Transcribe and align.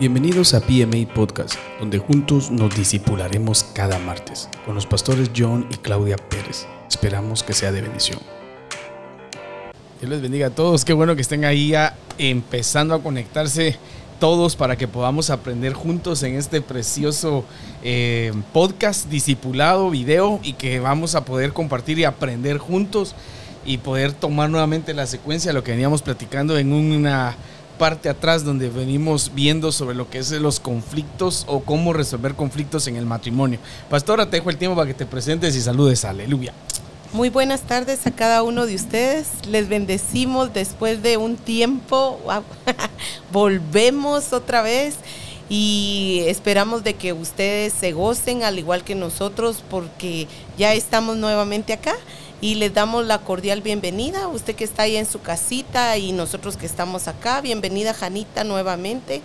Bienvenidos 0.00 0.54
a 0.54 0.60
PMA 0.60 1.14
Podcast, 1.14 1.54
donde 1.78 1.98
juntos 1.98 2.50
nos 2.50 2.74
disipularemos 2.74 3.62
cada 3.62 3.96
martes 4.00 4.48
con 4.66 4.74
los 4.74 4.86
pastores 4.86 5.30
John 5.36 5.68
y 5.70 5.76
Claudia 5.76 6.16
Pérez. 6.16 6.66
Esperamos 6.88 7.44
que 7.44 7.52
sea 7.52 7.70
de 7.70 7.82
bendición. 7.82 8.18
Dios 10.00 10.10
les 10.10 10.20
bendiga 10.20 10.48
a 10.48 10.50
todos. 10.50 10.84
Qué 10.84 10.92
bueno 10.92 11.14
que 11.14 11.22
estén 11.22 11.44
ahí 11.44 11.68
ya 11.68 11.96
empezando 12.18 12.96
a 12.96 13.02
conectarse 13.04 13.76
todos 14.18 14.56
para 14.56 14.74
que 14.76 14.88
podamos 14.88 15.30
aprender 15.30 15.74
juntos 15.74 16.24
en 16.24 16.34
este 16.34 16.60
precioso 16.60 17.44
eh, 17.84 18.32
podcast, 18.52 19.08
discipulado, 19.08 19.90
video 19.90 20.40
y 20.42 20.54
que 20.54 20.80
vamos 20.80 21.14
a 21.14 21.24
poder 21.24 21.52
compartir 21.52 22.00
y 22.00 22.04
aprender 22.04 22.58
juntos 22.58 23.14
y 23.64 23.78
poder 23.78 24.12
tomar 24.12 24.50
nuevamente 24.50 24.92
la 24.92 25.06
secuencia 25.06 25.50
de 25.50 25.54
lo 25.54 25.62
que 25.62 25.70
veníamos 25.70 26.02
platicando 26.02 26.58
en 26.58 26.72
una 26.72 27.36
parte 27.78 28.08
atrás 28.08 28.44
donde 28.44 28.68
venimos 28.68 29.32
viendo 29.34 29.72
sobre 29.72 29.94
lo 29.94 30.08
que 30.08 30.18
es 30.18 30.30
los 30.30 30.60
conflictos 30.60 31.44
o 31.48 31.60
cómo 31.60 31.92
resolver 31.92 32.34
conflictos 32.34 32.86
en 32.86 32.96
el 32.96 33.06
matrimonio. 33.06 33.58
Pastora, 33.90 34.30
te 34.30 34.38
dejo 34.38 34.50
el 34.50 34.56
tiempo 34.56 34.76
para 34.76 34.88
que 34.88 34.94
te 34.94 35.06
presentes 35.06 35.54
y 35.56 35.60
saludes. 35.60 36.04
Aleluya. 36.04 36.52
Muy 37.12 37.28
buenas 37.28 37.60
tardes 37.62 38.06
a 38.06 38.10
cada 38.10 38.42
uno 38.42 38.66
de 38.66 38.74
ustedes. 38.74 39.28
Les 39.46 39.68
bendecimos 39.68 40.52
después 40.52 41.02
de 41.02 41.16
un 41.16 41.36
tiempo. 41.36 42.18
Volvemos 43.32 44.32
otra 44.32 44.62
vez 44.62 44.96
y 45.48 46.24
esperamos 46.26 46.82
de 46.82 46.94
que 46.94 47.12
ustedes 47.12 47.72
se 47.72 47.92
gocen 47.92 48.42
al 48.42 48.58
igual 48.58 48.82
que 48.82 48.94
nosotros 48.94 49.62
porque 49.70 50.26
ya 50.58 50.74
estamos 50.74 51.16
nuevamente 51.16 51.72
acá 51.72 51.94
y 52.44 52.56
les 52.56 52.74
damos 52.74 53.06
la 53.06 53.20
cordial 53.20 53.62
bienvenida. 53.62 54.28
Usted 54.28 54.54
que 54.54 54.64
está 54.64 54.82
ahí 54.82 54.96
en 54.96 55.06
su 55.06 55.22
casita 55.22 55.96
y 55.96 56.12
nosotros 56.12 56.58
que 56.58 56.66
estamos 56.66 57.08
acá, 57.08 57.40
bienvenida 57.40 57.94
Janita 57.94 58.44
nuevamente. 58.44 59.22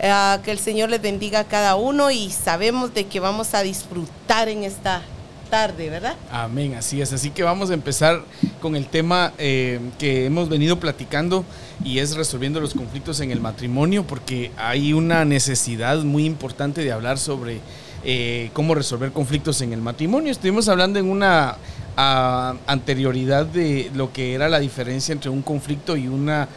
Ah, 0.00 0.38
que 0.44 0.52
el 0.52 0.60
Señor 0.60 0.88
les 0.88 1.02
bendiga 1.02 1.40
a 1.40 1.44
cada 1.44 1.74
uno 1.74 2.12
y 2.12 2.30
sabemos 2.30 2.94
de 2.94 3.08
que 3.08 3.18
vamos 3.18 3.54
a 3.54 3.62
disfrutar 3.62 4.48
en 4.48 4.62
esta 4.62 5.02
tarde, 5.50 5.90
¿verdad? 5.90 6.14
Amén, 6.30 6.76
así 6.76 7.02
es. 7.02 7.12
Así 7.12 7.30
que 7.30 7.42
vamos 7.42 7.70
a 7.70 7.74
empezar 7.74 8.22
con 8.60 8.76
el 8.76 8.86
tema 8.86 9.32
eh, 9.38 9.80
que 9.98 10.26
hemos 10.26 10.48
venido 10.48 10.78
platicando 10.78 11.44
y 11.84 11.98
es 11.98 12.14
resolviendo 12.14 12.60
los 12.60 12.74
conflictos 12.74 13.18
en 13.18 13.32
el 13.32 13.40
matrimonio, 13.40 14.06
porque 14.06 14.52
hay 14.56 14.92
una 14.92 15.24
necesidad 15.24 15.98
muy 16.04 16.26
importante 16.26 16.84
de 16.84 16.92
hablar 16.92 17.18
sobre 17.18 17.58
eh, 18.04 18.50
cómo 18.52 18.76
resolver 18.76 19.10
conflictos 19.10 19.60
en 19.62 19.72
el 19.72 19.80
matrimonio. 19.80 20.30
Estuvimos 20.30 20.68
hablando 20.68 21.00
en 21.00 21.10
una 21.10 21.56
a 21.96 22.54
anterioridad 22.66 23.46
de 23.46 23.90
lo 23.94 24.12
que 24.12 24.34
era 24.34 24.48
la 24.48 24.60
diferencia 24.60 25.12
entre 25.12 25.30
un 25.30 25.42
conflicto 25.42 25.96
y 25.96 26.08
una 26.08 26.48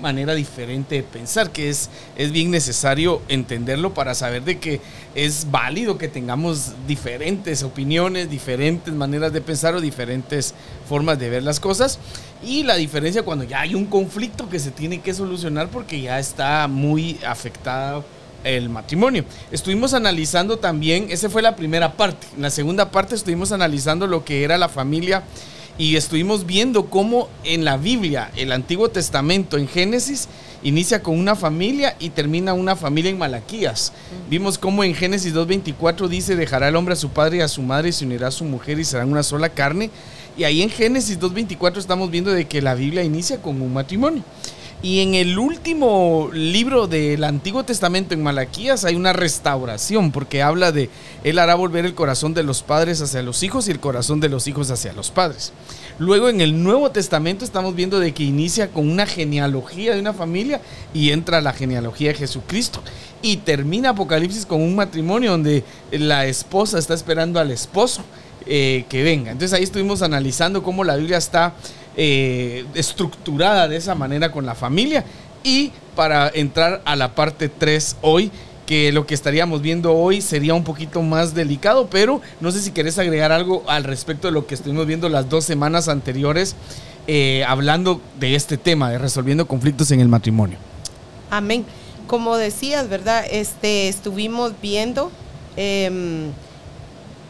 manera 0.00 0.34
diferente 0.34 0.96
de 0.96 1.02
pensar, 1.02 1.50
que 1.50 1.68
es, 1.68 1.90
es 2.16 2.32
bien 2.32 2.50
necesario 2.50 3.20
entenderlo 3.28 3.92
para 3.92 4.14
saber 4.14 4.42
de 4.42 4.58
que 4.58 4.80
es 5.14 5.50
válido 5.50 5.98
que 5.98 6.08
tengamos 6.08 6.72
diferentes 6.86 7.62
opiniones, 7.62 8.30
diferentes 8.30 8.92
maneras 8.94 9.32
de 9.32 9.40
pensar 9.40 9.74
o 9.74 9.80
diferentes 9.80 10.54
formas 10.88 11.18
de 11.18 11.28
ver 11.28 11.42
las 11.42 11.60
cosas. 11.60 11.98
Y 12.42 12.62
la 12.62 12.76
diferencia 12.76 13.22
cuando 13.22 13.44
ya 13.44 13.60
hay 13.60 13.74
un 13.74 13.86
conflicto 13.86 14.48
que 14.48 14.58
se 14.58 14.70
tiene 14.70 15.00
que 15.00 15.14
solucionar 15.14 15.68
porque 15.68 16.00
ya 16.00 16.18
está 16.18 16.66
muy 16.68 17.18
afectado 17.26 18.04
el 18.46 18.68
matrimonio. 18.68 19.24
Estuvimos 19.50 19.92
analizando 19.94 20.58
también, 20.58 21.08
esa 21.10 21.28
fue 21.28 21.42
la 21.42 21.56
primera 21.56 21.92
parte. 21.94 22.26
En 22.36 22.42
la 22.42 22.50
segunda 22.50 22.90
parte 22.90 23.14
estuvimos 23.14 23.52
analizando 23.52 24.06
lo 24.06 24.24
que 24.24 24.44
era 24.44 24.56
la 24.56 24.68
familia 24.68 25.24
y 25.78 25.96
estuvimos 25.96 26.46
viendo 26.46 26.86
cómo 26.86 27.28
en 27.44 27.64
la 27.64 27.76
Biblia, 27.76 28.30
el 28.36 28.52
Antiguo 28.52 28.88
Testamento, 28.88 29.58
en 29.58 29.68
Génesis, 29.68 30.28
inicia 30.62 31.02
con 31.02 31.18
una 31.18 31.36
familia 31.36 31.96
y 31.98 32.10
termina 32.10 32.54
una 32.54 32.76
familia 32.76 33.10
en 33.10 33.18
Malaquías. 33.18 33.92
Vimos 34.30 34.56
cómo 34.56 34.84
en 34.84 34.94
Génesis 34.94 35.34
2.24 35.34 36.08
dice, 36.08 36.34
dejará 36.34 36.68
el 36.68 36.76
hombre 36.76 36.94
a 36.94 36.96
su 36.96 37.10
padre 37.10 37.38
y 37.38 37.40
a 37.40 37.48
su 37.48 37.62
madre 37.62 37.90
y 37.90 37.92
se 37.92 38.06
unirá 38.06 38.28
a 38.28 38.32
su 38.32 38.44
mujer 38.44 38.78
y 38.78 38.84
serán 38.84 39.12
una 39.12 39.22
sola 39.22 39.50
carne. 39.50 39.90
Y 40.38 40.44
ahí 40.44 40.62
en 40.62 40.70
Génesis 40.70 41.18
2.24 41.20 41.76
estamos 41.78 42.10
viendo 42.10 42.30
de 42.30 42.46
que 42.46 42.62
la 42.62 42.74
Biblia 42.74 43.02
inicia 43.02 43.40
con 43.40 43.60
un 43.60 43.72
matrimonio. 43.72 44.22
Y 44.82 45.00
en 45.00 45.14
el 45.14 45.38
último 45.38 46.28
libro 46.32 46.86
del 46.86 47.24
Antiguo 47.24 47.64
Testamento, 47.64 48.12
en 48.12 48.22
Malaquías, 48.22 48.84
hay 48.84 48.94
una 48.94 49.14
restauración, 49.14 50.12
porque 50.12 50.42
habla 50.42 50.70
de 50.70 50.90
Él 51.24 51.38
hará 51.38 51.54
volver 51.54 51.86
el 51.86 51.94
corazón 51.94 52.34
de 52.34 52.42
los 52.42 52.62
padres 52.62 53.00
hacia 53.00 53.22
los 53.22 53.42
hijos 53.42 53.66
y 53.66 53.70
el 53.70 53.80
corazón 53.80 54.20
de 54.20 54.28
los 54.28 54.46
hijos 54.46 54.70
hacia 54.70 54.92
los 54.92 55.10
padres. 55.10 55.52
Luego 55.98 56.28
en 56.28 56.42
el 56.42 56.62
Nuevo 56.62 56.90
Testamento 56.90 57.44
estamos 57.44 57.74
viendo 57.74 57.98
de 57.98 58.12
que 58.12 58.22
inicia 58.22 58.68
con 58.68 58.88
una 58.88 59.06
genealogía 59.06 59.94
de 59.94 60.00
una 60.00 60.12
familia 60.12 60.60
y 60.92 61.10
entra 61.10 61.40
la 61.40 61.54
genealogía 61.54 62.10
de 62.10 62.18
Jesucristo. 62.18 62.82
Y 63.22 63.38
termina 63.38 63.90
Apocalipsis 63.90 64.44
con 64.44 64.60
un 64.60 64.76
matrimonio 64.76 65.30
donde 65.30 65.64
la 65.90 66.26
esposa 66.26 66.78
está 66.78 66.92
esperando 66.92 67.40
al 67.40 67.50
esposo 67.50 68.02
eh, 68.44 68.84
que 68.90 69.02
venga. 69.02 69.32
Entonces 69.32 69.54
ahí 69.56 69.64
estuvimos 69.64 70.02
analizando 70.02 70.62
cómo 70.62 70.84
la 70.84 70.96
Biblia 70.96 71.16
está 71.16 71.54
eh, 71.96 72.64
estructurada 72.74 73.68
de 73.68 73.76
esa 73.76 73.94
manera 73.94 74.30
con 74.30 74.46
la 74.46 74.54
familia. 74.54 75.04
Y 75.42 75.72
para 75.94 76.28
entrar 76.28 76.82
a 76.84 76.96
la 76.96 77.14
parte 77.14 77.48
3 77.48 77.96
hoy, 78.02 78.30
que 78.66 78.90
lo 78.92 79.06
que 79.06 79.14
estaríamos 79.14 79.62
viendo 79.62 79.94
hoy 79.94 80.20
sería 80.20 80.52
un 80.54 80.64
poquito 80.64 81.00
más 81.00 81.34
delicado, 81.34 81.86
pero 81.88 82.20
no 82.40 82.50
sé 82.50 82.60
si 82.60 82.72
querés 82.72 82.98
agregar 82.98 83.32
algo 83.32 83.62
al 83.68 83.84
respecto 83.84 84.26
de 84.26 84.32
lo 84.32 84.46
que 84.46 84.56
estuvimos 84.56 84.86
viendo 84.86 85.08
las 85.08 85.28
dos 85.28 85.44
semanas 85.44 85.88
anteriores, 85.88 86.56
eh, 87.06 87.44
hablando 87.46 88.00
de 88.18 88.34
este 88.34 88.56
tema, 88.56 88.90
de 88.90 88.98
resolviendo 88.98 89.46
conflictos 89.46 89.92
en 89.92 90.00
el 90.00 90.08
matrimonio. 90.08 90.58
Amén. 91.30 91.64
Como 92.08 92.36
decías, 92.36 92.88
¿verdad? 92.88 93.24
Este, 93.30 93.88
estuvimos 93.88 94.52
viendo 94.60 95.10
em, 95.56 96.32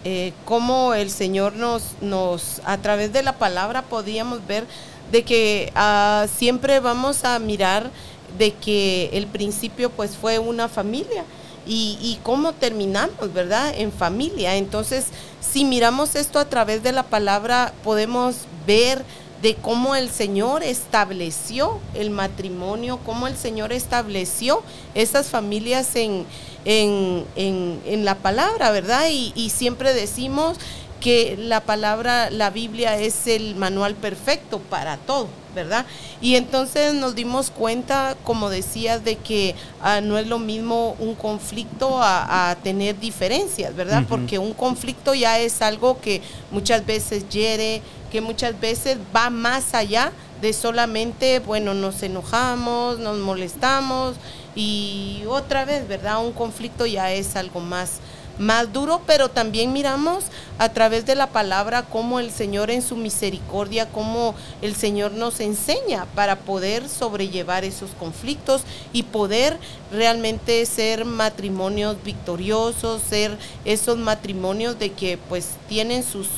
eh, 0.08 0.32
cómo 0.44 0.94
el 0.94 1.10
Señor 1.10 1.54
nos, 1.54 1.82
nos, 2.00 2.60
a 2.64 2.78
través 2.78 3.12
de 3.12 3.24
la 3.24 3.32
palabra 3.38 3.82
podíamos 3.82 4.46
ver 4.46 4.64
de 5.10 5.24
que 5.24 5.72
ah, 5.74 6.26
siempre 6.32 6.78
vamos 6.78 7.24
a 7.24 7.36
mirar 7.40 7.90
de 8.38 8.52
que 8.52 9.10
el 9.14 9.26
principio 9.26 9.90
pues 9.90 10.16
fue 10.16 10.38
una 10.38 10.68
familia 10.68 11.24
y, 11.66 11.98
y 12.00 12.20
cómo 12.22 12.52
terminamos, 12.52 13.32
¿verdad? 13.32 13.74
En 13.76 13.90
familia. 13.90 14.54
Entonces, 14.54 15.06
si 15.40 15.64
miramos 15.64 16.14
esto 16.14 16.38
a 16.38 16.44
través 16.44 16.84
de 16.84 16.92
la 16.92 17.02
palabra, 17.02 17.72
podemos 17.82 18.36
ver 18.64 19.02
de 19.42 19.54
cómo 19.54 19.94
el 19.94 20.10
Señor 20.10 20.62
estableció 20.62 21.78
el 21.94 22.10
matrimonio, 22.10 22.98
cómo 23.04 23.26
el 23.26 23.36
Señor 23.36 23.72
estableció 23.72 24.62
esas 24.94 25.28
familias 25.28 25.94
en, 25.96 26.24
en, 26.64 27.24
en, 27.36 28.04
la 28.04 28.16
palabra, 28.16 28.70
¿verdad? 28.70 29.08
Y, 29.10 29.32
y, 29.34 29.50
siempre 29.50 29.92
decimos 29.94 30.58
que 31.06 31.36
la 31.38 31.60
palabra, 31.60 32.30
la 32.30 32.50
Biblia 32.50 32.98
es 32.98 33.28
el 33.28 33.54
manual 33.54 33.94
perfecto 33.94 34.58
para 34.58 34.96
todo, 34.96 35.28
¿verdad? 35.54 35.86
Y 36.20 36.34
entonces 36.34 36.94
nos 36.94 37.14
dimos 37.14 37.52
cuenta, 37.52 38.16
como 38.24 38.50
decías, 38.50 39.04
de 39.04 39.14
que 39.14 39.54
ah, 39.80 40.00
no 40.00 40.18
es 40.18 40.26
lo 40.26 40.40
mismo 40.40 40.96
un 40.98 41.14
conflicto 41.14 42.00
a, 42.02 42.56
tener 42.64 42.98
diferencias, 42.98 43.76
¿verdad? 43.76 44.02
Porque 44.08 44.40
un 44.40 44.52
conflicto 44.52 45.14
ya 45.14 45.38
es 45.38 45.62
algo 45.62 46.00
que 46.00 46.22
muchas 46.50 46.84
veces 46.84 47.28
hiere, 47.28 47.82
que 48.10 48.20
muchas 48.20 48.58
veces 48.58 48.98
va 49.14 49.30
más 49.30 49.74
allá 49.74 50.10
de 50.40 50.52
solamente, 50.52 51.38
bueno, 51.38 51.72
nos 51.72 52.02
enojamos, 52.02 52.98
nos 52.98 53.18
molestamos 53.18 54.16
y 54.56 55.22
otra 55.28 55.64
vez, 55.64 55.86
¿verdad? 55.86 56.24
Un 56.24 56.32
conflicto 56.32 56.84
ya 56.84 57.12
es 57.12 57.36
algo 57.36 57.60
más, 57.60 58.00
más 58.38 58.72
duro, 58.72 59.00
pero 59.06 59.28
también 59.28 59.72
miramos 59.72 60.24
a 60.58 60.68
través 60.68 61.06
de 61.06 61.14
la 61.14 61.28
palabra 61.28 61.82
cómo 61.82 62.20
el 62.20 62.30
Señor 62.30 62.70
en 62.70 62.82
su 62.82 62.96
misericordia, 62.96 63.88
cómo 63.90 64.34
el 64.62 64.74
Señor 64.74 65.12
nos 65.12 65.40
enseña 65.40 66.06
para 66.14 66.36
poder 66.36 66.88
sobrellevar 66.88 67.64
esos 67.64 67.90
conflictos 67.98 68.62
y 68.92 69.04
poder 69.04 69.58
realmente 69.90 70.64
ser 70.66 71.04
matrimonios 71.04 71.96
victoriosos, 72.02 73.02
ser 73.02 73.36
esos 73.64 73.98
matrimonios 73.98 74.78
de 74.78 74.92
que 74.92 75.18
pues 75.28 75.50
tienen 75.68 76.02
sus 76.02 76.28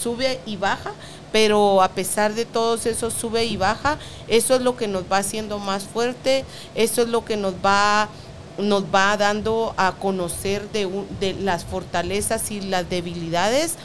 sube 0.00 0.40
y 0.46 0.56
baja, 0.56 0.92
pero 1.32 1.82
a 1.82 1.88
pesar 1.90 2.34
de 2.34 2.44
todos 2.44 2.86
esos 2.86 3.12
sube 3.12 3.44
y 3.44 3.56
baja, 3.56 3.98
eso 4.28 4.54
es 4.54 4.62
lo 4.62 4.76
que 4.76 4.88
nos 4.88 5.04
va 5.04 5.18
haciendo 5.18 5.58
más 5.58 5.84
fuerte, 5.84 6.44
eso 6.74 7.02
es 7.02 7.08
lo 7.08 7.24
que 7.24 7.36
nos 7.36 7.54
va 7.54 8.08
nos 8.58 8.84
va 8.84 9.16
dando 9.16 9.74
a 9.76 9.92
conocer 9.92 10.68
de, 10.70 10.88
de 11.20 11.34
las 11.34 11.64
fortalezas 11.64 12.50
y 12.50 12.60
las 12.60 12.88
debilidades 12.88 13.76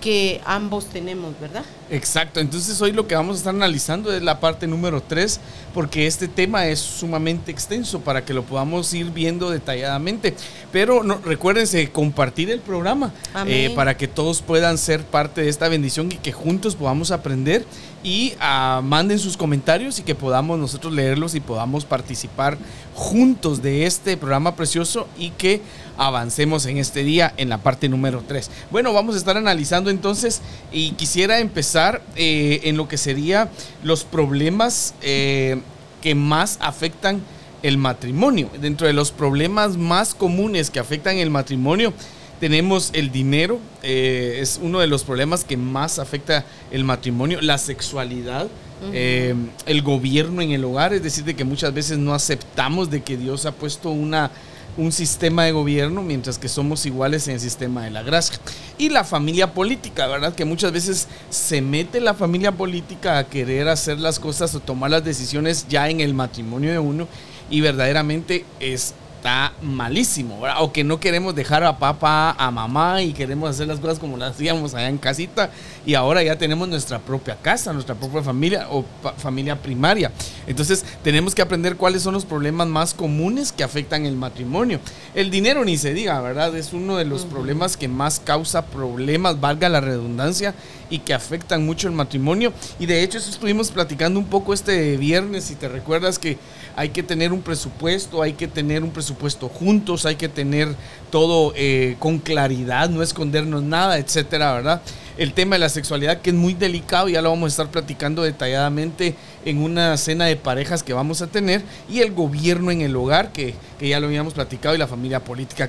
que 0.00 0.40
ambos 0.44 0.86
tenemos, 0.86 1.34
¿verdad? 1.40 1.64
Exacto, 1.90 2.40
entonces 2.40 2.80
hoy 2.80 2.92
lo 2.92 3.08
que 3.08 3.14
vamos 3.14 3.36
a 3.36 3.38
estar 3.38 3.54
analizando 3.54 4.12
es 4.12 4.22
la 4.22 4.38
parte 4.38 4.66
número 4.66 5.02
3, 5.02 5.40
porque 5.74 6.06
este 6.06 6.28
tema 6.28 6.66
es 6.66 6.78
sumamente 6.78 7.50
extenso 7.50 8.00
para 8.00 8.24
que 8.24 8.34
lo 8.34 8.44
podamos 8.44 8.92
ir 8.94 9.10
viendo 9.10 9.50
detalladamente. 9.50 10.34
Pero 10.70 11.02
no, 11.02 11.18
recuérdense 11.24 11.90
compartir 11.90 12.50
el 12.50 12.60
programa 12.60 13.12
eh, 13.46 13.72
para 13.74 13.96
que 13.96 14.06
todos 14.06 14.42
puedan 14.42 14.78
ser 14.78 15.04
parte 15.04 15.42
de 15.42 15.48
esta 15.48 15.68
bendición 15.68 16.12
y 16.12 16.16
que 16.16 16.32
juntos 16.32 16.76
podamos 16.76 17.10
aprender 17.10 17.64
y 18.02 18.34
uh, 18.36 18.82
manden 18.82 19.18
sus 19.18 19.36
comentarios 19.36 19.98
y 19.98 20.02
que 20.02 20.14
podamos 20.14 20.58
nosotros 20.58 20.92
leerlos 20.92 21.34
y 21.34 21.40
podamos 21.40 21.84
participar 21.84 22.56
juntos 22.94 23.62
de 23.62 23.86
este 23.86 24.16
programa 24.16 24.54
precioso 24.56 25.08
y 25.18 25.30
que 25.30 25.60
avancemos 25.96 26.66
en 26.66 26.78
este 26.78 27.02
día 27.02 27.32
en 27.36 27.48
la 27.48 27.58
parte 27.58 27.88
número 27.88 28.22
3. 28.26 28.50
Bueno, 28.70 28.92
vamos 28.92 29.14
a 29.14 29.18
estar 29.18 29.36
analizando 29.36 29.90
entonces 29.90 30.40
y 30.72 30.92
quisiera 30.92 31.40
empezar 31.40 32.02
eh, 32.16 32.60
en 32.64 32.76
lo 32.76 32.88
que 32.88 32.98
sería 32.98 33.50
los 33.82 34.04
problemas 34.04 34.94
eh, 35.02 35.60
que 36.00 36.14
más 36.14 36.58
afectan 36.60 37.20
el 37.62 37.78
matrimonio. 37.78 38.48
Dentro 38.60 38.86
de 38.86 38.92
los 38.92 39.10
problemas 39.10 39.76
más 39.76 40.14
comunes 40.14 40.70
que 40.70 40.78
afectan 40.78 41.16
el 41.16 41.30
matrimonio, 41.30 41.92
tenemos 42.40 42.90
el 42.92 43.10
dinero, 43.10 43.58
eh, 43.82 44.38
es 44.40 44.58
uno 44.62 44.80
de 44.80 44.86
los 44.86 45.04
problemas 45.04 45.44
que 45.44 45.56
más 45.56 45.98
afecta 45.98 46.44
el 46.70 46.84
matrimonio, 46.84 47.40
la 47.40 47.58
sexualidad, 47.58 48.48
eh, 48.92 49.34
el 49.66 49.82
gobierno 49.82 50.40
en 50.40 50.52
el 50.52 50.64
hogar, 50.64 50.92
es 50.92 51.02
decir, 51.02 51.24
de 51.24 51.34
que 51.34 51.44
muchas 51.44 51.74
veces 51.74 51.98
no 51.98 52.14
aceptamos 52.14 52.90
de 52.90 53.02
que 53.02 53.16
Dios 53.16 53.44
ha 53.44 53.52
puesto 53.52 53.90
una, 53.90 54.30
un 54.76 54.92
sistema 54.92 55.44
de 55.44 55.52
gobierno 55.52 56.02
mientras 56.02 56.38
que 56.38 56.48
somos 56.48 56.86
iguales 56.86 57.26
en 57.26 57.34
el 57.34 57.40
sistema 57.40 57.84
de 57.84 57.90
la 57.90 58.02
gracia. 58.02 58.38
Y 58.78 58.90
la 58.90 59.02
familia 59.02 59.52
política, 59.52 60.06
¿verdad? 60.06 60.32
Que 60.32 60.44
muchas 60.44 60.70
veces 60.70 61.08
se 61.28 61.60
mete 61.60 62.00
la 62.00 62.14
familia 62.14 62.52
política 62.52 63.18
a 63.18 63.28
querer 63.28 63.68
hacer 63.68 63.98
las 63.98 64.20
cosas 64.20 64.54
o 64.54 64.60
tomar 64.60 64.92
las 64.92 65.04
decisiones 65.04 65.66
ya 65.68 65.90
en 65.90 66.00
el 66.00 66.14
matrimonio 66.14 66.70
de 66.70 66.78
uno 66.78 67.08
y 67.50 67.60
verdaderamente 67.60 68.44
es 68.60 68.94
está 69.18 69.52
malísimo, 69.62 70.40
O 70.60 70.72
que 70.72 70.84
no 70.84 71.00
queremos 71.00 71.34
dejar 71.34 71.64
a 71.64 71.76
papá, 71.76 72.36
a 72.38 72.50
mamá 72.52 73.02
y 73.02 73.12
queremos 73.12 73.50
hacer 73.50 73.66
las 73.66 73.80
cosas 73.80 73.98
como 73.98 74.16
las 74.16 74.30
hacíamos 74.30 74.74
allá 74.74 74.88
en 74.88 74.98
casita 74.98 75.50
y 75.84 75.94
ahora 75.94 76.22
ya 76.22 76.38
tenemos 76.38 76.68
nuestra 76.68 77.00
propia 77.00 77.36
casa, 77.36 77.72
nuestra 77.72 77.96
propia 77.96 78.22
familia 78.22 78.68
o 78.70 78.84
familia 79.16 79.56
primaria. 79.60 80.12
Entonces 80.46 80.84
tenemos 81.02 81.34
que 81.34 81.42
aprender 81.42 81.76
cuáles 81.76 82.02
son 82.02 82.14
los 82.14 82.24
problemas 82.24 82.68
más 82.68 82.94
comunes 82.94 83.50
que 83.50 83.64
afectan 83.64 84.06
el 84.06 84.14
matrimonio. 84.14 84.78
El 85.14 85.30
dinero 85.30 85.64
ni 85.64 85.76
se 85.76 85.94
diga, 85.94 86.20
¿verdad? 86.20 86.56
Es 86.56 86.72
uno 86.72 86.96
de 86.96 87.04
los 87.04 87.24
problemas 87.24 87.76
que 87.76 87.88
más 87.88 88.20
causa 88.20 88.66
problemas, 88.66 89.40
valga 89.40 89.68
la 89.68 89.80
redundancia, 89.80 90.54
y 90.90 91.00
que 91.00 91.14
afectan 91.14 91.64
mucho 91.66 91.88
el 91.88 91.94
matrimonio. 91.94 92.52
Y 92.78 92.86
de 92.86 93.02
hecho 93.02 93.18
eso 93.18 93.30
estuvimos 93.30 93.70
platicando 93.70 94.18
un 94.18 94.26
poco 94.26 94.54
este 94.54 94.96
viernes, 94.96 95.44
si 95.44 95.54
te 95.54 95.68
recuerdas 95.68 96.18
que 96.18 96.38
hay 96.78 96.90
que 96.90 97.02
tener 97.02 97.32
un 97.32 97.42
presupuesto, 97.42 98.22
hay 98.22 98.34
que 98.34 98.46
tener 98.46 98.84
un 98.84 98.90
presupuesto 98.90 99.48
juntos, 99.48 100.06
hay 100.06 100.14
que 100.14 100.28
tener 100.28 100.68
todo 101.10 101.52
eh, 101.56 101.96
con 101.98 102.20
claridad, 102.20 102.88
no 102.88 103.02
escondernos 103.02 103.64
nada, 103.64 103.98
etcétera, 103.98 104.52
¿verdad? 104.52 104.80
El 105.16 105.32
tema 105.32 105.56
de 105.56 105.58
la 105.58 105.70
sexualidad 105.70 106.20
que 106.20 106.30
es 106.30 106.36
muy 106.36 106.54
delicado, 106.54 107.08
ya 107.08 107.20
lo 107.20 107.30
vamos 107.30 107.46
a 107.46 107.48
estar 107.48 107.72
platicando 107.72 108.22
detalladamente 108.22 109.16
en 109.44 109.60
una 109.60 109.96
cena 109.96 110.26
de 110.26 110.36
parejas 110.36 110.84
que 110.84 110.92
vamos 110.92 111.20
a 111.20 111.26
tener 111.26 111.64
y 111.90 111.98
el 111.98 112.12
gobierno 112.12 112.70
en 112.70 112.82
el 112.82 112.94
hogar 112.94 113.32
que, 113.32 113.56
ya 113.80 113.98
lo 113.98 114.06
habíamos 114.06 114.34
platicado 114.34 114.76
y 114.76 114.78
la 114.78 114.86
familia 114.86 115.24
política. 115.24 115.68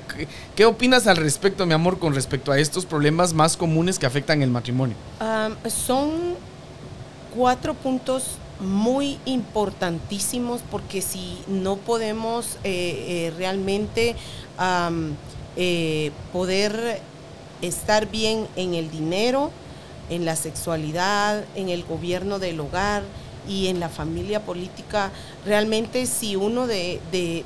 ¿Qué, 0.55 0.65
opinas 0.65 1.07
al 1.07 1.17
respecto, 1.17 1.65
mi 1.65 1.73
amor, 1.73 1.97
con 1.97 2.13
respecto 2.13 2.51
a 2.51 2.59
estos 2.59 2.85
problemas 2.85 3.33
más 3.33 3.57
comunes 3.57 3.97
que 3.97 4.05
afectan 4.05 4.43
el 4.43 4.51
matrimonio? 4.51 4.95
son 5.69 6.35
cuatro 7.35 7.73
puntos 7.73 8.37
muy 8.59 9.17
importantísimos 9.25 10.61
porque 10.69 11.01
si 11.01 11.37
no 11.47 11.77
podemos 11.77 12.57
eh, 12.63 13.29
eh, 13.29 13.33
realmente 13.37 14.15
eh, 15.55 16.11
poder 16.33 17.01
estar 17.61 18.09
bien 18.09 18.47
en 18.55 18.73
el 18.73 18.91
dinero, 18.91 19.51
en 20.09 20.25
la 20.25 20.35
sexualidad, 20.35 21.43
en 21.55 21.69
el 21.69 21.83
gobierno 21.83 22.39
del 22.39 22.59
hogar 22.59 23.03
y 23.47 23.67
en 23.67 23.79
la 23.79 23.89
familia 23.89 24.41
política, 24.41 25.11
realmente 25.45 26.05
si 26.05 26.35
uno 26.35 26.67
de, 26.67 26.99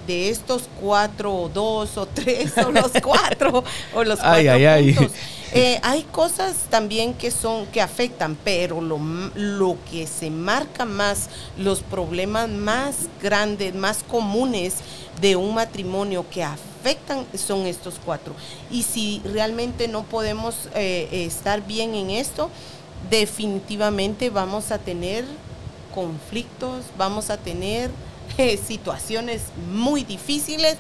estos 0.08 0.64
cuatro 0.82 1.34
o 1.34 1.50
dos 1.50 1.98
o 1.98 2.06
tres 2.06 2.58
o 2.58 2.72
los 2.72 2.92
cuatro 3.04 3.64
o 3.94 4.04
los 4.04 4.20
cuatro 4.20 4.54
puntos, 4.96 5.12
eh, 5.56 5.80
hay 5.84 6.02
cosas 6.04 6.56
también 6.72 7.14
que 7.14 7.30
son 7.30 7.68
que 7.68 7.80
afectan, 7.80 8.36
pero 8.44 8.82
lo, 8.82 9.00
lo 9.36 9.78
que 9.92 10.08
se 10.08 10.32
marca 10.32 10.84
más, 10.84 11.30
los 11.58 11.82
problemas 11.82 12.50
más 12.50 13.08
grandes, 13.22 13.76
más 13.76 14.04
comunes 14.04 14.76
de 15.22 15.36
un 15.36 15.54
matrimonio 15.54 16.26
que 16.30 16.44
afectan 16.44 17.26
son 17.36 17.68
estos 17.68 17.96
cuatro. 18.04 18.34
Y 18.72 18.82
si 18.82 19.22
realmente 19.26 19.88
no 19.88 20.04
podemos 20.04 20.70
eh, 20.74 21.08
estar 21.12 21.66
bien 21.66 21.94
en 21.94 22.10
esto, 22.10 22.50
definitivamente 23.10 24.30
vamos 24.30 24.72
a 24.72 24.80
tener 24.80 25.26
conflictos, 25.94 26.86
vamos 26.98 27.30
a 27.30 27.38
tener 27.38 27.90
eh, 28.38 28.58
situaciones 28.58 29.42
muy 29.72 30.04
difíciles 30.04 30.78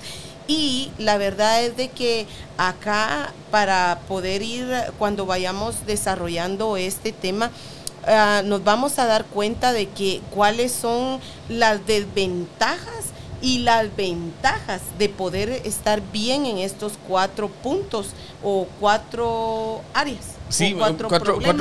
y 0.47 0.91
la 0.97 1.17
verdad 1.17 1.63
es 1.63 1.77
de 1.77 1.89
que 1.89 2.25
acá 2.57 3.31
para 3.51 3.99
poder 4.07 4.41
ir 4.41 4.67
cuando 4.99 5.25
vayamos 5.25 5.85
desarrollando 5.85 6.75
este 6.75 7.11
tema, 7.11 7.51
ah, 8.05 8.41
nos 8.43 8.63
vamos 8.63 8.99
a 8.99 9.05
dar 9.05 9.25
cuenta 9.25 9.71
de 9.71 9.87
que 9.87 10.21
cuáles 10.33 10.71
son 10.71 11.19
las 11.47 11.85
desventajas 11.87 13.13
y 13.41 13.59
las 13.59 13.93
ventajas 13.95 14.81
de 14.97 15.09
poder 15.09 15.49
estar 15.65 16.01
bien 16.11 16.45
en 16.45 16.57
estos 16.57 16.93
cuatro 17.07 17.49
puntos 17.49 18.11
o 18.41 18.67
cuatro 18.79 19.81
áreas. 19.93 20.37
Sí, 20.49 20.75
cuatro, 20.77 21.07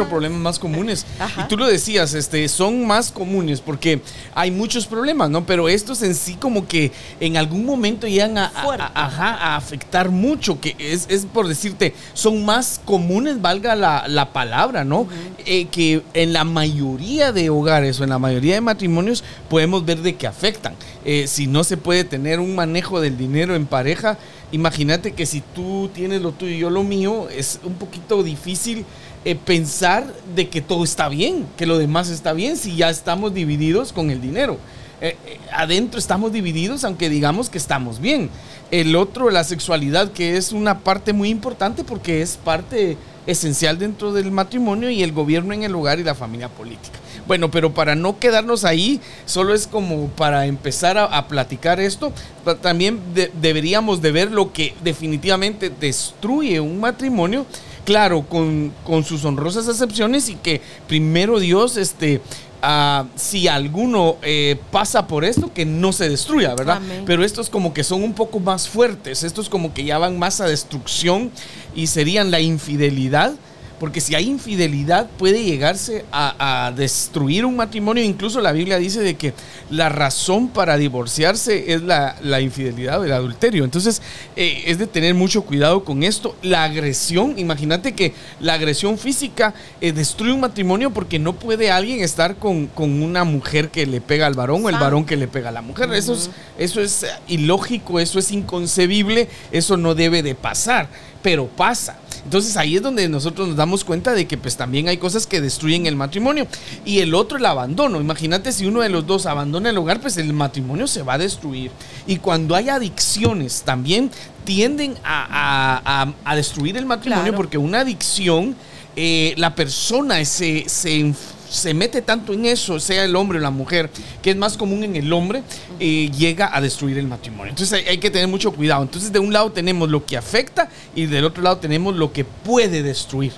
problemas. 0.08 0.40
más 0.40 0.58
comunes. 0.58 1.06
Y 1.38 1.48
tú 1.48 1.56
lo 1.56 1.66
decías, 1.66 2.14
este, 2.14 2.48
son 2.48 2.86
más 2.86 3.10
comunes 3.10 3.60
porque 3.60 4.02
hay 4.34 4.50
muchos 4.50 4.86
problemas, 4.86 5.30
¿no? 5.30 5.46
Pero 5.46 5.68
estos 5.68 6.02
en 6.02 6.14
sí 6.14 6.34
como 6.34 6.66
que 6.66 6.92
en 7.20 7.36
algún 7.36 7.64
momento 7.64 8.06
llegan 8.06 8.36
a, 8.38 8.52
a, 8.54 9.56
afectar 9.56 10.10
mucho, 10.10 10.60
que 10.60 10.76
es, 10.78 11.06
por 11.32 11.48
decirte, 11.48 11.94
son 12.12 12.44
más 12.44 12.80
comunes, 12.84 13.40
valga 13.40 13.74
la, 13.74 14.30
palabra, 14.32 14.84
¿no? 14.84 15.08
Eh, 15.44 15.66
que 15.66 16.02
en 16.14 16.32
la 16.32 16.44
mayoría 16.44 17.32
de 17.32 17.50
hogares 17.50 18.00
o 18.00 18.04
en 18.04 18.10
la 18.10 18.18
mayoría 18.18 18.54
de 18.54 18.60
matrimonios 18.60 19.24
podemos 19.48 19.84
ver 19.84 20.00
de 20.00 20.16
que 20.16 20.26
afectan. 20.26 20.74
Eh, 21.04 21.26
si 21.26 21.46
no 21.46 21.64
se 21.64 21.76
puede 21.76 22.04
tener 22.04 22.40
un 22.40 22.54
manejo 22.54 23.00
del 23.00 23.16
dinero 23.16 23.54
en 23.54 23.66
pareja, 23.66 24.18
imagínate 24.52 25.12
que 25.12 25.26
si 25.26 25.40
tú 25.40 25.90
tienes 25.92 26.22
lo 26.22 26.32
tuyo 26.32 26.54
y 26.54 26.58
yo 26.58 26.70
lo 26.70 26.84
mío, 26.84 27.28
es 27.28 27.58
un 27.64 27.74
poquito 27.74 28.22
difícil 28.22 28.84
eh, 29.24 29.34
pensar 29.34 30.12
de 30.34 30.48
que 30.48 30.60
todo 30.60 30.84
está 30.84 31.08
bien, 31.08 31.46
que 31.56 31.66
lo 31.66 31.78
demás 31.78 32.08
está 32.10 32.32
bien, 32.32 32.56
si 32.56 32.76
ya 32.76 32.90
estamos 32.90 33.34
divididos 33.34 33.92
con 33.92 34.10
el 34.10 34.20
dinero. 34.20 34.58
Eh, 35.00 35.16
eh, 35.26 35.40
adentro 35.52 35.98
estamos 35.98 36.32
divididos, 36.32 36.84
aunque 36.84 37.08
digamos 37.08 37.50
que 37.50 37.58
estamos 37.58 38.00
bien. 38.00 38.30
El 38.70 38.94
otro, 38.94 39.30
la 39.30 39.44
sexualidad, 39.44 40.12
que 40.12 40.36
es 40.36 40.52
una 40.52 40.78
parte 40.80 41.12
muy 41.12 41.28
importante 41.28 41.82
porque 41.82 42.22
es 42.22 42.36
parte 42.36 42.96
esencial 43.26 43.78
dentro 43.78 44.12
del 44.12 44.30
matrimonio 44.30 44.90
y 44.90 45.02
el 45.02 45.12
gobierno 45.12 45.54
en 45.54 45.62
el 45.62 45.74
hogar 45.74 45.98
y 45.98 46.04
la 46.04 46.14
familia 46.14 46.48
política. 46.48 46.98
Bueno, 47.26 47.50
pero 47.50 47.72
para 47.72 47.94
no 47.94 48.18
quedarnos 48.18 48.64
ahí, 48.64 49.00
solo 49.26 49.54
es 49.54 49.66
como 49.66 50.08
para 50.08 50.46
empezar 50.46 50.98
a, 50.98 51.28
platicar 51.28 51.80
esto, 51.80 52.12
también 52.60 53.00
deberíamos 53.40 54.02
de 54.02 54.12
ver 54.12 54.32
lo 54.32 54.52
que 54.52 54.74
definitivamente 54.82 55.70
destruye 55.70 56.60
un 56.60 56.80
matrimonio, 56.80 57.46
claro, 57.84 58.22
con, 58.22 58.72
con 58.84 59.04
sus 59.04 59.24
honrosas 59.24 59.68
excepciones 59.68 60.28
y 60.28 60.34
que 60.34 60.60
primero 60.88 61.38
Dios, 61.38 61.76
este, 61.76 62.20
Uh, 62.62 63.08
si 63.16 63.48
alguno 63.48 64.18
eh, 64.22 64.56
pasa 64.70 65.08
por 65.08 65.24
esto, 65.24 65.52
que 65.52 65.64
no 65.64 65.92
se 65.92 66.08
destruya, 66.08 66.54
¿verdad? 66.54 66.80
Pero 67.04 67.24
estos 67.24 67.50
como 67.50 67.74
que 67.74 67.82
son 67.82 68.04
un 68.04 68.12
poco 68.14 68.38
más 68.38 68.68
fuertes, 68.68 69.24
estos 69.24 69.48
como 69.48 69.74
que 69.74 69.82
ya 69.82 69.98
van 69.98 70.16
más 70.16 70.40
a 70.40 70.46
destrucción 70.46 71.32
y 71.74 71.88
serían 71.88 72.30
la 72.30 72.40
infidelidad, 72.40 73.34
porque 73.82 74.00
si 74.00 74.14
hay 74.14 74.28
infidelidad 74.28 75.10
puede 75.18 75.42
llegarse 75.42 76.04
a, 76.12 76.72
destruir 76.76 77.44
un 77.44 77.56
matrimonio. 77.56 78.04
Incluso 78.04 78.40
la 78.40 78.52
Biblia 78.52 78.78
dice 78.78 79.00
de 79.00 79.16
que 79.16 79.34
la 79.70 79.88
razón 79.88 80.50
para 80.50 80.76
divorciarse 80.76 81.72
es 81.72 81.82
la, 81.82 82.40
infidelidad 82.40 83.00
o 83.00 83.04
el 83.04 83.10
adulterio. 83.10 83.64
Entonces 83.64 84.00
eh, 84.36 84.62
es 84.66 84.78
de 84.78 84.86
tener 84.86 85.16
mucho 85.16 85.42
cuidado 85.42 85.82
con 85.82 86.04
esto. 86.04 86.36
La 86.42 86.62
agresión, 86.62 87.36
imagínate 87.40 87.92
que 87.92 88.14
la 88.38 88.54
agresión 88.54 88.98
física 88.98 89.52
eh, 89.80 89.90
destruye 89.90 90.32
un 90.32 90.42
matrimonio 90.42 90.92
porque 90.92 91.18
no 91.18 91.32
puede 91.32 91.72
alguien 91.72 92.04
estar 92.04 92.36
con, 92.36 92.70
una 92.76 93.24
mujer 93.24 93.70
que 93.70 93.84
le 93.84 94.00
pega 94.00 94.28
al 94.28 94.34
varón 94.34 94.64
o 94.64 94.68
el 94.68 94.76
varón 94.76 95.04
que 95.04 95.16
le 95.16 95.26
pega 95.26 95.48
a 95.48 95.52
la 95.52 95.62
mujer. 95.62 95.92
eso, 95.92 96.14
es, 96.14 96.30
eso 96.56 96.80
es 96.80 97.04
ilógico, 97.26 97.98
eso 97.98 98.20
es 98.20 98.30
inconcebible, 98.30 99.28
eso 99.50 99.76
no 99.76 99.96
debe 99.96 100.22
de 100.22 100.36
pasar, 100.36 100.88
pero 101.20 101.48
pasa. 101.48 101.98
Entonces 102.24 102.56
ahí 102.56 102.76
es 102.76 102.82
donde 102.82 103.08
nosotros 103.08 103.48
nos 103.48 103.56
damos 103.56 103.84
cuenta 103.84 104.12
de 104.12 104.26
que 104.26 104.38
pues 104.38 104.56
también 104.56 104.88
hay 104.88 104.96
cosas 104.96 105.26
que 105.26 105.40
destruyen 105.40 105.86
el 105.86 105.96
matrimonio. 105.96 106.46
Y 106.84 107.00
el 107.00 107.14
otro, 107.14 107.38
el 107.38 107.46
abandono. 107.46 108.00
Imagínate 108.00 108.52
si 108.52 108.66
uno 108.66 108.80
de 108.80 108.88
los 108.88 109.06
dos 109.06 109.26
abandona 109.26 109.70
el 109.70 109.78
hogar, 109.78 110.00
pues 110.00 110.16
el 110.16 110.32
matrimonio 110.32 110.86
se 110.86 111.02
va 111.02 111.14
a 111.14 111.18
destruir. 111.18 111.70
Y 112.06 112.16
cuando 112.16 112.54
hay 112.54 112.68
adicciones 112.68 113.62
también 113.62 114.10
tienden 114.44 114.96
a, 115.04 116.12
destruir 116.34 116.76
el 116.76 116.86
matrimonio 116.86 117.34
porque 117.34 117.58
una 117.58 117.80
adicción, 117.80 118.56
eh, 118.96 119.34
la 119.36 119.54
persona 119.54 120.24
se, 120.24 120.68
se 120.68 121.12
se 121.52 121.74
mete 121.74 122.00
tanto 122.00 122.32
en 122.32 122.46
eso, 122.46 122.80
sea 122.80 123.04
el 123.04 123.14
hombre 123.14 123.38
o 123.38 123.40
la 123.40 123.50
mujer, 123.50 123.90
que 124.22 124.30
es 124.30 124.36
más 124.36 124.56
común 124.56 124.82
en 124.84 124.96
el 124.96 125.12
hombre, 125.12 125.42
eh, 125.78 126.10
llega 126.16 126.50
a 126.54 126.60
destruir 126.60 126.96
el 126.98 127.06
matrimonio. 127.06 127.50
Entonces 127.50 127.84
hay, 127.86 127.98
que 127.98 128.10
tener 128.10 128.26
mucho 128.26 128.52
cuidado. 128.52 128.82
Entonces 128.82 129.12
de 129.12 129.18
un 129.18 129.32
lado 129.32 129.52
tenemos 129.52 129.90
lo 129.90 130.04
que 130.04 130.16
afecta 130.16 130.68
y 130.94 131.06
del 131.06 131.24
otro 131.24 131.42
lado 131.42 131.58
tenemos 131.58 131.94
lo 131.94 132.12
que 132.12 132.24
puede 132.24 132.82
destruir. 132.82 133.32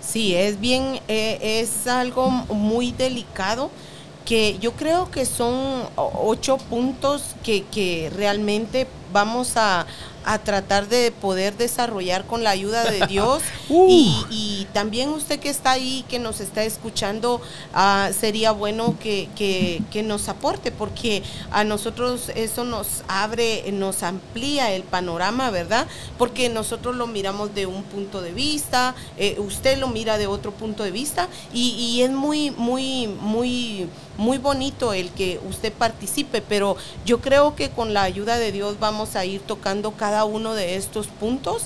Sí, 0.00 0.34
es 0.34 0.58
bien, 0.60 1.00
eh, 1.08 1.60
es 1.60 1.86
algo 1.86 2.30
muy 2.30 2.92
delicado 2.92 3.70
que 4.24 4.58
yo 4.58 4.72
creo 4.72 5.10
que 5.10 5.24
son 5.24 5.84
ocho 5.96 6.56
puntos 6.56 7.36
que, 7.44 7.64
que 7.64 8.10
realmente 8.14 8.86
vamos 9.12 9.56
a, 9.56 9.86
a 10.26 10.40
tratar 10.40 10.88
de 10.88 11.12
poder 11.12 11.56
desarrollar 11.56 12.26
con 12.26 12.44
la 12.44 12.50
ayuda 12.50 12.84
de 12.84 13.06
Dios. 13.08 13.42
Uh. 13.68 13.88
y, 14.28 14.66
también 14.72 15.08
usted 15.08 15.38
que 15.40 15.48
está 15.48 15.70
ahí, 15.70 16.04
que 16.08 16.18
nos 16.18 16.40
está 16.40 16.64
escuchando, 16.64 17.40
ah, 17.72 18.10
sería 18.18 18.50
bueno 18.50 18.96
que, 19.00 19.28
que, 19.36 20.02
nos 20.02 20.28
aporte, 20.28 20.70
porque 20.70 21.22
a 21.50 21.64
nosotros 21.64 22.30
eso 22.34 22.64
nos 22.64 23.02
abre, 23.08 23.64
nos 23.72 24.02
amplía 24.02 24.72
el 24.72 24.82
panorama, 24.82 25.50
¿verdad? 25.50 25.86
Porque 26.18 26.50
nosotros 26.50 26.96
lo 26.96 27.06
miramos 27.06 27.54
de 27.54 27.64
un 27.64 27.84
punto 27.84 28.20
de 28.20 28.32
vista, 28.32 28.94
eh, 29.16 29.36
usted 29.38 29.78
lo 29.78 29.88
mira 29.88 30.18
de 30.18 30.26
otro 30.26 30.52
punto 30.52 30.82
de 30.82 30.90
vista, 30.90 31.28
y, 31.54 31.70
y 31.70 32.02
es 32.02 32.10
muy, 32.10 32.50
muy, 32.50 33.06
muy 33.06 33.88
muy 34.18 34.38
bonito 34.38 34.92
el 34.92 35.10
que 35.10 35.40
usted 35.48 35.72
participe, 35.72 36.40
pero 36.40 36.76
yo 37.04 37.20
creo 37.20 37.54
que 37.54 37.70
con 37.70 37.94
la 37.94 38.02
ayuda 38.02 38.38
de 38.38 38.52
Dios 38.52 38.78
vamos 38.80 39.16
a 39.16 39.24
ir 39.24 39.40
tocando 39.40 39.92
cada 39.92 40.15
uno 40.24 40.54
de 40.54 40.76
estos 40.76 41.06
puntos. 41.08 41.64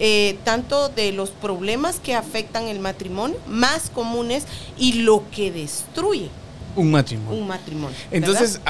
Eh, 0.00 0.36
tanto 0.44 0.88
de 0.88 1.12
los 1.12 1.30
problemas 1.30 2.00
que 2.00 2.16
afectan 2.16 2.66
el 2.66 2.80
matrimonio, 2.80 3.36
más 3.46 3.88
comunes, 3.88 4.46
y 4.76 4.94
lo 4.94 5.22
que 5.30 5.52
destruye 5.52 6.30
un 6.74 6.90
matrimonio. 6.90 7.40
Un 7.40 7.48
matrimonio. 7.48 7.96
Entonces, 8.10 8.60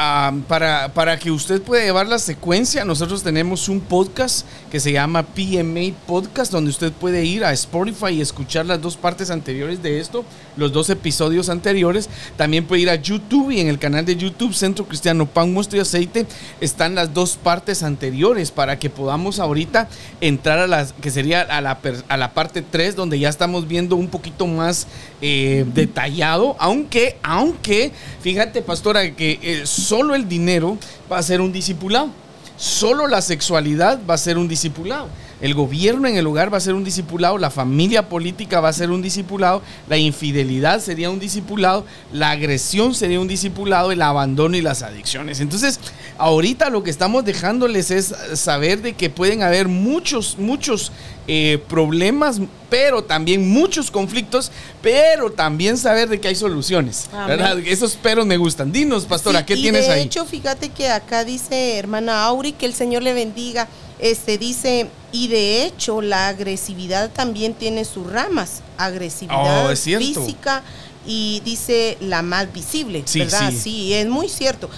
para, 0.48 0.92
para 0.92 1.18
que 1.18 1.30
usted 1.30 1.62
pueda 1.62 1.84
llevar 1.84 2.06
la 2.08 2.18
secuencia, 2.18 2.84
nosotros 2.84 3.22
tenemos 3.22 3.68
un 3.68 3.80
podcast 3.80 4.46
que 4.70 4.80
se 4.80 4.92
llama 4.92 5.22
PMA 5.22 5.94
Podcast, 6.06 6.52
donde 6.52 6.70
usted 6.70 6.92
puede 6.92 7.24
ir 7.24 7.44
a 7.44 7.52
Spotify 7.52 8.14
y 8.14 8.20
escuchar 8.20 8.66
las 8.66 8.80
dos 8.80 8.96
partes 8.96 9.30
anteriores 9.30 9.82
de 9.82 10.00
esto, 10.00 10.24
los 10.56 10.72
dos 10.72 10.90
episodios 10.90 11.48
anteriores. 11.48 12.08
También 12.36 12.66
puede 12.66 12.82
ir 12.82 12.90
a 12.90 12.96
YouTube 12.96 13.50
y 13.50 13.60
en 13.60 13.68
el 13.68 13.78
canal 13.78 14.04
de 14.04 14.16
YouTube 14.16 14.54
Centro 14.54 14.86
Cristiano 14.86 15.26
Pan, 15.26 15.52
Mosto 15.52 15.76
y 15.76 15.80
Aceite 15.80 16.26
están 16.60 16.94
las 16.94 17.14
dos 17.14 17.36
partes 17.36 17.82
anteriores 17.82 18.50
para 18.50 18.78
que 18.78 18.90
podamos 18.90 19.38
ahorita 19.38 19.88
entrar 20.20 20.58
a 20.58 20.66
las, 20.66 20.92
que 20.94 21.10
sería 21.10 21.42
a 21.42 21.60
la, 21.60 21.78
a 22.08 22.16
la 22.16 22.34
parte 22.34 22.62
3, 22.62 22.96
donde 22.96 23.18
ya 23.18 23.28
estamos 23.28 23.68
viendo 23.68 23.96
un 23.96 24.08
poquito 24.08 24.46
más 24.46 24.86
eh, 25.20 25.64
detallado, 25.74 26.56
aunque, 26.58 27.16
aunque 27.22 27.91
fíjate, 28.20 28.62
pastora, 28.62 29.14
que 29.14 29.38
eh, 29.42 29.66
solo 29.66 30.14
el 30.14 30.28
dinero 30.28 30.78
va 31.10 31.18
a 31.18 31.22
ser 31.22 31.40
un 31.40 31.52
discipulado. 31.52 32.10
Solo 32.56 33.08
la 33.08 33.22
sexualidad 33.22 34.00
va 34.08 34.14
a 34.14 34.18
ser 34.18 34.38
un 34.38 34.48
discipulado. 34.48 35.08
El 35.42 35.54
gobierno 35.54 36.06
en 36.06 36.16
el 36.16 36.26
hogar 36.26 36.52
va 36.52 36.58
a 36.58 36.60
ser 36.60 36.74
un 36.74 36.84
discipulado, 36.84 37.36
la 37.36 37.50
familia 37.50 38.08
política 38.08 38.60
va 38.60 38.68
a 38.68 38.72
ser 38.72 38.90
un 38.90 39.02
discipulado, 39.02 39.60
la 39.88 39.98
infidelidad 39.98 40.80
sería 40.80 41.10
un 41.10 41.18
discipulado, 41.18 41.84
la 42.12 42.30
agresión 42.30 42.94
sería 42.94 43.18
un 43.18 43.26
discipulado, 43.26 43.90
el 43.90 44.02
abandono 44.02 44.56
y 44.56 44.62
las 44.62 44.82
adicciones. 44.82 45.40
Entonces, 45.40 45.80
ahorita 46.16 46.70
lo 46.70 46.84
que 46.84 46.90
estamos 46.90 47.24
dejándoles 47.24 47.90
es 47.90 48.14
saber 48.34 48.82
de 48.82 48.92
que 48.92 49.10
pueden 49.10 49.42
haber 49.42 49.66
muchos, 49.66 50.38
muchos 50.38 50.92
eh, 51.26 51.60
problemas, 51.68 52.40
pero 52.70 53.02
también 53.02 53.48
muchos 53.48 53.90
conflictos, 53.90 54.52
pero 54.80 55.30
también 55.30 55.76
saber 55.76 56.08
de 56.08 56.20
que 56.20 56.28
hay 56.28 56.36
soluciones. 56.36 57.08
¿verdad? 57.26 57.58
Esos 57.60 57.96
peros 57.96 58.26
me 58.26 58.36
gustan. 58.36 58.70
Dinos, 58.70 59.06
pastora, 59.06 59.44
¿qué 59.44 59.56
tienes 59.56 59.88
ahí? 59.88 60.00
De 60.00 60.02
hecho, 60.06 60.24
fíjate 60.24 60.68
que 60.68 60.88
acá 60.88 61.24
dice 61.24 61.78
hermana 61.78 62.24
Auri 62.24 62.52
que 62.52 62.66
el 62.66 62.74
Señor 62.74 63.02
le 63.02 63.12
bendiga. 63.12 63.68
Este 64.02 64.36
dice, 64.36 64.88
y 65.12 65.28
de 65.28 65.64
hecho 65.64 66.02
la 66.02 66.26
agresividad 66.26 67.08
también 67.10 67.54
tiene 67.54 67.84
sus 67.84 68.10
ramas, 68.10 68.60
agresividad 68.76 69.70
oh, 69.70 69.76
física 69.76 70.64
y 71.06 71.40
dice 71.44 71.96
la 72.00 72.20
más 72.22 72.52
visible, 72.52 73.04
¿verdad? 73.14 73.52
Sí. 73.56 73.94
es 73.94 74.08
muy 74.08 74.28
cierto. 74.28 74.68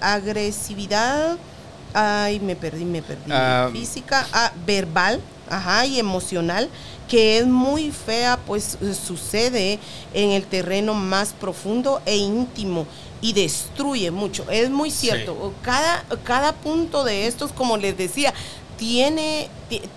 agresividad, 0.00 1.36
ay, 1.94 2.38
me 2.38 2.54
perdí, 2.54 2.84
me 2.84 3.02
perdí. 3.02 3.32
Ah, 3.32 3.70
física, 3.72 4.24
ah, 4.32 4.52
verbal, 4.64 5.20
ajá, 5.50 5.84
y 5.86 5.98
emocional, 5.98 6.70
que 7.08 7.38
es 7.38 7.46
muy 7.46 7.90
fea, 7.90 8.38
pues 8.46 8.78
sucede 9.06 9.78
en 10.12 10.30
el 10.30 10.44
terreno 10.44 10.94
más 10.94 11.32
profundo 11.32 12.00
e 12.06 12.16
íntimo 12.16 12.86
y 13.20 13.32
destruye 13.32 14.10
mucho. 14.10 14.50
Es 14.50 14.70
muy 14.70 14.90
cierto. 14.90 15.52
Cada, 15.62 16.04
cada 16.24 16.52
punto 16.52 17.04
de 17.04 17.26
estos, 17.26 17.52
como 17.52 17.76
les 17.76 17.96
decía, 17.96 18.34
tiene, 18.76 19.48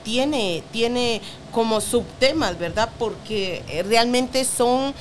tiene, 0.04 0.64
tiene 0.72 1.22
como 1.52 1.82
subtemas, 1.82 2.60
¿verdad? 2.60 2.90
Porque 3.00 3.64
eh, 3.68 3.84
realmente 3.84 4.46
son, 4.46 4.94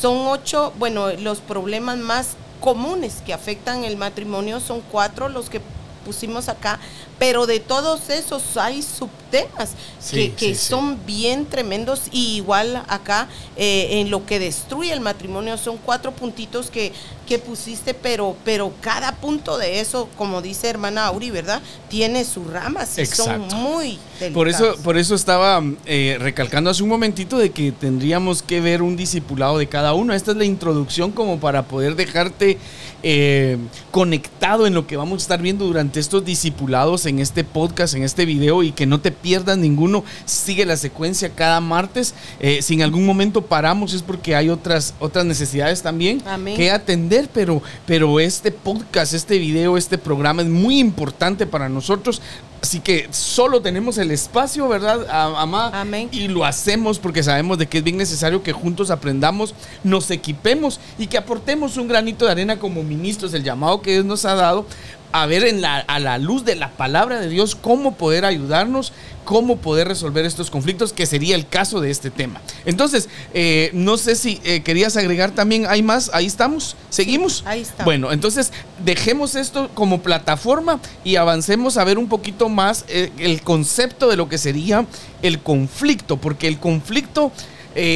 son 0.00 0.26
ocho, 0.28 0.72
bueno, 0.78 1.12
los 1.12 1.40
problemas 1.40 1.98
más 1.98 2.36
comunes 2.60 3.22
que 3.24 3.32
afectan 3.32 3.84
el 3.84 3.96
matrimonio 3.96 4.60
son 4.60 4.80
cuatro 4.90 5.28
los 5.28 5.48
que 5.48 5.60
pusimos 6.08 6.48
acá, 6.48 6.80
pero 7.18 7.46
de 7.46 7.60
todos 7.60 8.08
esos 8.08 8.56
hay 8.56 8.80
subtemas 8.80 9.72
que, 10.10 10.54
son 10.54 10.98
bien 11.04 11.44
tremendos 11.44 12.04
y 12.10 12.36
igual 12.36 12.82
acá 12.88 13.28
eh, 13.58 14.00
en 14.00 14.10
lo 14.10 14.24
que 14.24 14.38
destruye 14.38 14.90
el 14.90 15.02
matrimonio 15.02 15.58
son 15.58 15.76
cuatro 15.76 16.12
puntitos 16.12 16.70
que, 16.70 16.92
que 17.26 17.38
pusiste, 17.38 17.92
pero, 17.92 18.34
pero 18.42 18.72
cada 18.80 19.12
punto 19.16 19.58
de 19.58 19.80
eso, 19.80 20.08
como 20.16 20.40
dice 20.40 20.68
hermana 20.68 21.08
Auri, 21.08 21.30
¿verdad? 21.30 21.60
Tiene 21.90 22.24
sus 22.24 22.46
ramas 22.46 22.98
y 22.98 23.04
son 23.04 23.48
muy 23.48 23.98
Por 24.32 24.48
eso, 24.48 24.76
por 24.82 24.96
eso 24.96 25.14
estaba 25.14 25.62
eh, 25.84 26.16
recalcando 26.18 26.70
hace 26.70 26.82
un 26.82 26.88
momentito 26.88 27.36
de 27.36 27.50
que 27.50 27.70
tendríamos 27.70 28.42
que 28.42 28.62
ver 28.62 28.80
un 28.80 28.96
discipulado 28.96 29.58
de 29.58 29.66
cada 29.66 29.92
uno. 29.92 30.14
Esta 30.14 30.30
es 30.30 30.38
la 30.38 30.46
introducción 30.46 31.12
como 31.12 31.38
para 31.38 31.64
poder 31.64 31.96
dejarte 31.96 32.56
eh, 33.02 33.56
conectado 33.90 34.66
en 34.66 34.74
lo 34.74 34.86
que 34.86 34.96
vamos 34.96 35.20
a 35.20 35.22
estar 35.22 35.42
viendo 35.42 35.66
durante 35.66 36.00
estos 36.00 36.24
discipulados 36.24 37.06
en 37.06 37.18
este 37.18 37.44
podcast, 37.44 37.94
en 37.94 38.02
este 38.02 38.24
video 38.24 38.62
y 38.62 38.72
que 38.72 38.86
no 38.86 39.00
te 39.00 39.12
pierdas 39.12 39.58
ninguno. 39.58 40.04
Sigue 40.24 40.66
la 40.66 40.76
secuencia 40.76 41.30
cada 41.30 41.60
martes. 41.60 42.14
Eh, 42.40 42.60
si 42.62 42.74
en 42.74 42.82
algún 42.82 43.06
momento 43.06 43.42
paramos 43.42 43.94
es 43.94 44.02
porque 44.02 44.34
hay 44.34 44.48
otras, 44.48 44.94
otras 44.98 45.24
necesidades 45.24 45.82
también 45.82 46.22
que 46.56 46.70
atender, 46.70 47.28
pero, 47.32 47.62
pero 47.86 48.20
este 48.20 48.50
podcast, 48.50 49.14
este 49.14 49.38
video, 49.38 49.76
este 49.76 49.98
programa 49.98 50.42
es 50.42 50.48
muy 50.48 50.78
importante 50.78 51.46
para 51.46 51.68
nosotros. 51.68 52.20
Así 52.60 52.80
que 52.80 53.06
solo 53.12 53.62
tenemos 53.62 53.98
el 53.98 54.10
espacio, 54.10 54.68
¿verdad, 54.68 55.06
Amá? 55.10 55.70
Amén. 55.72 56.08
Y 56.10 56.26
lo 56.26 56.44
hacemos 56.44 56.98
porque 56.98 57.22
sabemos 57.22 57.56
de 57.58 57.66
que 57.66 57.78
es 57.78 57.84
bien 57.84 57.96
necesario 57.96 58.42
que 58.42 58.52
juntos 58.52 58.90
aprendamos, 58.90 59.54
nos 59.84 60.10
equipemos 60.10 60.80
y 60.98 61.06
que 61.06 61.18
aportemos 61.18 61.76
un 61.76 61.86
granito 61.86 62.24
de 62.24 62.32
arena 62.32 62.58
como 62.58 62.82
ministros, 62.88 63.34
el 63.34 63.44
llamado 63.44 63.82
que 63.82 63.92
Dios 63.92 64.04
nos 64.04 64.24
ha 64.24 64.34
dado 64.34 64.66
a 65.12 65.26
ver 65.26 65.44
en 65.44 65.60
la, 65.60 65.78
a 65.78 65.98
la 66.00 66.18
luz 66.18 66.44
de 66.44 66.54
la 66.54 66.70
palabra 66.72 67.20
de 67.20 67.28
Dios 67.28 67.54
cómo 67.54 67.94
poder 67.94 68.24
ayudarnos, 68.24 68.92
cómo 69.24 69.56
poder 69.56 69.88
resolver 69.88 70.24
estos 70.24 70.50
conflictos, 70.50 70.92
que 70.92 71.06
sería 71.06 71.34
el 71.34 71.46
caso 71.46 71.80
de 71.80 71.90
este 71.90 72.10
tema. 72.10 72.40
Entonces, 72.64 73.08
eh, 73.34 73.70
no 73.74 73.96
sé 73.96 74.16
si 74.16 74.40
eh, 74.44 74.62
querías 74.62 74.96
agregar 74.96 75.32
también, 75.32 75.66
¿hay 75.68 75.82
más? 75.82 76.10
Ahí 76.12 76.26
estamos, 76.26 76.76
¿seguimos? 76.90 77.42
ahí 77.46 77.60
está. 77.62 77.84
Bueno, 77.84 78.12
entonces 78.12 78.52
dejemos 78.84 79.34
esto 79.34 79.70
como 79.74 80.00
plataforma 80.00 80.80
y 81.04 81.16
avancemos 81.16 81.76
a 81.76 81.84
ver 81.84 81.98
un 81.98 82.08
poquito 82.08 82.48
más 82.48 82.84
eh, 82.88 83.10
el 83.18 83.42
concepto 83.42 84.08
de 84.08 84.16
lo 84.16 84.28
que 84.28 84.38
sería 84.38 84.86
el 85.22 85.40
conflicto, 85.40 86.16
porque 86.16 86.48
el 86.48 86.58
conflicto 86.58 87.32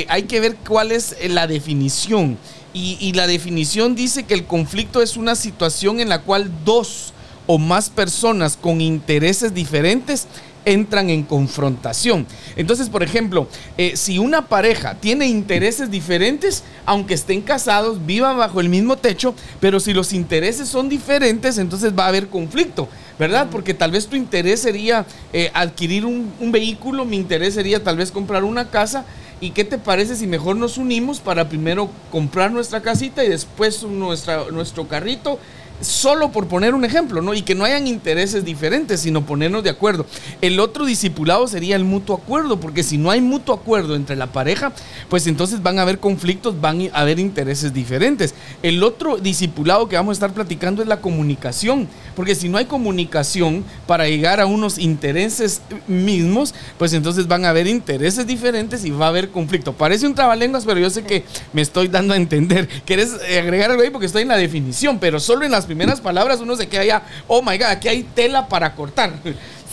hay 0.08 0.22
que 0.24 0.38
ver 0.38 0.54
cuál 0.64 0.92
es 0.92 1.16
la 1.28 1.48
definición. 1.48 2.38
Y, 2.74 3.12
la 3.12 3.26
definición 3.26 3.94
dice 3.94 4.22
que 4.22 4.34
el 4.34 4.46
conflicto 4.46 5.02
es 5.02 5.16
una 5.16 5.34
situación 5.34 6.00
en 6.00 6.08
la 6.08 6.22
cual 6.22 6.50
dos 6.64 7.12
o 7.46 7.58
más 7.58 7.90
personas 7.90 8.56
con 8.56 8.80
intereses 8.80 9.52
diferentes 9.52 10.26
entran 10.64 11.10
en 11.10 11.24
confrontación. 11.24 12.26
Entonces, 12.56 12.88
por 12.88 13.02
ejemplo, 13.02 13.48
eh, 13.76 13.96
si 13.96 14.18
una 14.18 14.48
pareja 14.48 14.94
tiene 14.94 15.26
intereses 15.26 15.90
diferentes, 15.90 16.62
aunque 16.86 17.14
estén 17.14 17.42
casados, 17.42 18.06
vivan 18.06 18.38
bajo 18.38 18.60
el 18.60 18.68
mismo 18.68 18.96
techo, 18.96 19.34
pero 19.60 19.80
si 19.80 19.92
los 19.92 20.12
intereses 20.12 20.68
son 20.68 20.88
diferentes, 20.88 21.58
entonces 21.58 21.92
va 21.98 22.04
a 22.04 22.08
haber 22.08 22.28
conflicto, 22.28 22.88
¿verdad? 23.18 23.48
Porque 23.50 23.74
tal 23.74 23.90
vez 23.90 24.06
tu 24.06 24.16
interés 24.16 24.60
sería 24.60 25.06
eh, 25.32 25.50
adquirir 25.54 26.04
un, 26.04 26.32
un 26.40 26.52
vehículo, 26.52 27.04
mi 27.04 27.16
interés 27.16 27.54
sería 27.54 27.82
tal 27.82 27.96
vez 27.96 28.10
comprar 28.10 28.44
una 28.44 28.70
casa. 28.70 29.04
¿Y 29.40 29.50
qué 29.50 29.64
te 29.64 29.76
parece 29.76 30.14
si 30.14 30.28
mejor 30.28 30.54
nos 30.54 30.78
unimos 30.78 31.18
para 31.18 31.48
primero 31.48 31.90
comprar 32.12 32.52
nuestra 32.52 32.80
casita 32.80 33.24
y 33.24 33.28
después 33.28 33.82
nuestra, 33.82 34.44
nuestro 34.52 34.86
carrito 34.86 35.40
solo 35.82 36.32
por 36.32 36.46
poner 36.46 36.74
un 36.74 36.84
ejemplo, 36.84 37.22
¿no? 37.22 37.34
Y 37.34 37.42
que 37.42 37.54
no 37.54 37.64
hayan 37.64 37.86
intereses 37.86 38.44
diferentes, 38.44 39.00
sino 39.00 39.26
ponernos 39.26 39.62
de 39.62 39.70
acuerdo. 39.70 40.06
El 40.40 40.60
otro 40.60 40.84
discipulado 40.84 41.46
sería 41.48 41.76
el 41.76 41.84
mutuo 41.84 42.16
acuerdo, 42.16 42.60
porque 42.60 42.82
si 42.82 42.98
no 42.98 43.10
hay 43.10 43.20
mutuo 43.20 43.54
acuerdo 43.54 43.96
entre 43.96 44.16
la 44.16 44.28
pareja, 44.28 44.72
pues 45.08 45.26
entonces 45.26 45.62
van 45.62 45.78
a 45.78 45.82
haber 45.82 45.98
conflictos, 45.98 46.60
van 46.60 46.90
a 46.92 47.00
haber 47.00 47.18
intereses 47.18 47.74
diferentes. 47.74 48.34
El 48.62 48.82
otro 48.82 49.16
discipulado 49.16 49.88
que 49.88 49.96
vamos 49.96 50.12
a 50.12 50.18
estar 50.18 50.32
platicando 50.32 50.82
es 50.82 50.88
la 50.88 51.00
comunicación, 51.00 51.88
porque 52.14 52.34
si 52.34 52.48
no 52.48 52.58
hay 52.58 52.66
comunicación 52.66 53.64
para 53.86 54.08
llegar 54.08 54.40
a 54.40 54.46
unos 54.46 54.78
intereses 54.78 55.62
mismos, 55.86 56.54
pues 56.78 56.92
entonces 56.92 57.26
van 57.26 57.44
a 57.44 57.50
haber 57.50 57.66
intereses 57.66 58.26
diferentes 58.26 58.84
y 58.84 58.90
va 58.90 59.06
a 59.06 59.08
haber 59.08 59.30
conflicto. 59.30 59.72
Parece 59.72 60.06
un 60.06 60.14
trabalenguas, 60.14 60.64
pero 60.64 60.80
yo 60.80 60.90
sé 60.90 61.02
que 61.02 61.24
me 61.52 61.62
estoy 61.62 61.88
dando 61.88 62.14
a 62.14 62.16
entender. 62.16 62.68
¿Quieres 62.84 63.14
agregar 63.14 63.70
algo 63.70 63.82
ahí? 63.82 63.90
Porque 63.90 64.06
estoy 64.06 64.22
en 64.22 64.28
la 64.28 64.36
definición, 64.36 64.98
pero 64.98 65.20
solo 65.20 65.44
en 65.44 65.50
las 65.50 65.66
primeras 65.72 66.02
palabras 66.02 66.38
uno 66.40 66.54
se 66.54 66.68
queda 66.68 66.84
ya, 66.84 67.02
oh 67.28 67.40
my 67.40 67.56
God, 67.56 67.68
aquí 67.68 67.88
hay 67.88 68.02
tela 68.02 68.46
para 68.46 68.74
cortar. 68.74 69.14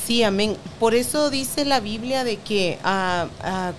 Sí, 0.05 0.23
amén. 0.23 0.55
Por 0.79 0.95
eso 0.95 1.29
dice 1.29 1.65
la 1.65 1.81
Biblia 1.81 2.23
de 2.23 2.37
que, 2.37 2.79
ah, 2.85 3.27
ah, 3.43 3.73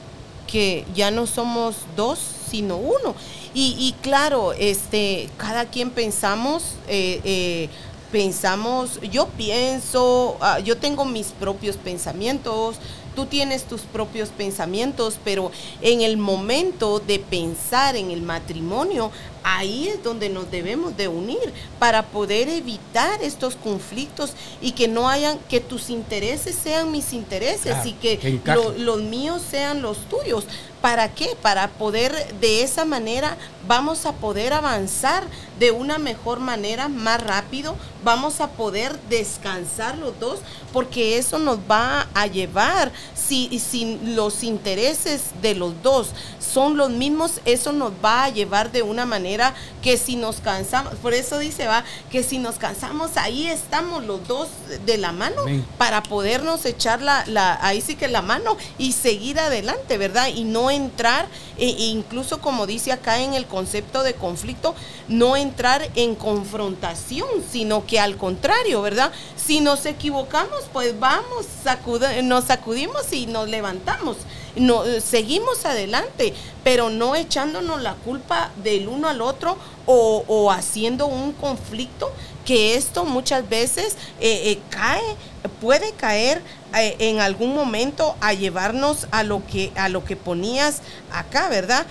que 0.47 0.85
ya 0.95 1.11
no 1.11 1.27
somos 1.27 1.77
dos, 1.97 2.19
sino 2.51 2.77
uno. 2.77 3.15
Y, 3.55 3.95
claro, 4.03 4.53
este, 4.53 5.29
cada 5.39 5.65
quien 5.65 5.91
pensamos, 5.91 6.75
eh, 6.89 7.21
eh, 7.25 7.69
pensamos, 8.13 9.01
yo 9.11 9.27
pienso, 9.29 10.37
ah, 10.41 10.61
yo 10.61 10.77
tengo 10.77 11.05
mis 11.05 11.29
propios 11.29 11.77
pensamientos, 11.77 12.77
tú 13.17 13.27
tienes 13.27 13.65
tus 13.65 13.81
propios 13.83 14.29
pensamientos, 14.29 15.19
pero 15.25 15.51
en 15.83 16.03
el 16.03 16.17
momento 16.17 17.01
de 17.01 17.19
pensar 17.19 17.97
en 17.97 18.11
el 18.11 18.23
matrimonio, 18.23 19.11
ahí 19.43 19.89
es 19.89 20.03
donde 20.03 20.29
nos 20.29 20.51
debemos 20.51 20.97
de 20.97 21.09
unir 21.09 21.53
para 21.79 22.07
poder 22.07 22.49
evitar 22.49 23.23
estos 23.23 23.57
conflictos 23.57 24.33
y 24.61 24.73
que 24.73 24.89
no 24.89 25.09
hayan, 25.09 25.39
que 25.49 25.61
tus 25.61 25.91
intereses 25.91 26.55
sean 26.55 26.91
mis 26.91 27.13
intereses 27.13 27.75
y 27.85 27.93
que 27.93 28.41
los 28.79 29.03
míos 29.03 29.43
sean 29.49 29.83
los 29.83 29.99
tuyos. 30.09 30.47
¿Para 30.81 31.15
qué? 31.15 31.37
Para 31.43 31.69
poder 31.69 32.35
de 32.41 32.63
esa 32.63 32.85
manera 32.85 33.37
vamos 33.67 34.07
a 34.07 34.13
poder 34.13 34.53
avanzar 34.53 35.25
de 35.59 35.71
una 35.71 35.99
mejor 35.99 36.41
manera, 36.41 36.89
más 36.89 37.23
rápido, 37.23 37.77
vamos 38.03 38.41
a 38.41 38.49
poder 38.49 38.99
descansar 39.11 39.99
los 39.99 40.19
dos, 40.19 40.39
porque 40.73 41.19
eso 41.19 41.39
nos 41.39 41.59
va 41.71 42.09
a 42.15 42.27
llevar, 42.27 42.91
si, 43.15 43.59
si 43.59 44.01
los 44.03 44.43
intereses 44.43 45.25
de 45.43 45.55
los 45.55 45.83
dos 45.83 46.09
son 46.41 46.79
los 46.79 46.89
mismos, 46.89 47.43
eso 47.45 47.73
nos 47.73 47.93
va 48.03 48.25
a 48.25 48.31
llevar 48.31 48.73
de 48.73 48.83
una 48.83 49.05
manera 49.05 49.55
que 49.83 49.99
si 49.99 50.17
nos 50.17 50.41
cansamos, 50.41 50.95
por 50.95 51.13
eso 51.13 51.39
dice, 51.39 51.67
va, 51.67 51.85
que 52.11 52.23
si 52.23 52.39
nos 52.39 52.57
cansamos, 52.57 53.19
ahí 53.19 53.47
estamos 53.47 54.03
los 54.05 54.27
dos 54.27 54.49
de 54.87 54.97
la 54.97 55.13
mano 55.13 55.43
para 55.77 56.03
podernos 56.03 56.65
echar 56.65 57.03
la, 57.03 57.25
la, 57.27 57.59
ahí 57.61 57.83
sí 57.83 57.97
que 57.97 58.09
la 58.09 58.23
mano 58.23 58.57
y 58.79 58.93
seguir 58.93 59.39
adelante, 59.39 59.99
¿verdad? 59.99 60.29
Y 60.35 60.45
no 60.45 60.70
entrar, 60.71 61.27
e, 61.59 61.67
incluso 61.67 62.41
como 62.41 62.67
dice 62.67 62.93
acá 62.93 63.21
en 63.21 63.35
el 63.35 63.47
concepto 63.47 64.03
de 64.03 64.15
conflicto, 64.15 64.75
no 65.09 65.37
entrar 65.37 65.89
en 65.95 66.15
confrontación, 66.15 67.29
sino 67.51 67.87
que 67.87 68.01
al 68.01 68.17
contrario, 68.17 68.83
¿verdad? 68.83 69.13
Si 69.37 69.61
nos 69.61 69.87
equivocamos, 69.87 70.65
pues 70.73 70.99
vamos, 70.99 71.47
nos 72.23 72.45
sacudimos 72.45 73.13
y 73.13 73.27
nos 73.27 73.49
levantamos 73.49 74.17
no, 74.57 74.85
eh, 74.85 75.01
seguimos 75.01 75.65
adelante, 75.65 76.35
pero 76.65 76.91
no 76.91 77.15
echándonos 77.15 77.81
la 77.83 77.95
culpa 77.95 78.51
del 78.63 78.89
uno 78.89 79.09
al 79.09 79.21
otro 79.21 79.57
o, 79.87 80.53
haciendo 80.53 81.07
un 81.07 81.33
conflicto 81.33 82.13
que 82.45 82.75
esto 82.77 83.05
muchas 83.05 83.49
veces 83.49 83.97
eh, 84.21 84.53
eh, 84.53 84.59
cae, 84.71 85.03
puede 85.61 85.93
caer 85.93 86.43
en 86.73 87.21
algún 87.21 87.55
momento 87.55 88.15
a 88.21 88.33
llevarnos 88.33 89.07
a 89.11 89.23
lo 89.23 89.45
que 89.47 89.73
a 89.75 89.89
lo 89.89 90.05
que 90.05 90.15
ponías 90.17 90.83
acá, 91.13 91.49
¿verdad? 91.49 91.87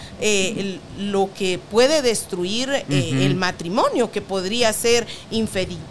lo 0.98 1.34
que 1.34 1.60
puede 1.60 2.02
destruir 2.02 2.86
el 2.90 3.36
matrimonio, 3.36 4.12
que 4.12 4.22
podría 4.22 4.72
ser 4.74 5.06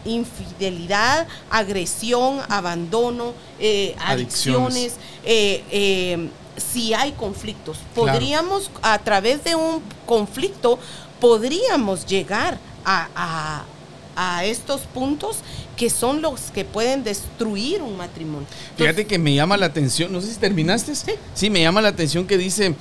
infidelidad, 0.04 1.26
agresión, 1.50 2.40
abandono, 2.48 3.34
adicciones, 3.98 4.94
si 6.58 6.94
hay 6.94 7.12
conflictos. 7.12 7.78
Podríamos, 7.94 8.70
a 8.82 8.98
través 8.98 9.44
de 9.44 9.54
un 9.54 9.82
conflicto, 10.06 10.78
podríamos 11.20 12.06
llegar 12.06 12.58
a, 12.84 13.62
estos 14.44 14.82
puntos 14.82 15.38
que 15.76 15.90
son 15.90 16.22
los 16.22 16.50
que 16.50 16.64
pueden 16.64 17.04
destruir 17.04 17.82
un 17.82 17.96
matrimonio. 17.96 18.48
Fíjate 18.76 19.06
que 19.06 19.18
me 19.18 19.34
llama 19.34 19.56
la 19.56 19.66
atención, 19.66 20.12
no 20.12 20.20
sé 20.20 20.32
si 20.32 20.38
terminaste. 20.38 20.94
Sí, 20.94 21.12
sí 21.34 21.50
me 21.50 21.60
llama 21.60 21.80
la 21.80 21.88
atención 21.88 22.26
que 22.26 22.36
dice, 22.36 22.74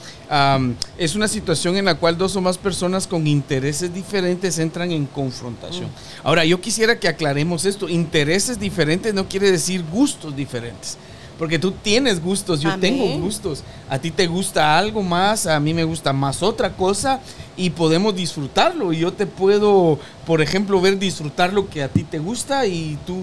es 0.98 1.16
una 1.16 1.28
situación 1.28 1.78
en 1.78 1.86
la 1.86 1.96
cual 1.96 2.18
dos 2.18 2.36
o 2.36 2.42
más 2.42 2.58
personas 2.58 3.06
con 3.06 3.28
intereses 3.28 3.94
diferentes 3.94 4.58
entran 4.58 4.92
en 4.92 5.06
confrontación. 5.06 5.86
Mm. 5.86 6.28
Ahora, 6.28 6.46
yo 6.46 6.60
quisiera 6.60 7.00
que 7.00 7.08
aclaremos 7.08 7.66
esto, 7.66 7.88
intereses 7.88 8.60
diferentes 8.60 9.14
no 9.14 9.28
quiere 9.30 9.52
decir 9.52 9.84
gustos 9.84 10.36
diferentes. 10.36 10.98
Porque 11.38 11.60
tú 11.60 11.72
tienes 11.72 12.22
gustos, 12.22 12.62
yo 12.62 12.78
tengo 12.80 13.06
gustos. 13.20 13.64
A 13.90 14.00
ti 14.00 14.12
te 14.12 14.28
gusta 14.28 14.78
algo 14.78 15.04
más, 15.04 15.46
a 15.46 15.60
mí 15.60 15.74
me 15.74 15.84
gusta 15.84 16.14
más 16.14 16.42
otra 16.42 16.76
cosa 16.76 17.20
y 17.56 17.70
podemos 17.70 18.16
disfrutarlo. 18.16 18.92
Y 18.92 19.00
yo 19.00 19.14
te 19.14 19.26
puedo, 19.28 20.00
por 20.26 20.42
ejemplo, 20.42 20.82
ver 20.82 20.98
disfrutar 20.98 21.54
lo 21.54 21.70
que 21.70 21.84
a 21.84 21.90
ti 21.90 22.04
te 22.04 22.20
gusta 22.20 22.66
y 22.66 22.98
tú 23.06 23.18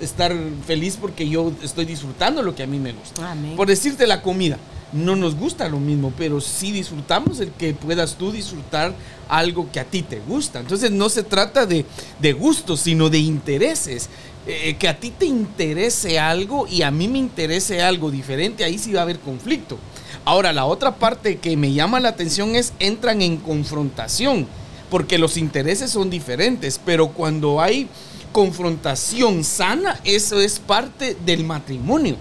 estar 0.00 0.34
feliz 0.66 0.96
porque 1.00 1.28
yo 1.28 1.52
estoy 1.62 1.84
disfrutando 1.84 2.42
lo 2.42 2.54
que 2.54 2.62
a 2.62 2.66
mí 2.66 2.78
me 2.78 2.92
gusta. 2.92 3.34
Por 3.56 3.68
decirte 3.68 4.06
la 4.06 4.22
comida, 4.22 4.58
no 4.92 5.14
nos 5.14 5.36
gusta 5.36 5.68
lo 5.68 5.78
mismo, 5.78 6.12
pero 6.16 6.40
sí 6.40 6.72
disfrutamos 6.72 7.40
el 7.40 7.50
que 7.52 7.74
puedas 7.74 8.16
tú 8.16 8.32
disfrutar 8.32 8.94
algo 9.28 9.70
que 9.70 9.80
a 9.80 9.84
ti 9.84 10.02
te 10.02 10.20
gusta. 10.20 10.60
Entonces 10.60 10.90
no 10.90 11.08
se 11.08 11.22
trata 11.22 11.66
de, 11.66 11.84
de 12.18 12.32
gustos, 12.32 12.80
sino 12.80 13.08
de 13.08 13.18
intereses. 13.18 14.08
Eh, 14.46 14.76
que 14.78 14.88
a 14.88 14.98
ti 14.98 15.10
te 15.10 15.26
interese 15.26 16.18
algo 16.18 16.66
y 16.66 16.80
a 16.80 16.90
mí 16.90 17.08
me 17.08 17.18
interese 17.18 17.82
algo 17.82 18.10
diferente, 18.10 18.64
ahí 18.64 18.78
sí 18.78 18.92
va 18.92 19.00
a 19.00 19.02
haber 19.02 19.20
conflicto. 19.20 19.78
Ahora, 20.24 20.52
la 20.54 20.64
otra 20.64 20.96
parte 20.96 21.36
que 21.36 21.56
me 21.58 21.72
llama 21.72 22.00
la 22.00 22.08
atención 22.08 22.56
es 22.56 22.72
entran 22.78 23.20
en 23.20 23.36
confrontación, 23.36 24.46
porque 24.88 25.18
los 25.18 25.36
intereses 25.36 25.90
son 25.90 26.08
diferentes, 26.08 26.80
pero 26.82 27.08
cuando 27.08 27.60
hay 27.60 27.88
confrontación 28.32 29.44
sana, 29.44 30.00
eso 30.04 30.40
es 30.40 30.58
parte 30.58 31.16
del 31.26 31.44
matrimonio. 31.44 32.16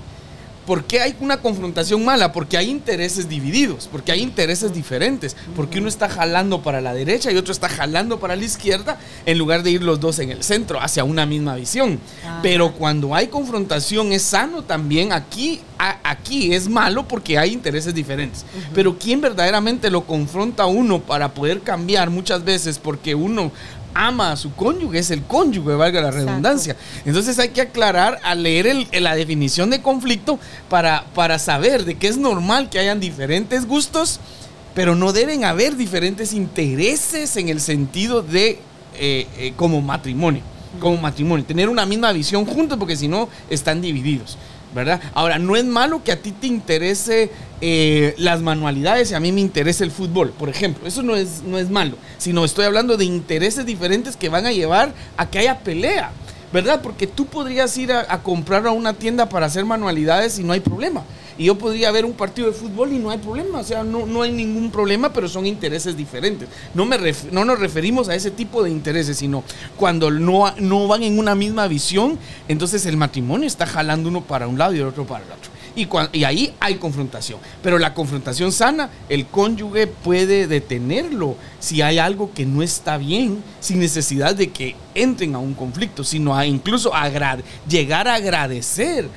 ¿Por 0.70 0.84
qué 0.84 1.02
hay 1.02 1.16
una 1.20 1.42
confrontación 1.42 2.06
mala? 2.06 2.32
Porque 2.32 2.56
hay 2.56 2.70
intereses 2.70 3.28
divididos, 3.28 3.90
porque 3.92 4.12
hay 4.12 4.22
intereses 4.22 4.72
diferentes, 4.72 5.36
porque 5.56 5.80
uno 5.80 5.88
está 5.88 6.08
jalando 6.08 6.62
para 6.62 6.80
la 6.80 6.94
derecha 6.94 7.32
y 7.32 7.38
otro 7.38 7.52
está 7.52 7.68
jalando 7.68 8.20
para 8.20 8.36
la 8.36 8.46
izquierda 8.46 9.00
en 9.26 9.40
lugar 9.40 9.64
de 9.64 9.72
ir 9.72 9.82
los 9.82 10.00
dos 10.00 10.20
en 10.20 10.30
el 10.30 10.44
centro 10.44 10.80
hacia 10.80 11.04
una 11.04 11.26
misma 11.26 11.56
visión. 11.56 12.00
Pero 12.44 12.74
cuando 12.74 13.16
hay 13.16 13.30
confrontación 13.30 14.12
es 14.12 14.22
sano 14.22 14.62
también 14.62 15.12
aquí, 15.12 15.60
aquí 15.80 16.54
es 16.54 16.70
malo 16.70 17.08
porque 17.08 17.40
hay 17.40 17.52
intereses 17.52 17.96
diferentes. 17.96 18.46
Pero 18.76 18.96
¿quién 19.00 19.22
verdaderamente 19.22 19.90
lo 19.90 20.06
confronta 20.06 20.62
a 20.62 20.68
uno 20.68 21.00
para 21.00 21.34
poder 21.34 21.62
cambiar 21.62 22.12
muchas 22.12 22.44
veces 22.44 22.78
porque 22.78 23.16
uno 23.16 23.52
ama 23.94 24.32
a 24.32 24.36
su 24.36 24.54
cónyuge, 24.54 25.00
es 25.00 25.12
el 25.12 25.24
cónyuge, 25.24 25.74
valga 25.76 26.02
la 26.02 26.12
redundancia. 26.12 26.76
Entonces 27.06 27.40
hay 27.40 27.50
que 27.50 27.62
aclarar 27.62 28.20
al 28.24 28.44
leer 28.44 28.88
la 29.02 29.16
definición 29.16 29.70
de 29.70 29.82
conflicto 29.82 30.40
para, 30.70 31.06
para 31.16 31.40
saber 31.40 31.86
de 31.86 31.96
que 31.96 32.08
es 32.08 32.18
normal 32.18 32.70
que 32.70 32.80
hayan 32.80 33.00
diferentes 33.00 33.66
gustos, 33.66 34.20
pero 34.74 34.96
no 34.96 35.14
deben 35.14 35.46
haber 35.46 35.76
diferentes 35.76 36.34
intereses 36.34 37.36
en 37.38 37.50
el 37.50 37.60
sentido 37.60 38.22
de 38.22 38.60
eh, 38.96 39.28
eh, 39.38 39.54
como 39.56 39.82
matrimonio, 39.82 40.42
como 40.80 40.98
matrimonio, 40.98 41.46
tener 41.46 41.70
una 41.70 41.86
misma 41.86 42.12
visión 42.12 42.46
juntos 42.46 42.78
porque 42.78 42.96
si 42.96 43.08
no 43.08 43.30
están 43.50 43.82
divididos. 43.82 44.38
¿verdad? 44.74 45.02
Ahora, 45.14 45.40
no 45.40 45.56
es 45.56 45.66
malo 45.66 46.04
que 46.04 46.12
a 46.12 46.22
ti 46.22 46.32
te 46.32 46.48
interese 46.48 47.32
eh, 47.62 48.16
las 48.18 48.42
manualidades 48.42 49.12
y 49.12 49.16
a 49.16 49.20
mí 49.20 49.32
me 49.32 49.42
interese 49.42 49.84
el 49.84 49.92
fútbol, 49.92 50.32
por 50.32 50.50
ejemplo. 50.50 50.88
Eso 50.88 51.04
no 51.04 51.16
es, 51.16 51.44
no 51.44 51.58
es 51.58 51.70
malo, 51.70 51.98
sino 52.18 52.46
estoy 52.46 52.66
hablando 52.66 52.98
de 52.98 53.06
intereses 53.06 53.66
diferentes 53.66 54.16
que 54.16 54.30
van 54.30 54.46
a 54.46 54.52
llevar 54.52 54.94
a 55.18 55.30
que 55.30 55.40
haya 55.40 55.60
pelea. 55.60 56.12
¿verdad? 56.52 56.82
Porque 56.82 57.06
tú 57.06 57.28
podrías 57.28 57.78
ir 57.78 57.92
a, 57.92 58.12
a 58.12 58.24
comprar 58.24 58.66
a 58.66 58.72
una 58.72 58.94
tienda 58.94 59.30
para 59.30 59.46
hacer 59.46 59.66
manualidades 59.66 60.40
y 60.40 60.44
no 60.44 60.54
hay 60.54 60.60
problema. 60.60 61.04
Y 61.40 61.46
yo 61.46 61.58
podría 61.58 61.90
ver 61.92 62.04
un 62.04 62.12
partido 62.12 62.50
de 62.50 62.54
fútbol 62.54 62.92
y 62.92 62.98
no 62.98 63.12
hay 63.12 63.18
problema, 63.18 63.60
o 63.60 63.64
sea, 63.64 63.82
no, 63.82 64.06
no 64.06 64.24
hay 64.24 64.32
ningún 64.34 64.70
problema, 64.72 65.14
pero 65.14 65.30
son 65.30 65.46
intereses 65.46 65.96
diferentes. 65.96 66.50
No, 66.74 66.84
me 66.84 66.98
no 67.32 67.46
nos 67.46 67.60
referimos 67.60 68.10
a 68.10 68.16
ese 68.16 68.30
tipo 68.30 68.62
de 68.62 68.70
intereses, 68.70 69.18
sino 69.18 69.46
cuando 69.78 70.12
no, 70.12 70.54
no 70.58 70.88
van 70.88 71.04
en 71.04 71.18
una 71.18 71.36
misma 71.36 71.66
visión, 71.68 72.20
entonces 72.50 72.86
el 72.86 72.98
matrimonio 72.98 73.48
está 73.48 73.66
jalando 73.66 74.10
uno 74.10 74.22
para 74.22 74.50
un 74.50 74.58
lado 74.58 74.74
y 74.74 74.80
el 74.80 74.88
otro 74.88 75.06
para 75.06 75.24
el 75.24 75.32
otro. 75.32 75.50
Y, 75.76 75.88
y, 76.14 76.24
ahí 76.24 76.54
hay 76.60 76.76
confrontación. 76.76 77.40
Pero 77.62 77.80
la 77.80 77.94
confrontación 77.94 78.52
sana, 78.52 78.90
el 79.08 79.28
cónyuge 79.28 79.88
puede 79.88 80.48
detenerlo 80.48 81.36
si 81.60 81.82
hay 81.82 82.00
algo 82.00 82.34
que 82.34 82.46
no 82.46 82.62
está 82.62 82.98
bien, 82.98 83.44
sin 83.60 83.80
necesidad 83.80 84.36
de 84.36 84.50
que 84.50 84.76
entren 84.96 85.36
a 85.36 85.40
un 85.40 85.54
conflicto, 85.54 86.04
sino 86.04 86.36
a 86.36 86.46
incluso 86.46 86.92
llegar 87.68 88.08
a 88.08 88.16
agradecer 88.16 89.10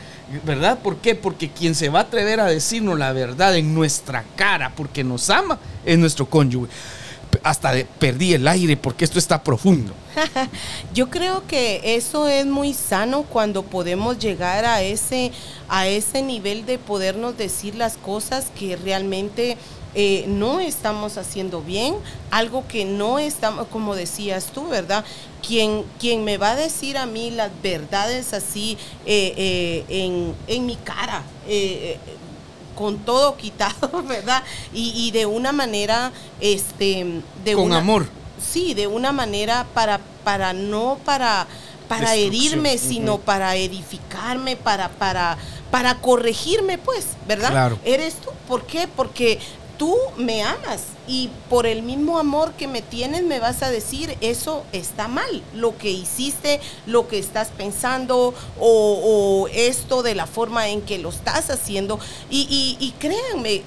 ¿Verdad? 0.44 0.78
¿Por 0.78 0.96
qué? 0.96 1.14
Porque 1.14 1.50
quien 1.50 1.74
se 1.74 1.90
va 1.90 2.00
a 2.00 2.02
atrever 2.02 2.40
a 2.40 2.46
decirnos 2.46 2.98
la 2.98 3.12
verdad 3.12 3.54
en 3.56 3.74
nuestra 3.74 4.24
cara 4.34 4.72
porque 4.74 5.04
nos 5.04 5.28
ama 5.28 5.58
es 5.84 5.98
nuestro 5.98 6.26
cónyuge. 6.26 6.70
Hasta 7.42 7.72
perdí 7.98 8.34
el 8.34 8.46
aire 8.46 8.76
porque 8.76 9.04
esto 9.04 9.18
está 9.18 9.42
profundo. 9.42 9.92
Yo 10.94 11.10
creo 11.10 11.46
que 11.46 11.96
eso 11.96 12.28
es 12.28 12.46
muy 12.46 12.74
sano 12.74 13.22
cuando 13.22 13.62
podemos 13.62 14.18
llegar 14.18 14.64
a 14.64 14.82
ese, 14.82 15.32
a 15.68 15.86
ese 15.86 16.22
nivel 16.22 16.66
de 16.66 16.78
podernos 16.78 17.36
decir 17.36 17.74
las 17.74 17.96
cosas 17.96 18.46
que 18.58 18.76
realmente 18.76 19.56
eh, 19.94 20.24
no 20.26 20.58
estamos 20.60 21.18
haciendo 21.18 21.60
bien, 21.60 21.94
algo 22.30 22.66
que 22.66 22.86
no 22.86 23.18
estamos, 23.18 23.66
como 23.68 23.94
decías 23.94 24.46
tú, 24.46 24.68
¿verdad? 24.68 25.04
Quien, 25.46 25.84
quien 25.98 26.24
me 26.24 26.38
va 26.38 26.52
a 26.52 26.56
decir 26.56 26.96
a 26.96 27.04
mí 27.04 27.30
las 27.30 27.50
verdades 27.62 28.32
así 28.32 28.78
eh, 29.04 29.34
eh, 29.36 29.84
en, 29.88 30.34
en, 30.46 30.64
mi 30.64 30.76
cara, 30.76 31.22
con 32.74 32.98
todo 32.98 33.36
quitado, 33.36 34.02
¿verdad? 34.08 34.42
Y, 34.72 35.10
de 35.12 35.26
una 35.26 35.52
manera, 35.52 36.12
este, 36.40 37.22
de 37.44 37.54
con 37.54 37.72
amor. 37.72 38.06
Sí, 38.40 38.74
de 38.74 38.86
una 38.86 39.12
manera 39.12 39.66
para, 39.72 40.00
para 40.24 40.52
no 40.52 40.98
para 41.04 41.46
para 41.88 42.14
herirme, 42.14 42.78
sino 42.78 43.18
para 43.18 43.54
edificarme, 43.56 44.56
para, 44.56 44.88
para, 44.88 45.36
para 45.70 45.96
corregirme, 45.96 46.78
pues, 46.78 47.08
¿verdad? 47.28 47.50
Claro. 47.50 47.78
Eres 47.84 48.14
tú. 48.14 48.30
¿Por 48.48 48.64
qué? 48.64 48.88
Porque 48.88 49.38
tú 49.82 49.98
me 50.16 50.44
amas 50.44 50.82
y 51.08 51.28
por 51.50 51.66
el 51.66 51.82
mismo 51.82 52.20
amor 52.20 52.52
que 52.52 52.68
me 52.68 52.82
tienes 52.82 53.24
me 53.24 53.40
vas 53.40 53.64
a 53.64 53.70
decir 53.72 54.16
eso 54.20 54.62
está 54.70 55.08
mal, 55.08 55.42
lo 55.56 55.76
que 55.76 55.90
hiciste, 55.90 56.60
lo 56.86 57.08
que 57.08 57.18
estás 57.18 57.48
pensando 57.48 58.32
o, 58.60 59.48
esto 59.52 60.04
de 60.04 60.14
la 60.14 60.28
forma 60.28 60.68
en 60.68 60.82
que 60.82 60.98
lo 60.98 61.08
estás 61.08 61.50
haciendo. 61.50 61.98
Y, 62.30 62.94
créanme, 63.00 63.64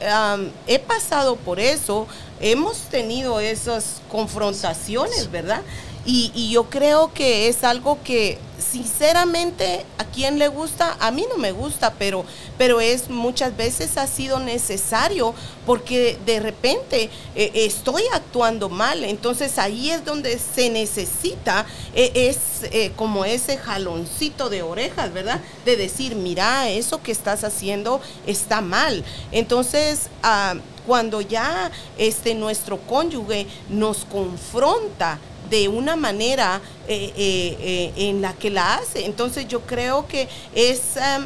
he 0.67 0.80
pasado 0.80 1.36
por 1.36 1.60
eso, 1.60 2.08
hemos 2.39 2.78
tenido 2.84 3.41
esas 3.41 4.01
confrontaciones, 4.10 5.30
¿verdad? 5.30 5.63
Y, 6.07 6.51
yo 6.51 6.69
creo 6.69 7.11
que 7.13 7.47
es 7.47 7.63
algo 7.63 7.97
que 8.03 8.37
sinceramente 8.59 9.85
a 9.97 10.05
quien 10.05 10.37
le 10.37 10.47
gusta, 10.47 10.95
a 10.99 11.09
mí 11.09 11.25
no 11.29 11.37
me 11.37 11.51
gusta, 11.51 11.93
pero, 11.97 12.23
pero 12.57 12.79
es 12.79 13.09
muchas 13.09 13.57
veces 13.57 13.97
ha 13.97 14.05
sido 14.05 14.39
necesario 14.39 15.33
porque 15.65 16.17
de 16.25 16.39
repente 16.39 17.09
eh, 17.35 17.51
estoy 17.55 18.03
actuando 18.13 18.69
mal. 18.69 19.03
Entonces 19.03 19.57
ahí 19.57 19.89
es 19.89 20.05
donde 20.05 20.37
se 20.37 20.69
necesita, 20.69 21.65
eh, 21.95 22.11
es 22.13 22.69
eh, 22.71 22.91
como 22.95 23.25
ese 23.25 23.57
jaloncito 23.57 24.49
de 24.49 24.61
orejas, 24.61 25.11
¿verdad? 25.11 25.41
De 25.65 25.75
decir, 25.75 26.15
mira, 26.15 26.69
eso 26.69 27.01
que 27.01 27.11
estás 27.11 27.43
haciendo 27.43 27.99
está 28.27 28.61
mal. 28.61 29.03
Entonces, 29.31 30.09
ah, 30.21 30.55
cuando 30.85 31.21
ya 31.21 31.71
este, 31.97 32.35
nuestro 32.35 32.77
cónyuge 32.77 33.47
nos 33.69 34.05
confronta, 34.05 35.19
de 35.49 35.67
una 35.67 35.95
manera 35.95 36.62
eh, 36.88 37.13
eh, 37.17 37.58
eh, 37.60 37.93
en 38.10 38.21
la 38.21 38.34
que 38.34 38.49
la 38.49 38.75
hace. 38.75 39.05
Entonces 39.05 39.47
yo 39.47 39.62
creo 39.62 40.08
que 40.08 40.27
es, 40.53 40.81
um, 40.97 41.25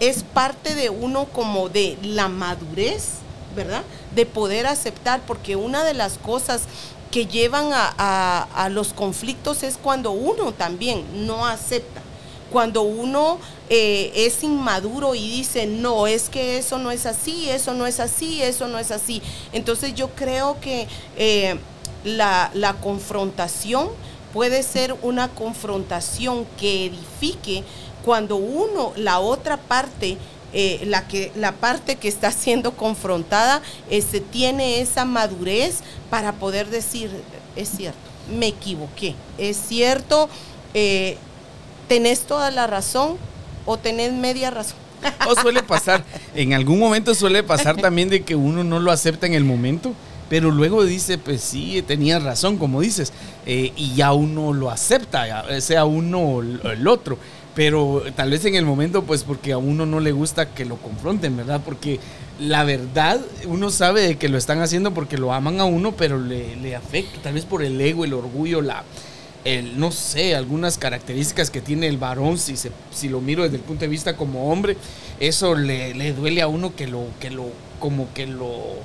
es 0.00 0.22
parte 0.22 0.74
de 0.74 0.90
uno 0.90 1.26
como 1.26 1.68
de 1.68 1.98
la 2.02 2.28
madurez, 2.28 3.14
¿verdad? 3.54 3.82
De 4.14 4.26
poder 4.26 4.66
aceptar, 4.66 5.20
porque 5.26 5.56
una 5.56 5.84
de 5.84 5.94
las 5.94 6.18
cosas 6.18 6.62
que 7.10 7.26
llevan 7.26 7.70
a, 7.72 8.68
los 8.70 8.92
conflictos 8.92 9.62
es 9.62 9.78
cuando 9.78 10.10
uno 10.10 10.52
también 10.52 11.26
no 11.26 11.46
acepta 11.46 12.02
cuando 12.52 12.80
uno 12.80 13.38
es 13.68 14.42
inmaduro 14.42 15.14
y 15.14 15.28
dice, 15.28 15.66
no, 15.66 16.06
es 16.06 16.30
que 16.30 16.56
eso 16.56 16.78
no 16.78 16.90
es 16.90 17.04
así, 17.04 17.50
eso 17.50 17.74
no 17.74 17.86
es 17.86 18.00
así, 18.00 18.42
eso 18.42 18.68
no 18.68 18.78
es 18.78 18.90
así. 18.90 19.20
Entonces 19.52 19.94
yo 19.94 20.08
creo 20.10 20.58
que 20.58 20.88
la, 22.08 22.76
confrontación 22.80 23.88
puede 24.32 24.62
ser 24.62 24.94
una 25.02 25.28
confrontación 25.28 26.46
que 26.58 26.86
edifique 26.86 27.64
cuando 28.04 28.36
uno, 28.36 28.92
la 28.96 29.18
otra 29.18 29.56
parte, 29.56 30.16
eh, 30.52 30.82
la, 30.86 31.06
que, 31.08 31.32
la 31.34 31.52
parte 31.52 31.96
que 31.96 32.08
está 32.08 32.30
siendo 32.30 32.72
confrontada, 32.72 33.62
este, 33.90 34.20
tiene 34.20 34.80
esa 34.80 35.04
madurez 35.04 35.80
para 36.10 36.32
poder 36.32 36.68
decir, 36.68 37.10
es 37.56 37.68
cierto, 37.68 37.98
me 38.38 38.48
equivoqué, 38.48 39.14
es 39.36 39.56
cierto, 39.56 40.28
eh, 40.74 41.16
tenés 41.88 42.20
toda 42.20 42.50
la 42.50 42.66
razón 42.66 43.16
o 43.66 43.76
tenés 43.76 44.12
media 44.12 44.50
razón. 44.50 44.78
O 45.28 45.34
suele 45.34 45.62
pasar, 45.62 46.04
en 46.34 46.54
algún 46.54 46.78
momento 46.78 47.14
suele 47.14 47.42
pasar 47.42 47.76
también 47.76 48.08
de 48.08 48.22
que 48.22 48.34
uno 48.34 48.64
no 48.64 48.80
lo 48.80 48.90
acepta 48.90 49.26
en 49.26 49.34
el 49.34 49.44
momento 49.44 49.94
pero 50.28 50.50
luego 50.50 50.84
dice, 50.84 51.18
pues 51.18 51.40
sí, 51.40 51.82
tenía 51.86 52.18
razón, 52.18 52.58
como 52.58 52.80
dices, 52.80 53.12
eh, 53.46 53.72
y 53.76 53.94
ya 53.94 54.12
uno 54.12 54.52
lo 54.52 54.70
acepta, 54.70 55.44
sea 55.60 55.84
uno 55.84 56.18
o 56.20 56.42
el 56.42 56.86
otro. 56.86 57.18
Pero 57.54 58.04
tal 58.14 58.30
vez 58.30 58.44
en 58.44 58.54
el 58.54 58.64
momento, 58.64 59.02
pues 59.02 59.24
porque 59.24 59.50
a 59.50 59.58
uno 59.58 59.84
no 59.84 59.98
le 59.98 60.12
gusta 60.12 60.54
que 60.54 60.64
lo 60.64 60.76
confronten, 60.76 61.36
¿verdad? 61.36 61.60
Porque 61.64 61.98
la 62.38 62.62
verdad, 62.62 63.20
uno 63.46 63.70
sabe 63.70 64.02
de 64.02 64.16
que 64.16 64.28
lo 64.28 64.38
están 64.38 64.60
haciendo 64.60 64.94
porque 64.94 65.18
lo 65.18 65.32
aman 65.32 65.58
a 65.58 65.64
uno, 65.64 65.90
pero 65.90 66.20
le, 66.20 66.54
le 66.54 66.76
afecta, 66.76 67.20
tal 67.20 67.34
vez 67.34 67.44
por 67.44 67.64
el 67.64 67.80
ego, 67.80 68.04
el 68.04 68.14
orgullo, 68.14 68.62
la, 68.62 68.84
el, 69.44 69.80
no 69.80 69.90
sé, 69.90 70.36
algunas 70.36 70.78
características 70.78 71.50
que 71.50 71.60
tiene 71.60 71.88
el 71.88 71.98
varón, 71.98 72.38
si, 72.38 72.56
se, 72.56 72.70
si 72.92 73.08
lo 73.08 73.20
miro 73.20 73.42
desde 73.42 73.56
el 73.56 73.62
punto 73.62 73.80
de 73.80 73.88
vista 73.88 74.16
como 74.16 74.52
hombre, 74.52 74.76
eso 75.18 75.56
le, 75.56 75.94
le 75.94 76.12
duele 76.12 76.42
a 76.42 76.46
uno 76.46 76.76
que 76.76 76.86
lo, 76.86 77.06
que 77.18 77.30
lo, 77.30 77.46
como 77.80 78.12
que 78.14 78.28
lo 78.28 78.76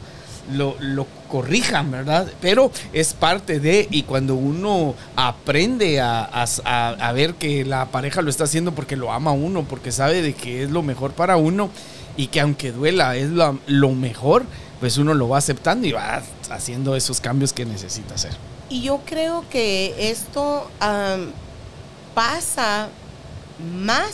lo, 0.52 1.08
corrijan, 1.34 1.90
¿verdad? 1.90 2.32
Pero 2.42 2.72
es 2.94 3.16
parte 3.16 3.60
de, 3.60 3.88
y 3.90 4.04
cuando 4.04 4.36
uno 4.36 4.94
aprende 5.16 6.00
a, 6.00 7.12
ver 7.16 7.34
que 7.34 7.66
la 7.66 7.88
pareja 7.88 8.22
lo 8.22 8.30
está 8.30 8.44
haciendo 8.44 8.76
porque 8.76 8.96
lo 8.96 9.12
ama 9.12 9.32
a 9.32 9.34
uno, 9.34 9.64
porque 9.64 9.92
sabe 9.92 10.22
de 10.22 10.36
que 10.36 10.62
es 10.62 10.70
lo 10.70 10.84
mejor 10.84 11.14
para 11.14 11.36
uno 11.36 11.72
y 12.18 12.28
que 12.28 12.40
aunque 12.40 12.72
duela 12.72 13.16
es 13.16 13.32
lo, 13.32 13.90
mejor, 13.96 14.46
pues 14.80 15.00
uno 15.00 15.16
lo 15.16 15.28
va 15.28 15.40
aceptando 15.40 15.88
y 15.88 15.94
va 15.94 16.22
haciendo 16.52 16.96
esos 16.96 17.20
cambios 17.20 17.52
que 17.52 17.66
necesita 17.66 18.14
hacer. 18.14 18.34
Y 18.70 18.84
yo 18.84 19.02
creo 19.04 19.44
que 19.50 20.12
esto 20.12 20.70
pasa 22.14 22.90
más, 23.84 24.14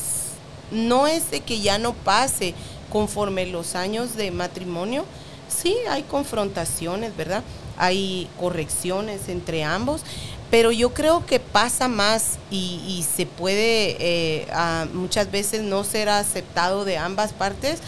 no 0.72 1.06
es 1.06 1.32
de 1.32 1.42
que 1.42 1.60
ya 1.60 1.80
no 1.80 1.92
pase 1.92 2.54
conforme 2.90 3.46
los 3.46 3.76
años 3.76 4.16
de 4.16 4.32
matrimonio, 4.32 5.04
sí 5.50 5.76
hay 5.90 6.04
confrontaciones, 6.04 7.16
¿verdad? 7.18 7.44
Hay 7.78 8.30
correcciones 8.40 9.30
entre 9.30 9.64
ambos, 9.64 10.04
pero 10.52 10.72
yo 10.72 10.94
creo 10.94 11.26
que 11.26 11.40
pasa 11.40 11.88
más 11.88 12.38
y, 12.50 13.06
se 13.16 13.26
puede 13.26 13.98
eh, 14.00 14.48
muchas 14.94 15.32
veces 15.32 15.62
no 15.62 15.84
ser 15.84 16.10
aceptado 16.10 16.86
de 16.86 16.98
ambas 16.98 17.34
partes, 17.34 17.80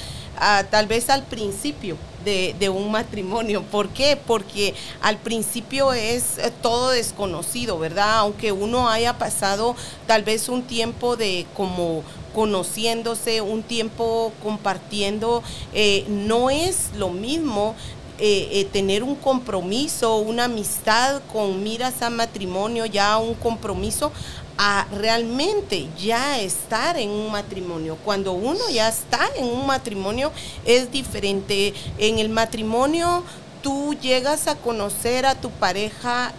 tal 0.69 0.87
vez 0.87 1.09
al 1.09 1.23
principio. 1.23 1.97
De, 2.23 2.69
un 2.69 2.91
matrimonio. 2.91 3.63
¿Por 3.63 3.89
qué? 3.89 4.17
Porque 4.17 4.73
al 5.01 5.17
principio 5.17 5.91
es 5.93 6.37
eh, 6.37 6.51
todo 6.61 6.91
desconocido, 6.91 7.79
¿verdad? 7.79 8.19
Aunque 8.19 8.51
uno 8.51 8.89
haya 8.89 9.17
pasado 9.17 9.75
tal 10.07 10.23
vez 10.23 10.47
un 10.47 10.63
tiempo 10.63 11.17
de 11.17 11.45
como 11.55 12.03
conociéndose, 12.33 13.41
un 13.41 13.63
tiempo 13.63 14.31
compartiendo, 14.41 15.43
eh, 15.73 16.05
no 16.07 16.49
es 16.49 16.91
lo 16.95 17.09
mismo 17.09 17.75
eh, 18.19 18.67
tener 18.71 19.01
un 19.01 19.15
compromiso, 19.15 20.17
una 20.17 20.43
amistad 20.43 21.21
con 21.33 21.63
miras 21.63 22.03
a 22.03 22.11
matrimonio, 22.11 22.85
ya 22.85 23.17
un 23.17 23.33
compromiso, 23.33 24.11
a 24.57 24.87
realmente 24.91 25.87
ya 25.97 26.39
estar 26.39 26.97
en 26.97 27.09
un 27.09 27.31
matrimonio. 27.31 27.97
Cuando 28.03 28.33
uno 28.33 28.59
ya 28.71 28.89
está 28.89 29.29
en 29.35 29.45
un 29.45 29.65
matrimonio 29.65 30.31
es 30.65 30.91
diferente. 30.91 31.73
En 31.97 32.19
el 32.19 32.29
matrimonio 32.29 33.23
tú 33.61 33.95
llegas 34.01 34.47
a 34.47 34.55
conocer 34.55 35.25
a 35.25 35.35
tu 35.35 35.49
pareja 35.51 36.33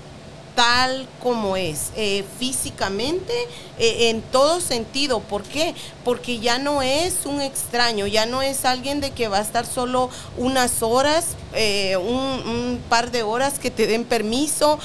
tal 0.54 1.08
como 1.22 1.56
es, 1.56 1.92
eh, 1.96 2.24
físicamente, 2.38 3.32
eh, 3.78 4.10
en 4.10 4.20
todo 4.20 4.60
sentido. 4.60 5.20
¿Por 5.20 5.42
qué? 5.42 5.74
Porque 6.04 6.40
ya 6.40 6.58
no 6.58 6.82
es 6.82 7.24
un 7.24 7.40
extraño, 7.40 8.06
ya 8.06 8.26
no 8.26 8.42
es 8.42 8.64
alguien 8.64 9.00
de 9.00 9.10
que 9.12 9.28
va 9.28 9.38
a 9.38 9.42
estar 9.42 9.66
solo 9.66 10.10
unas 10.36 10.82
horas, 10.82 11.36
eh, 11.54 11.96
un, 11.96 12.16
un, 12.16 12.82
par 12.88 13.10
de 13.10 13.22
horas 13.22 13.58
que 13.58 13.70
te 13.70 13.86
den 13.86 14.04
permiso 14.04 14.78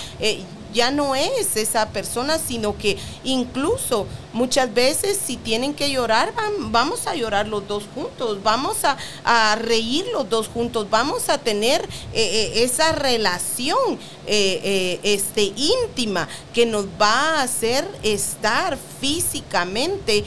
ya 0.74 0.92
no 0.92 1.16
es 1.16 1.56
esa 1.56 1.90
persona, 1.90 2.38
sino 2.40 2.78
que 2.78 2.98
incluso 3.24 4.08
muchas 4.34 4.74
veces 4.74 5.20
si 5.24 5.38
tienen 5.38 5.74
que 5.74 5.90
llorar, 5.90 6.34
vamos 6.60 7.08
a 7.08 7.16
llorar 7.16 7.48
los 7.48 7.68
dos 7.68 7.86
juntos, 7.94 8.44
vamos 8.44 8.78
a, 8.84 9.56
reír 9.56 10.06
los 10.14 10.30
dos 10.30 10.48
juntos, 10.48 10.90
vamos 10.90 11.30
a 11.30 11.38
tener 11.38 11.82
eh, 11.82 11.88
eh, 12.14 12.64
esa 12.64 12.92
relación 12.92 14.00
eh, 14.26 15.00
este, 15.04 15.54
íntima 15.56 16.28
que 16.54 16.66
nos 16.66 16.86
va 17.02 17.40
a 17.40 17.42
hacer 17.44 17.88
estar 18.04 18.78
físicamente, 19.00 20.24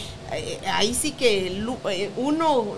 ahí 0.67 0.95
sí 0.95 1.13
que 1.13 1.65
uno 2.17 2.77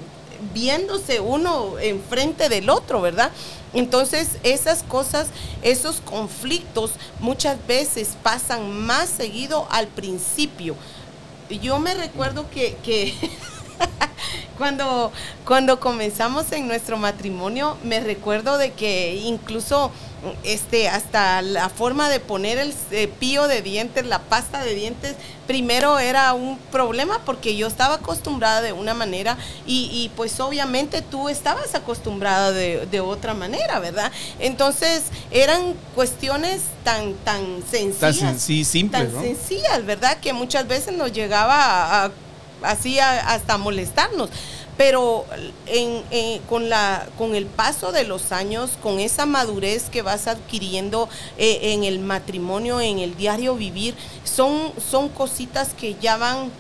viéndose 0.55 1.20
uno 1.20 1.78
enfrente 1.78 2.48
del 2.48 2.70
otro, 2.70 3.00
¿verdad? 3.00 3.31
Entonces 3.74 4.37
esas 4.42 4.83
cosas, 4.83 5.28
esos 5.62 6.00
conflictos 6.00 6.92
muchas 7.20 7.57
veces 7.66 8.16
pasan 8.22 8.72
más 8.85 9.09
seguido 9.09 9.66
al 9.70 9.88
principio. 9.88 10.76
Yo 11.48 11.78
me 11.78 11.94
recuerdo 11.94 12.46
que, 12.50 13.14
cuando, 14.59 15.12
cuando 15.44 15.81
comenzamos 15.81 16.52
en 16.52 16.66
nuestro 16.66 16.96
matrimonio, 16.96 17.76
me 17.83 18.00
recuerdo 18.00 18.59
de 18.59 18.72
que 18.72 19.16
incluso 19.16 19.90
este, 20.45 20.89
hasta 20.89 21.43
la 21.43 21.69
forma 21.69 22.09
de 22.09 22.21
poner 22.21 22.59
el 22.59 22.73
cepillo 22.73 23.49
de 23.49 23.63
dientes, 23.63 24.07
la 24.07 24.21
pasta 24.21 24.63
de 24.63 24.75
dientes, 24.75 25.17
primero 25.47 25.99
era 25.99 26.33
un 26.33 26.59
problema 26.71 27.19
porque 27.25 27.57
yo 27.57 27.67
estaba 27.67 27.97
acostumbrada 27.97 28.63
de 28.63 28.73
una 28.73 28.95
manera 28.95 29.37
y, 29.67 30.11
pues 30.17 30.39
obviamente 30.41 31.03
tú 31.03 31.29
estabas 31.29 31.75
acostumbrada 31.75 32.53
de, 32.53 33.01
otra 33.01 33.35
manera, 33.35 33.81
¿verdad? 33.81 34.13
Entonces 34.39 35.05
eran 35.31 35.75
cuestiones 35.95 36.63
tan, 36.85 37.15
tan 37.25 37.63
sencillas. 37.69 38.41
simples, 38.41 39.13
tan 39.13 39.23
sencillas, 39.23 39.85
¿verdad? 39.85 40.19
Que 40.21 40.33
muchas 40.33 40.69
veces 40.69 40.97
nos 40.97 41.13
llegaba 41.13 42.05
a, 42.05 42.11
así 42.63 43.01
hasta 43.01 43.59
molestarnos 43.59 44.31
pero 44.77 45.27
con, 46.49 46.69
la, 46.69 47.07
con 47.19 47.35
el 47.35 47.47
paso 47.47 47.93
de 47.93 48.05
los 48.05 48.33
años, 48.33 48.73
con 48.83 49.01
esa 49.01 49.27
madurez 49.27 49.85
que 49.91 50.03
vas 50.03 50.27
adquiriendo 50.27 51.09
eh, 51.39 51.73
en 51.75 51.85
el 51.85 51.99
matrimonio, 52.01 52.81
en 52.81 52.99
el 52.99 53.17
diario 53.17 53.55
vivir, 53.55 53.95
son, 54.25 54.73
son 54.91 55.09
cositas 55.09 55.75
que 55.75 55.97
ya 56.01 56.17
van, 56.17 56.51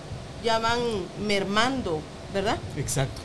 ya 0.44 0.58
van 0.58 0.78
mermando, 1.26 2.00
¿verdad? 2.34 2.58
Exacto. 2.76 3.20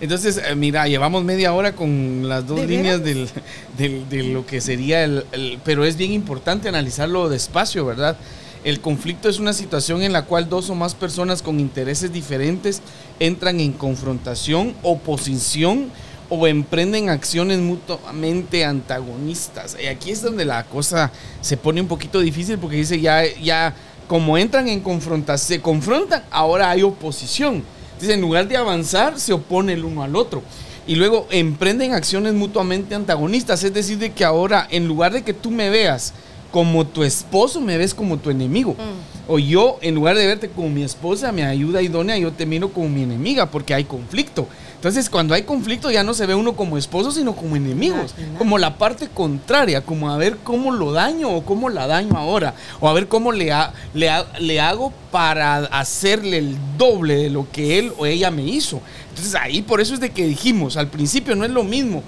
Entonces, 0.00 0.38
eh, 0.38 0.54
mira, 0.54 0.88
llevamos 0.88 1.24
media 1.24 1.52
hora 1.52 1.74
con 1.74 2.26
las 2.28 2.46
dos 2.46 2.60
líneas 2.60 3.02
del, 3.04 3.28
de 3.76 4.22
lo 4.22 4.46
que 4.46 4.60
sería 4.60 5.04
el, 5.04 5.58
Pero 5.64 5.84
es 5.84 5.96
bien 5.96 6.12
importante 6.12 6.68
analizarlo 6.68 7.28
despacio, 7.28 7.84
¿verdad? 7.84 8.16
El 8.64 8.80
conflicto 8.80 9.28
es 9.28 9.38
una 9.38 9.52
situación 9.52 10.02
en 10.02 10.12
la 10.12 10.26
cual 10.26 10.48
dos 10.48 10.68
o 10.68 10.74
más 10.74 10.94
personas 10.94 11.40
con 11.40 11.60
intereses 11.60 12.12
diferentes 12.12 12.82
entran 13.20 13.60
en 13.60 13.72
confrontación, 13.72 14.74
oposición 14.82 15.90
o 16.28 16.46
emprenden 16.46 17.10
acciones 17.10 17.58
mutuamente 17.58 18.64
antagonistas. 18.64 19.76
Y 19.80 19.86
aquí 19.86 20.10
es 20.10 20.22
donde 20.22 20.44
la 20.44 20.64
cosa 20.64 21.12
se 21.40 21.56
pone 21.56 21.80
un 21.80 21.88
poquito 21.88 22.20
difícil 22.20 22.58
porque 22.58 22.76
dice 22.76 23.00
ya, 23.00 23.22
ya 23.40 23.74
como 24.08 24.38
entran 24.38 24.66
en 24.68 24.80
confrontación, 24.80 25.48
se 25.58 25.62
confrontan, 25.62 26.24
ahora 26.30 26.70
hay 26.70 26.82
oposición. 26.82 27.62
Entonces 27.92 28.16
en 28.16 28.20
lugar 28.20 28.48
de 28.48 28.56
avanzar, 28.56 29.20
se 29.20 29.32
opone 29.32 29.74
el 29.74 29.84
uno 29.84 30.02
al 30.02 30.16
otro. 30.16 30.42
Y 30.86 30.94
luego 30.94 31.26
emprenden 31.30 31.92
acciones 31.92 32.32
mutuamente 32.32 32.94
antagonistas, 32.94 33.62
es 33.62 33.74
decir, 33.74 33.98
de 33.98 34.12
que 34.12 34.24
ahora 34.24 34.66
en 34.70 34.88
lugar 34.88 35.12
de 35.12 35.22
que 35.22 35.34
tú 35.34 35.50
me 35.50 35.68
veas, 35.68 36.14
como 36.50 36.86
tu 36.86 37.02
esposo 37.02 37.60
me 37.60 37.76
ves 37.78 37.94
como 37.94 38.18
tu 38.18 38.30
enemigo. 38.30 38.72
Mm. 38.72 39.32
O 39.32 39.38
yo, 39.38 39.78
en 39.80 39.94
lugar 39.94 40.16
de 40.16 40.26
verte 40.26 40.48
como 40.48 40.68
mi 40.68 40.82
esposa, 40.82 41.30
me 41.30 41.44
ayuda 41.44 41.82
idónea, 41.82 42.18
yo 42.18 42.32
te 42.32 42.46
miro 42.46 42.72
como 42.72 42.88
mi 42.88 43.02
enemiga 43.02 43.46
porque 43.46 43.74
hay 43.74 43.84
conflicto. 43.84 44.48
Entonces, 44.74 45.10
cuando 45.10 45.34
hay 45.34 45.42
conflicto 45.42 45.90
ya 45.90 46.02
no 46.02 46.14
se 46.14 46.24
ve 46.26 46.34
uno 46.34 46.54
como 46.54 46.78
esposo, 46.78 47.12
sino 47.12 47.36
como 47.36 47.54
enemigos, 47.54 48.14
como 48.38 48.56
la 48.56 48.78
parte 48.78 49.08
contraria, 49.08 49.82
como 49.82 50.10
a 50.10 50.16
ver 50.16 50.38
cómo 50.42 50.72
lo 50.72 50.90
daño 50.90 51.28
o 51.28 51.44
cómo 51.44 51.68
la 51.68 51.86
daño 51.86 52.16
ahora, 52.16 52.54
o 52.80 52.88
a 52.88 52.92
ver 52.94 53.06
cómo 53.06 53.30
le, 53.30 53.52
le, 53.92 54.10
le 54.40 54.60
hago 54.60 54.92
para 55.12 55.58
hacerle 55.66 56.38
el 56.38 56.56
doble 56.78 57.16
de 57.16 57.30
lo 57.30 57.46
que 57.52 57.78
él 57.78 57.92
o 57.98 58.06
ella 58.06 58.30
me 58.30 58.42
hizo. 58.42 58.80
Entonces, 59.10 59.34
ahí 59.34 59.60
por 59.60 59.82
eso 59.82 59.92
es 59.92 60.00
de 60.00 60.10
que 60.10 60.26
dijimos, 60.26 60.78
al 60.78 60.88
principio 60.88 61.36
no 61.36 61.44
es 61.44 61.50
lo 61.50 61.62
mismo 61.62 62.02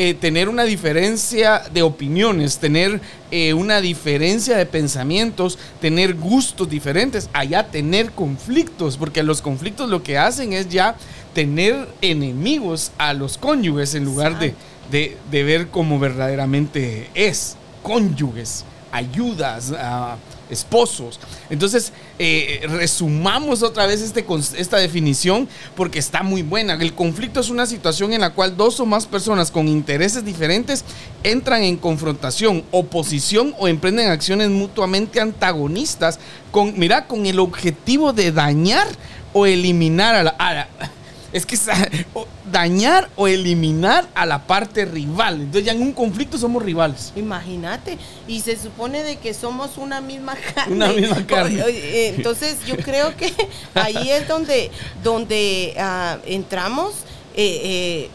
eh, 0.00 0.14
tener 0.14 0.48
una 0.48 0.62
diferencia 0.62 1.64
de 1.74 1.82
opiniones, 1.82 2.58
tener 2.58 3.00
eh, 3.32 3.52
una 3.52 3.80
diferencia 3.80 4.56
de 4.56 4.64
pensamientos, 4.64 5.58
tener 5.80 6.14
gustos 6.14 6.70
diferentes, 6.70 7.28
allá 7.32 7.66
tener 7.66 8.12
conflictos, 8.12 8.96
porque 8.96 9.24
los 9.24 9.42
conflictos 9.42 9.90
lo 9.90 10.04
que 10.04 10.16
hacen 10.16 10.52
es 10.52 10.68
ya 10.68 10.94
tener 11.34 11.88
enemigos 12.00 12.92
a 12.96 13.12
los 13.12 13.38
cónyuges 13.38 13.96
en 13.96 14.04
lugar 14.04 14.38
de, 14.38 14.54
de, 14.88 15.42
ver 15.42 15.66
como 15.66 15.98
verdaderamente 15.98 17.10
es, 17.14 17.56
cónyuges, 17.82 18.64
ayudas, 18.92 19.72
a 19.72 20.16
esposos. 20.50 21.20
Entonces, 21.50 21.92
eh, 22.18 22.66
resumamos 22.68 23.62
otra 23.62 23.86
vez 23.86 24.00
este, 24.00 24.24
esta 24.56 24.78
definición 24.78 25.48
porque 25.76 25.98
está 25.98 26.22
muy 26.22 26.42
buena. 26.42 26.74
El 26.74 26.94
conflicto 26.94 27.40
es 27.40 27.50
una 27.50 27.66
situación 27.66 28.12
en 28.12 28.20
la 28.20 28.30
cual 28.30 28.56
dos 28.56 28.80
o 28.80 28.86
más 28.86 29.06
personas 29.06 29.50
con 29.50 29.68
intereses 29.68 30.24
diferentes 30.24 30.84
entran 31.22 31.62
en 31.62 31.76
confrontación, 31.76 32.64
oposición 32.70 33.54
o 33.58 33.68
emprenden 33.68 34.10
acciones 34.10 34.48
mutuamente 34.50 35.20
antagonistas 35.20 36.18
con, 36.50 36.78
mira, 36.78 37.06
con 37.06 37.26
el 37.26 37.38
objetivo 37.38 38.12
de 38.12 38.32
dañar 38.32 38.86
o 39.32 39.46
eliminar 39.46 40.14
a 40.14 40.22
la 40.22 40.36
es 41.32 41.44
que 41.44 41.58
dañar 42.50 43.08
o 43.16 43.28
eliminar 43.28 44.08
a 44.14 44.26
la 44.26 44.46
parte 44.46 44.84
rival. 44.84 45.40
Entonces 45.40 45.64
ya 45.64 45.72
en 45.72 45.82
un 45.82 45.92
conflicto 45.92 46.38
somos 46.38 46.62
rivales. 46.62 47.12
Imagínate, 47.16 47.98
y 48.26 48.40
se 48.40 48.56
supone 48.56 49.02
de 49.02 49.16
que 49.16 49.34
somos 49.34 49.76
una 49.76 50.00
misma 50.00 50.34
carne. 50.54 50.74
Una 50.74 50.88
misma 50.88 51.26
carne. 51.26 51.60
Eh, 51.68 52.14
entonces 52.16 52.58
yo 52.66 52.76
creo 52.84 53.16
que 53.16 53.32
ahí 53.74 54.10
es 54.10 54.26
donde, 54.28 54.70
donde 55.02 55.74
ah, 55.78 56.18
entramos. 56.26 56.94
Eh, 57.36 57.60
eh, 57.62 58.10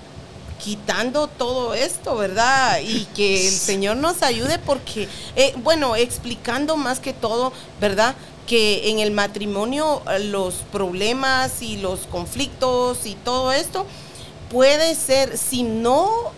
quitando 0.62 1.28
todo 1.28 1.74
esto, 1.74 2.16
¿verdad? 2.16 2.80
Y 2.82 3.04
que 3.14 3.50
el 3.50 3.54
Señor 3.54 3.98
nos 3.98 4.24
ayude 4.24 4.60
porque, 4.60 5.10
bueno, 5.58 5.98
explicando 5.98 6.78
más 6.78 7.02
que 7.02 7.12
todo, 7.12 7.52
¿verdad? 7.82 8.16
Que 8.48 8.90
en 8.90 9.00
el 9.00 9.12
matrimonio 9.12 10.02
eh, 10.10 10.20
los 10.20 10.56
problemas 10.72 11.62
y 11.62 11.78
los 11.78 12.02
conflictos 12.08 13.06
y 13.06 13.16
todo 13.16 13.52
esto 13.52 13.86
puede 14.50 14.94
ser, 14.96 15.38
si 15.38 15.64
no, 15.64 16.32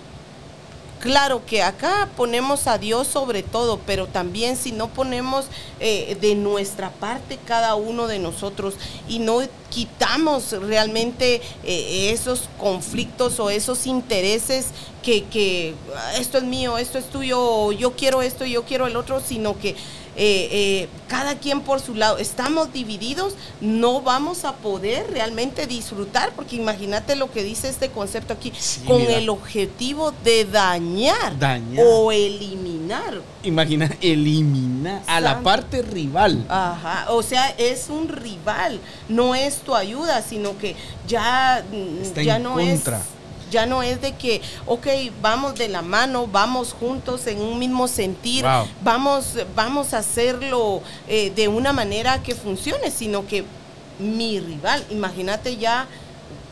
claro 1.00 1.46
que 1.46 1.62
acá 1.62 2.10
ponemos 2.16 2.66
a 2.68 2.78
Dios 2.78 3.08
sobre 3.08 3.44
todo, 3.44 3.80
pero 3.86 4.08
también 4.08 4.56
si 4.56 4.72
no 4.72 4.88
ponemos 4.88 5.46
eh, 5.80 6.18
de 6.22 6.36
nuestra 6.36 6.92
parte 6.92 7.38
cada 7.46 7.76
uno 7.76 8.08
de 8.08 8.20
nosotros 8.20 8.76
y 9.08 9.20
no 9.20 9.42
quitamos 9.70 10.52
realmente 10.54 11.42
eh, 11.64 12.12
esos 12.14 12.44
conflictos 12.60 13.40
o 13.40 13.50
esos 13.50 13.86
intereses 13.86 14.68
que, 15.04 15.26
que 15.26 15.76
ah, 15.96 16.14
esto 16.18 16.38
es 16.38 16.44
mío, 16.46 16.78
esto 16.78 16.98
es 16.98 17.06
tuyo, 17.10 17.72
yo 17.74 17.92
quiero 17.92 18.22
esto, 18.22 18.46
yo 18.46 18.64
quiero 18.64 18.88
el 18.88 18.96
otro, 18.96 19.20
sino 19.20 19.60
que 19.60 19.76
eh, 20.18 20.50
eh, 20.52 20.90
cada 21.08 21.36
quien 21.36 21.62
por 21.62 21.82
su 21.82 21.94
lado, 21.94 22.18
estamos 22.18 22.72
divididos, 22.72 23.36
no 23.62 24.02
vamos 24.02 24.46
a 24.46 24.54
poder 24.54 25.08
realmente 25.12 25.68
disfrutar, 25.68 26.32
porque 26.36 26.56
imagínate 26.56 27.16
lo 27.16 27.32
que 27.32 27.44
dice 27.44 27.70
este 27.70 27.90
concepto 27.90 28.34
aquí, 28.34 28.52
con 28.88 29.02
el 29.02 29.30
objetivo 29.30 30.14
de 30.24 30.46
dañar, 30.46 31.36
o 31.78 32.12
eliminar. 32.12 33.22
Imagina, 33.44 33.90
eliminar 34.02 35.04
a 35.08 35.20
la 35.20 35.42
parte 35.42 35.82
rival. 35.82 36.46
Ajá, 36.50 37.08
o 37.10 37.22
sea, 37.22 37.50
es 37.58 37.90
un 37.90 38.08
rival, 38.08 38.80
no 39.10 39.36
es 39.36 39.58
tu 39.58 39.76
ayuda, 39.76 40.22
sino 40.22 40.58
que 40.58 40.76
ya, 41.08 41.64
ya 42.16 42.40
no 42.40 42.56
contra. 42.56 42.98
es 42.98 43.15
ya 43.52 43.66
no 43.66 43.84
es 43.84 44.02
de 44.02 44.14
que, 44.14 44.42
ok, 44.66 44.88
vamos 45.22 45.56
de 45.56 45.68
la 45.68 45.82
mano, 45.82 46.28
vamos 46.28 46.74
juntos 46.74 47.28
en 47.28 47.40
un 47.42 47.60
mismo 47.60 47.88
sentir, 47.88 48.46
vamos, 48.84 49.34
vamos 49.56 49.94
a 49.94 50.00
hacerlo 50.00 50.82
eh, 51.08 51.32
de 51.36 51.48
una 51.48 51.74
manera 51.74 52.22
que 52.24 52.36
funcione, 52.36 52.92
sino 52.92 53.26
que 53.28 53.44
mi 54.00 54.40
rival, 54.40 54.84
imagínate 54.90 55.58
ya. 55.58 55.88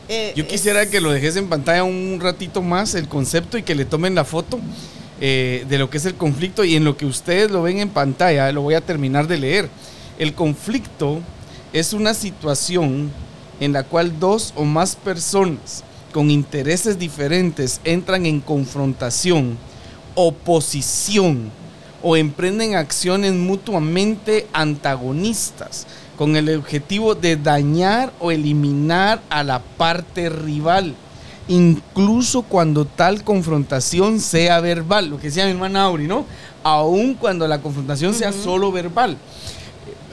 Eh, 0.08 0.32
Yo 0.36 0.46
quisiera 0.46 0.88
que 0.88 1.00
lo 1.00 1.10
dejes 1.12 1.36
en 1.36 1.48
pantalla 1.48 1.82
un 1.84 2.18
ratito 2.20 2.62
más, 2.62 2.94
el 2.94 3.08
concepto, 3.08 3.56
y 3.58 3.62
que 3.62 3.74
le 3.74 3.84
tomen 3.84 4.14
la 4.14 4.24
foto. 4.24 4.60
eh, 5.20 5.64
de 5.68 5.78
lo 5.78 5.88
que 5.88 5.98
es 5.98 6.04
el 6.06 6.16
conflicto 6.16 6.64
y 6.64 6.74
en 6.74 6.84
lo 6.84 6.96
que 6.96 7.06
ustedes 7.06 7.50
lo 7.50 7.62
ven 7.62 7.78
en 7.78 7.88
pantalla, 7.88 8.50
lo 8.52 8.62
voy 8.62 8.74
a 8.74 8.80
terminar 8.80 9.26
de 9.28 9.38
leer. 9.38 9.68
El 10.18 10.34
conflicto 10.34 11.20
es 11.72 11.92
una 11.92 12.14
situación 12.14 13.10
en 13.60 13.72
la 13.72 13.84
cual 13.84 14.18
dos 14.18 14.52
o 14.56 14.64
más 14.64 14.96
personas 14.96 15.84
con 16.14 16.30
intereses 16.30 16.96
diferentes 16.96 17.80
entran 17.82 18.24
en 18.24 18.40
confrontación, 18.40 19.58
oposición 20.14 21.50
o 22.04 22.16
emprenden 22.16 22.76
acciones 22.76 23.32
mutuamente 23.32 24.46
antagonistas 24.52 25.88
con 26.16 26.36
el 26.36 26.56
objetivo 26.56 27.16
de 27.16 27.34
dañar 27.34 28.12
o 28.20 28.30
eliminar 28.30 29.22
a 29.28 29.42
la 29.42 29.58
parte 29.58 30.28
rival, 30.28 30.94
incluso 31.48 32.42
cuando 32.42 32.84
tal 32.84 33.24
confrontación 33.24 34.20
sea 34.20 34.60
verbal, 34.60 35.10
lo 35.10 35.18
que 35.18 35.26
decía 35.26 35.46
mi 35.46 35.50
hermana 35.50 35.82
Auri, 35.82 36.06
¿no? 36.06 36.26
Aun 36.62 37.14
cuando 37.14 37.48
la 37.48 37.60
confrontación 37.60 38.14
sea 38.14 38.30
solo 38.30 38.70
verbal. 38.70 39.16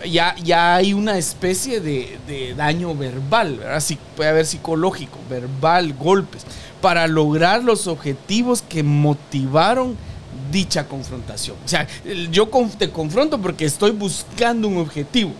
Ya, 0.10 0.36
ya, 0.44 0.76
hay 0.76 0.94
una 0.94 1.18
especie 1.18 1.80
de, 1.80 2.54
daño 2.56 2.96
verbal, 2.96 3.58
¿verdad? 3.58 3.84
puede 4.16 4.30
haber 4.30 4.46
psicológico, 4.46 5.18
verbal, 5.30 5.94
golpes, 5.94 6.46
para 6.82 7.08
lograr 7.08 7.64
los 7.64 7.88
objetivos 7.88 8.62
que 8.62 8.84
motivaron 8.84 9.96
dicha 10.52 10.88
confrontación. 10.88 11.58
O 11.64 11.68
sea, 11.68 11.88
yo 12.32 12.50
te 12.78 12.90
confronto 12.90 13.42
porque 13.42 13.66
estoy 13.66 13.92
buscando 13.92 14.68
un 14.68 14.78
objetivo 14.78 15.32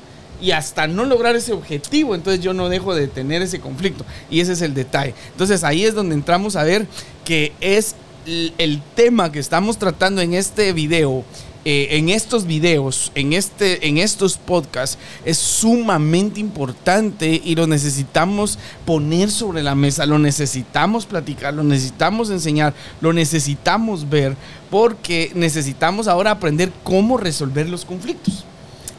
y 0.42 0.52
hasta 0.52 0.88
no 0.88 1.06
lograr 1.06 1.36
ese 1.36 1.54
objetivo, 1.54 2.16
entonces 2.16 2.44
yo 2.44 2.54
no 2.54 2.68
dejo 2.68 2.96
de 2.96 3.08
tener 3.08 3.42
ese 3.42 3.60
conflicto. 3.60 4.06
Y 4.30 4.40
ese 4.40 4.54
es 4.54 4.62
el 4.62 4.74
detalle. 4.74 5.14
Entonces 5.32 5.64
ahí 5.64 5.86
es 5.86 5.94
donde 5.94 6.16
entramos 6.16 6.56
a 6.56 6.64
ver 6.64 6.88
que 7.24 7.54
es 7.62 7.96
el 8.26 8.82
tema 8.96 9.32
que 9.32 9.40
estamos 9.40 9.78
tratando 9.78 10.22
en 10.22 10.34
este 10.34 10.74
video. 10.74 11.24
Eh, 11.64 11.90
en 11.92 12.10
estos 12.10 12.48
videos, 12.48 13.12
en, 13.14 13.34
este, 13.34 13.88
en 13.88 14.00
estos 14.00 14.38
podcasts, 14.38 14.98
es 15.26 15.38
sumamente 15.38 16.40
importante 16.40 17.40
y 17.44 17.54
lo 17.54 17.68
necesitamos 17.68 18.58
poner 18.84 19.30
sobre 19.30 19.62
la 19.62 19.76
mesa, 19.76 20.08
lo 20.08 20.18
necesitamos 20.18 21.06
platicar, 21.06 21.54
lo 21.54 21.64
necesitamos 21.64 22.32
enseñar, 22.32 22.74
lo 23.00 23.14
necesitamos 23.14 24.10
ver, 24.10 24.36
porque 24.72 25.32
necesitamos 25.36 26.08
ahora 26.08 26.32
aprender 26.32 26.72
cómo 26.84 27.18
resolver 27.18 27.70
los 27.70 27.86
conflictos. 27.86 28.44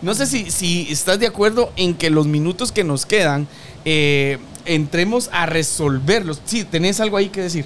No 0.00 0.14
sé 0.14 0.26
si, 0.26 0.50
si 0.50 0.86
estás 0.90 1.18
de 1.18 1.26
acuerdo 1.26 1.72
en 1.76 1.94
que 1.94 2.10
los 2.10 2.26
minutos 2.28 2.70
que 2.70 2.84
nos 2.84 3.06
quedan 3.06 3.48
eh, 3.84 4.38
entremos 4.66 5.30
a 5.32 5.46
resolverlos. 5.46 6.40
Sí, 6.44 6.64
tenés 6.64 7.00
algo 7.00 7.16
ahí 7.16 7.28
que 7.28 7.42
decir. 7.42 7.64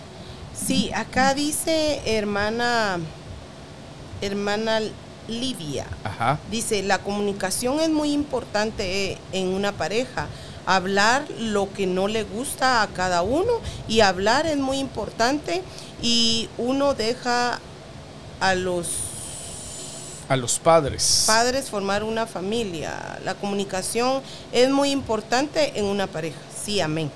Sí, 0.55 0.91
acá 0.95 1.35
dice 1.35 2.01
hermana, 2.07 2.99
hermana 4.21 4.81
Livia. 5.29 5.87
Ajá. 6.05 6.39
Dice, 6.51 6.83
la 6.83 6.99
comunicación 6.99 7.81
es 7.81 7.91
muy 7.91 8.13
importante 8.13 9.19
en 9.33 9.49
una 9.49 9.73
pareja. 9.73 10.27
Hablar 10.67 11.25
lo 11.39 11.73
que 11.73 11.87
no 11.87 12.09
le 12.09 12.25
gusta 12.25 12.83
a 12.83 12.89
cada 12.89 13.23
uno 13.23 13.53
y 13.89 14.01
hablar 14.01 14.47
es 14.47 14.57
muy 14.57 14.79
importante 14.79 15.63
y 16.03 16.49
uno 16.59 16.95
deja 16.95 17.61
a 18.41 18.55
los 18.55 18.89
a 20.29 20.37
los 20.37 20.59
padres. 20.59 21.23
Padres 21.25 21.71
formar 21.71 22.03
una 22.03 22.27
familia. 22.27 23.21
La 23.25 23.35
comunicación 23.35 24.23
es 24.51 24.71
muy 24.71 24.91
importante 24.91 25.79
en 25.79 25.85
una 25.85 26.09
pareja. 26.09 26.41
Sí, 26.65 26.81
amén 26.81 27.13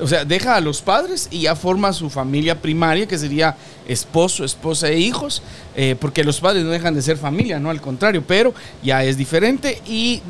o 0.00 0.06
sea, 0.06 0.24
deja 0.24 0.56
a 0.56 0.60
los 0.60 0.80
padres 0.80 1.28
y 1.30 1.42
ya 1.42 1.54
forma 1.54 1.92
su 1.92 2.10
familia 2.10 2.60
primaria, 2.60 3.06
que 3.06 3.18
sería 3.18 3.56
esposo, 3.90 4.44
esposa 4.44 4.88
e 4.88 4.98
hijos, 4.98 5.42
eh, 5.74 5.96
porque 5.98 6.22
los 6.22 6.40
padres 6.40 6.64
no 6.64 6.70
dejan 6.70 6.94
de 6.94 7.02
ser 7.02 7.16
familia, 7.16 7.58
no 7.58 7.70
al 7.70 7.80
contrario, 7.80 8.22
pero 8.26 8.54
ya 8.82 9.04
es 9.04 9.16
diferente 9.16 9.82
y, 9.86 10.22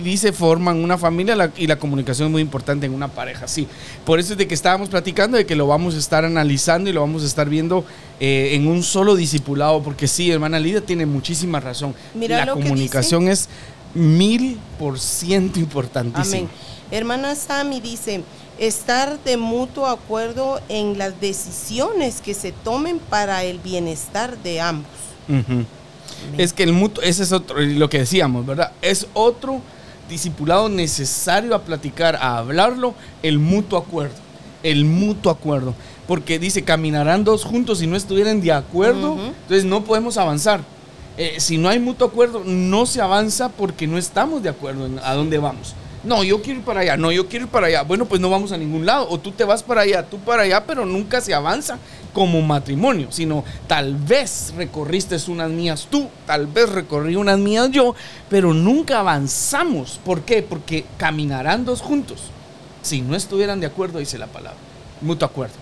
dice 0.00 0.32
forman 0.32 0.82
una 0.82 0.98
familia 0.98 1.52
y 1.56 1.66
la 1.66 1.76
comunicación 1.76 2.28
es 2.28 2.32
muy 2.32 2.42
importante 2.42 2.86
en 2.86 2.94
una 2.94 3.08
pareja, 3.08 3.46
sí. 3.46 3.68
Por 4.04 4.18
eso 4.18 4.32
es 4.32 4.38
de 4.38 4.48
que 4.48 4.54
estábamos 4.54 4.88
platicando 4.88 5.36
de 5.36 5.46
que 5.46 5.54
lo 5.54 5.66
vamos 5.66 5.94
a 5.94 5.98
estar 5.98 6.24
analizando 6.24 6.90
y 6.90 6.92
lo 6.92 7.00
vamos 7.00 7.22
a 7.22 7.26
estar 7.26 7.48
viendo 7.48 7.84
eh, 8.18 8.50
en 8.54 8.66
un 8.66 8.82
solo 8.82 9.14
discipulado, 9.14 9.82
porque 9.82 10.08
sí, 10.08 10.30
hermana 10.30 10.58
Lidia 10.58 10.80
tiene 10.80 11.06
muchísima 11.06 11.60
razón. 11.60 11.94
la 12.14 12.52
comunicación 12.52 13.28
es 13.28 13.48
mil 13.94 14.58
por 14.78 14.98
ciento 14.98 15.58
importantísima. 15.60 16.38
Amén. 16.38 16.48
Hermana 16.90 17.36
Sami 17.36 17.80
dice, 17.80 18.22
estar 18.60 19.18
de 19.24 19.38
mutuo 19.38 19.86
acuerdo 19.86 20.60
en 20.68 20.98
las 20.98 21.18
decisiones 21.20 22.20
que 22.20 22.34
se 22.34 22.52
tomen 22.52 22.98
para 22.98 23.42
el 23.42 23.58
bienestar 23.58 24.36
de 24.42 24.60
ambos. 24.60 24.90
Es 26.36 26.52
que 26.52 26.62
el 26.62 26.74
mutuo, 26.74 27.02
ese 27.02 27.22
es 27.22 27.32
otro, 27.32 27.58
lo 27.58 27.88
que 27.88 28.00
decíamos, 28.00 28.44
¿verdad? 28.46 28.72
Es 28.82 29.06
otro 29.14 29.62
discipulado 30.10 30.68
necesario 30.68 31.54
a 31.54 31.62
platicar, 31.62 32.16
a 32.16 32.36
hablarlo, 32.36 32.94
el 33.22 33.38
mutuo 33.38 33.78
acuerdo. 33.78 34.16
El 34.62 34.84
mutuo 34.84 35.32
acuerdo. 35.32 35.74
Porque 36.06 36.38
dice, 36.38 36.62
caminarán 36.62 37.24
dos 37.24 37.44
juntos 37.44 37.78
si 37.78 37.86
no 37.86 37.96
estuvieran 37.96 38.42
de 38.42 38.52
acuerdo, 38.52 39.16
entonces 39.18 39.64
no 39.64 39.84
podemos 39.84 40.18
avanzar. 40.18 40.60
Eh, 41.16 41.36
si 41.38 41.56
no 41.56 41.70
hay 41.70 41.78
mutuo 41.78 42.08
acuerdo, 42.08 42.42
no 42.44 42.84
se 42.84 43.00
avanza 43.00 43.48
porque 43.48 43.86
no 43.86 43.96
estamos 43.96 44.42
de 44.42 44.50
acuerdo 44.50 44.84
en 44.84 44.98
a 44.98 45.14
dónde 45.14 45.38
vamos. 45.38 45.74
No, 46.02 46.24
yo 46.24 46.40
quiero 46.40 46.60
ir 46.60 46.64
para 46.64 46.80
allá, 46.80 46.96
no, 46.96 47.12
yo 47.12 47.28
quiero 47.28 47.44
ir 47.44 47.50
para 47.50 47.66
allá. 47.66 47.82
Bueno, 47.82 48.06
pues 48.06 48.20
no 48.20 48.30
vamos 48.30 48.52
a 48.52 48.56
ningún 48.56 48.86
lado. 48.86 49.06
O 49.10 49.18
tú 49.18 49.32
te 49.32 49.44
vas 49.44 49.62
para 49.62 49.82
allá, 49.82 50.02
tú 50.02 50.18
para 50.18 50.44
allá, 50.44 50.64
pero 50.64 50.86
nunca 50.86 51.20
se 51.20 51.34
avanza 51.34 51.78
como 52.14 52.40
matrimonio, 52.40 53.08
sino 53.10 53.44
tal 53.66 53.94
vez 53.94 54.52
recorriste 54.56 55.16
unas 55.28 55.50
mías 55.50 55.86
tú, 55.90 56.08
tal 56.26 56.46
vez 56.46 56.70
recorrí 56.70 57.16
unas 57.16 57.38
mías 57.38 57.70
yo, 57.70 57.94
pero 58.30 58.54
nunca 58.54 59.00
avanzamos. 59.00 60.00
¿Por 60.04 60.22
qué? 60.22 60.42
Porque 60.42 60.86
caminarán 60.96 61.64
dos 61.64 61.82
juntos. 61.82 62.30
Si 62.82 63.02
no 63.02 63.14
estuvieran 63.14 63.60
de 63.60 63.66
acuerdo, 63.66 63.98
dice 63.98 64.16
la 64.16 64.26
palabra. 64.26 64.58
Mutuo 65.02 65.26
acuerdo. 65.28 65.54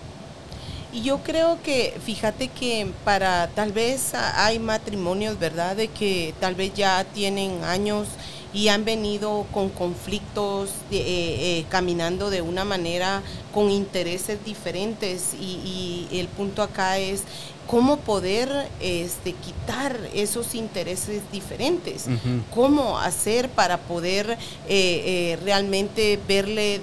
Y 0.91 1.03
yo 1.03 1.19
creo 1.19 1.59
que, 1.61 1.95
fíjate 2.03 2.47
que 2.47 2.87
para 3.05 3.47
tal 3.49 3.71
vez 3.73 4.13
hay 4.15 4.57
matrimonios, 4.57 5.37
¿verdad? 5.37 5.75
De 5.75 5.89
que 5.89 6.33
tal 6.39 6.55
vez 6.55 6.73
ya 6.73 7.03
tienen 7.03 7.63
años 7.63 8.07
y 8.53 8.69
han 8.69 8.83
venido 8.85 9.45
con 9.51 9.69
conflictos, 9.69 10.69
eh, 10.91 10.97
eh, 10.99 11.65
caminando 11.69 12.29
de 12.29 12.41
una 12.41 12.65
manera 12.65 13.21
con 13.53 13.69
intereses 13.69 14.43
diferentes. 14.43 15.33
Y, 15.39 16.07
el 16.11 16.27
punto 16.27 16.63
acá 16.63 16.97
es 16.97 17.23
cómo 17.67 17.97
poder 17.97 18.49
este, 18.81 19.33
quitar 19.33 20.09
esos 20.13 20.55
intereses 20.55 21.21
diferentes, 21.31 22.05
cómo 22.53 22.97
hacer 22.97 23.47
para 23.49 23.77
poder 23.77 24.37
eh, 24.67 25.37
realmente 25.43 26.19
verle 26.27 26.81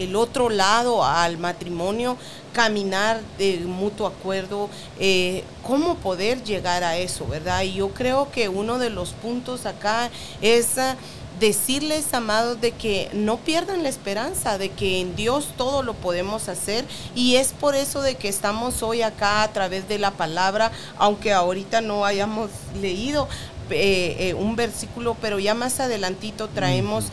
el 0.00 0.16
otro 0.16 0.48
lado 0.48 1.04
al 1.04 1.38
matrimonio 1.38 2.16
caminar 2.52 3.20
de 3.38 3.58
mutuo 3.60 4.06
acuerdo, 4.06 4.68
eh, 4.98 5.44
cómo 5.62 5.96
poder 5.96 6.42
llegar 6.42 6.82
a 6.82 6.96
eso, 6.96 7.26
¿verdad? 7.26 7.62
Y 7.62 7.74
yo 7.74 7.90
creo 7.90 8.30
que 8.30 8.48
uno 8.48 8.78
de 8.78 8.90
los 8.90 9.10
puntos 9.10 9.66
acá 9.66 10.10
es 10.40 10.78
ah, 10.78 10.96
decirles, 11.38 12.12
amados, 12.12 12.60
de 12.60 12.72
que 12.72 13.08
no 13.12 13.38
pierdan 13.38 13.82
la 13.82 13.88
esperanza, 13.88 14.58
de 14.58 14.68
que 14.68 15.00
en 15.00 15.16
Dios 15.16 15.48
todo 15.56 15.82
lo 15.82 15.94
podemos 15.94 16.48
hacer 16.48 16.84
y 17.14 17.36
es 17.36 17.52
por 17.52 17.74
eso 17.74 18.02
de 18.02 18.16
que 18.16 18.28
estamos 18.28 18.82
hoy 18.82 19.02
acá 19.02 19.42
a 19.42 19.52
través 19.52 19.88
de 19.88 19.98
la 19.98 20.10
palabra, 20.10 20.70
aunque 20.98 21.32
ahorita 21.32 21.80
no 21.80 22.04
hayamos 22.04 22.50
leído, 22.80 23.26
eh, 23.70 24.28
eh, 24.28 24.34
un 24.34 24.56
versículo, 24.56 25.16
pero 25.20 25.38
ya 25.38 25.54
más 25.54 25.80
adelantito 25.80 26.48
traemos 26.48 27.06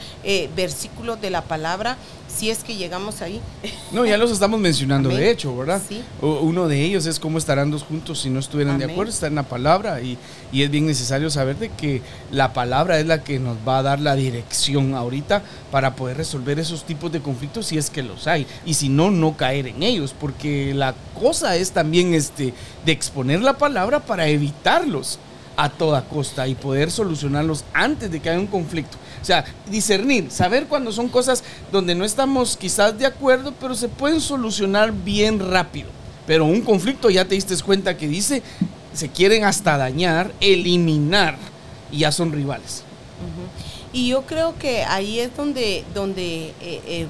versículos 0.55 1.19
de 1.21 1.29
la 1.29 1.43
palabra 1.43 1.97
si 2.27 2.49
es 2.49 2.63
que 2.63 2.75
llegamos 2.75 3.21
ahí. 3.21 3.41
No, 3.91 4.05
ya 4.05 4.17
los 4.17 4.31
estamos 4.31 4.59
mencionando 4.59 5.09
de 5.09 5.31
hecho, 5.31 5.55
¿verdad? 5.55 5.81
Sí. 5.87 6.03
Uno 6.21 6.67
de 6.67 6.83
ellos 6.83 7.05
es 7.05 7.19
cómo 7.19 7.37
estarán 7.37 7.71
dos 7.71 7.83
juntos 7.83 8.19
si 8.19 8.29
no 8.29 8.39
estuvieran 8.39 8.77
de 8.77 8.85
acuerdo, 8.85 9.11
está 9.11 9.27
en 9.27 9.35
la 9.35 9.43
palabra 9.43 10.01
y, 10.01 10.17
y, 10.51 10.63
es 10.63 10.69
bien 10.69 10.85
necesario 10.85 11.29
saber 11.29 11.57
de 11.57 11.69
que 11.69 12.01
la 12.31 12.53
palabra 12.53 12.99
es 12.99 13.05
la 13.05 13.23
que 13.23 13.39
nos 13.39 13.57
va 13.67 13.79
a 13.79 13.83
dar 13.83 13.99
la 13.99 14.15
dirección 14.15 14.93
ahorita 14.93 15.41
para 15.71 15.95
poder 15.95 16.17
resolver 16.17 16.59
esos 16.59 16.83
tipos 16.83 17.11
de 17.11 17.21
conflictos 17.21 17.67
si 17.67 17.77
es 17.77 17.89
que 17.89 18.03
los 18.03 18.27
hay 18.27 18.45
y 18.65 18.73
si 18.73 18.89
no, 18.89 19.09
no 19.09 19.37
caer 19.37 19.67
en 19.67 19.81
ellos, 19.81 20.13
porque 20.19 20.73
la 20.73 20.93
cosa 21.19 21.55
es 21.55 21.71
también 21.71 22.13
este, 22.13 22.53
de 22.85 22.91
exponer 22.91 23.41
la 23.41 23.57
palabra 23.57 24.01
para 24.01 24.27
evitarlos 24.27 25.17
a 25.57 25.69
toda 25.69 26.07
costa 26.07 26.47
y 26.47 26.55
poder 26.55 26.91
solucionarlos 26.91 27.65
antes 27.73 28.09
de 28.11 28.19
que 28.19 28.29
haya 28.29 28.39
un 28.39 28.47
conflicto. 28.47 28.97
O 29.21 29.25
sea, 29.25 29.43
discernir, 29.69 30.31
saber 30.31 30.67
cuando 30.67 30.91
son 30.91 31.09
cosas 31.09 31.43
donde 31.71 31.95
no 31.95 32.05
estamos 32.05 32.55
quizás 32.55 32.97
de 32.97 33.07
acuerdo, 33.07 33.53
pero 33.59 33.75
se 33.75 33.89
pueden 33.89 34.21
solucionar 34.21 34.93
bien 34.93 35.39
rápido. 35.39 35.89
Pero 36.27 36.45
un 36.45 36.61
conflicto 36.61 37.09
ya 37.09 37.25
te 37.25 37.35
diste 37.35 37.57
cuenta 37.63 37.97
que 37.97 38.07
dice, 38.07 38.43
se 38.93 39.09
quieren 39.09 39.43
hasta 39.45 39.77
dañar, 39.77 40.31
eliminar 40.39 41.37
y 41.91 41.99
ya 41.99 42.11
son 42.11 42.31
rivales. 42.31 42.83
Y 43.91 44.09
yo 44.09 44.21
creo 44.23 44.57
que 44.59 44.83
ahí 44.83 45.19
es 45.19 45.35
donde, 45.35 45.83
donde 45.95 46.53
eh, 46.61 46.81
eh, 46.85 47.07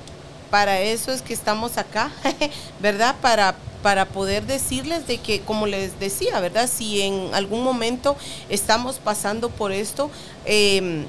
para 0.49 0.79
eso 0.79 1.11
es 1.11 1.21
que 1.21 1.33
estamos 1.33 1.77
acá, 1.77 2.11
¿verdad? 2.79 3.15
Para 3.21 3.55
para 3.83 4.05
poder 4.05 4.45
decirles 4.45 5.07
de 5.07 5.19
que, 5.19 5.41
como 5.41 5.67
les 5.67 5.99
decía, 5.99 6.39
¿verdad? 6.39 6.69
Si 6.71 7.01
en 7.01 7.33
algún 7.33 7.63
momento 7.63 8.15
estamos 8.49 8.97
pasando 8.97 9.49
por 9.49 9.71
esto, 9.71 10.09
eh, 10.45 11.05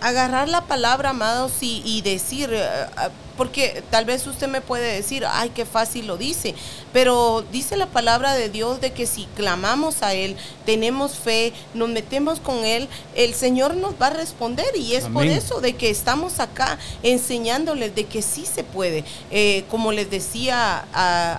agarrar 0.00 0.48
la 0.48 0.62
palabra, 0.62 1.10
amados, 1.10 1.52
y, 1.60 1.82
y 1.84 2.02
decir, 2.02 2.50
eh, 2.52 2.86
porque 3.38 3.84
tal 3.90 4.04
vez 4.04 4.26
usted 4.26 4.48
me 4.48 4.60
puede 4.60 4.92
decir, 4.96 5.24
ay, 5.24 5.50
qué 5.54 5.64
fácil 5.64 6.08
lo 6.08 6.18
dice, 6.18 6.56
pero 6.92 7.44
dice 7.52 7.76
la 7.76 7.86
palabra 7.86 8.34
de 8.34 8.50
Dios 8.50 8.80
de 8.80 8.92
que 8.92 9.06
si 9.06 9.26
clamamos 9.36 10.02
a 10.02 10.12
Él, 10.12 10.36
tenemos 10.66 11.12
fe, 11.12 11.52
nos 11.72 11.88
metemos 11.88 12.40
con 12.40 12.64
Él, 12.64 12.88
el 13.14 13.34
Señor 13.34 13.76
nos 13.76 13.94
va 13.94 14.08
a 14.08 14.10
responder 14.10 14.66
y 14.76 14.96
es 14.96 15.04
por 15.06 15.24
eso 15.24 15.60
de 15.60 15.76
que 15.76 15.88
estamos 15.88 16.40
acá 16.40 16.78
enseñándoles 17.04 17.94
de 17.94 18.06
que 18.06 18.22
sí 18.22 18.44
se 18.44 18.64
puede. 18.64 19.04
Eh, 19.30 19.64
como 19.70 19.92
les 19.92 20.10
decía 20.10 20.84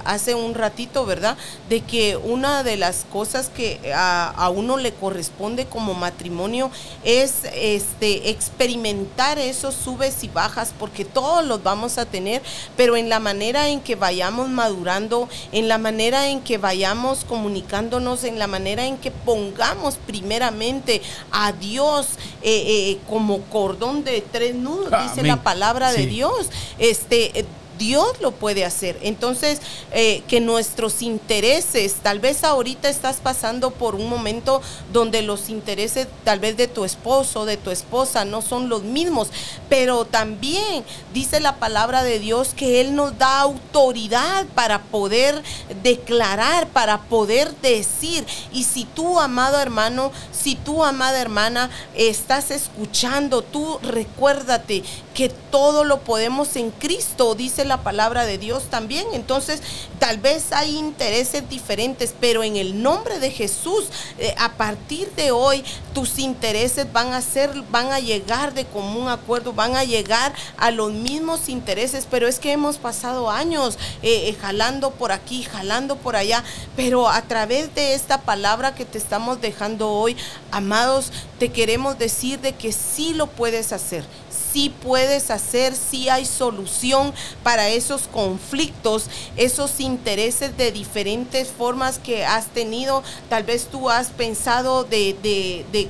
hace 0.06 0.36
un 0.36 0.54
ratito, 0.54 1.06
¿verdad? 1.06 1.38
De 1.68 1.82
que 1.82 2.16
una 2.16 2.64
de 2.64 2.78
las 2.78 3.06
cosas 3.12 3.50
que 3.50 3.92
a, 3.94 4.30
a 4.30 4.50
uno 4.50 4.78
le 4.78 4.94
corresponde 4.94 5.66
como 5.66 5.96
matrimonio 5.96 6.72
es 7.04 7.44
este 7.54 8.30
experimentar 8.30 9.38
esos 9.38 9.76
subes 9.76 10.24
y 10.24 10.30
bajas, 10.30 10.74
porque 10.80 11.04
todos 11.04 11.46
los 11.46 11.62
vamos 11.62 11.89
a 11.98 12.06
tener, 12.06 12.42
pero 12.78 12.96
en 12.96 13.10
la 13.10 13.20
manera 13.20 13.70
en 13.70 13.82
que 13.82 13.96
vayamos 13.96 14.50
madurando, 14.50 15.28
en 15.52 15.68
la 15.68 15.78
manera 15.78 16.30
en 16.30 16.42
que 16.42 16.58
vayamos 16.58 17.26
comunicándonos, 17.26 18.24
en 18.24 18.40
la 18.40 18.48
manera 18.48 18.86
en 18.86 18.98
que 18.98 19.12
pongamos 19.12 19.96
primeramente 20.06 21.02
a 21.32 21.52
Dios 21.52 22.18
eh, 22.42 22.64
eh, 22.68 22.98
como 23.10 23.42
cordón 23.44 24.04
de 24.04 24.22
tres 24.22 24.56
nudos, 24.56 24.92
dice 25.04 25.26
la 25.26 25.44
palabra 25.44 25.92
de 25.92 26.06
Dios. 26.06 26.50
Este, 26.78 27.46
Dios 27.80 28.22
lo 28.22 28.32
puede 28.32 28.66
hacer. 28.66 29.00
Entonces, 29.02 29.62
eh, 29.92 30.22
que 30.28 30.42
nuestros 30.42 31.02
intereses, 31.02 31.96
tal 32.04 32.20
vez 32.20 32.44
ahorita 32.44 32.90
estás 32.90 33.18
pasando 33.18 33.72
por 33.72 33.96
un 33.96 34.08
momento 34.08 34.62
donde 34.94 35.24
los 35.24 35.50
intereses 35.50 36.08
tal 36.24 36.40
vez 36.40 36.58
de 36.58 36.68
tu 36.68 36.86
esposo, 36.86 37.46
de 37.46 37.58
tu 37.58 37.72
esposa, 37.72 38.26
no 38.26 38.44
son 38.44 38.70
los 38.70 38.84
mismos, 38.84 39.30
pero 39.70 40.06
también 40.06 40.84
dice 41.14 41.40
la 41.40 41.56
palabra 41.56 42.04
de 42.04 42.20
Dios 42.20 42.54
que 42.54 42.82
Él 42.82 42.96
nos 42.96 43.18
da 43.18 43.40
autoridad 43.40 44.46
para 44.54 44.84
poder 44.84 45.42
declarar, 45.82 46.68
para 46.68 47.02
poder 47.04 47.56
decir. 47.62 48.26
Y 48.52 48.66
si 48.66 48.84
tú, 48.84 49.20
amado 49.20 49.60
hermano, 49.60 50.12
si 50.32 50.56
tú, 50.56 50.84
amada 50.84 51.20
hermana, 51.22 51.70
estás 51.96 52.52
escuchando, 52.52 53.42
tú 53.42 53.80
recuérdate 53.82 54.84
que 55.14 55.30
todo 55.30 55.84
lo 55.84 56.02
podemos 56.02 56.56
en 56.56 56.72
Cristo, 56.72 57.36
dice 57.36 57.66
la 57.70 57.84
palabra 57.84 58.26
de 58.26 58.38
Dios 58.38 58.64
también. 58.70 59.08
Entonces, 59.14 59.62
tal 60.00 60.18
vez 60.18 60.52
hay 60.52 60.78
intereses 60.78 61.48
diferentes, 61.50 62.14
pero 62.20 62.44
en 62.44 62.58
el 62.58 62.84
nombre 62.84 63.20
de 63.20 63.32
Jesús, 63.32 63.86
eh, 64.18 64.36
a 64.38 64.54
partir 64.54 65.10
de 65.16 65.32
hoy, 65.32 65.64
tus 65.94 66.20
intereses 66.20 66.92
van 66.92 67.14
a 67.14 67.22
ser, 67.22 67.52
van 67.72 67.94
a 67.94 68.00
llegar 68.00 68.54
de 68.54 68.66
común 68.66 69.08
acuerdo, 69.08 69.54
van 69.54 69.78
a 69.78 69.86
llegar 69.86 70.34
a 70.58 70.72
los 70.72 70.92
mismos 70.92 71.48
intereses, 71.48 72.06
pero 72.10 72.28
es 72.28 72.40
que 72.40 72.52
hemos 72.52 72.78
pasado 72.78 73.30
años 73.30 73.78
eh, 74.02 74.30
eh, 74.30 74.38
jalando 74.42 74.92
por 74.92 75.12
aquí, 75.12 75.44
jalando 75.44 75.96
por 75.96 76.16
allá, 76.16 76.44
pero 76.76 77.08
a 77.08 77.22
través 77.22 77.74
de 77.76 77.94
esta 77.94 78.22
palabra 78.22 78.76
que 78.76 78.86
te 78.86 78.98
estamos 78.98 79.40
dejando 79.40 79.90
hoy, 79.92 80.18
amados, 80.52 81.12
te 81.38 81.50
queremos 81.50 81.98
decir 81.98 82.40
de 82.40 82.54
que 82.54 82.72
sí 82.72 83.14
lo 83.14 83.28
puedes 83.28 83.72
hacer 83.72 84.04
sí 84.52 84.74
puedes 84.82 85.32
hacer, 85.32 85.76
sí 85.76 86.10
hay 86.10 86.26
solución 86.26 87.14
para 87.44 87.70
esos 87.70 88.08
conflictos, 88.08 89.08
esos 89.36 89.80
intereses 89.80 90.58
de 90.58 90.72
diferentes 90.72 91.50
formas 91.50 92.00
que 92.00 92.26
has 92.26 92.48
tenido. 92.48 93.04
Tal 93.30 93.44
vez 93.44 93.68
tú 93.68 93.90
has 93.90 94.10
pensado 94.10 94.84
de, 94.84 95.16
de, 95.22 95.88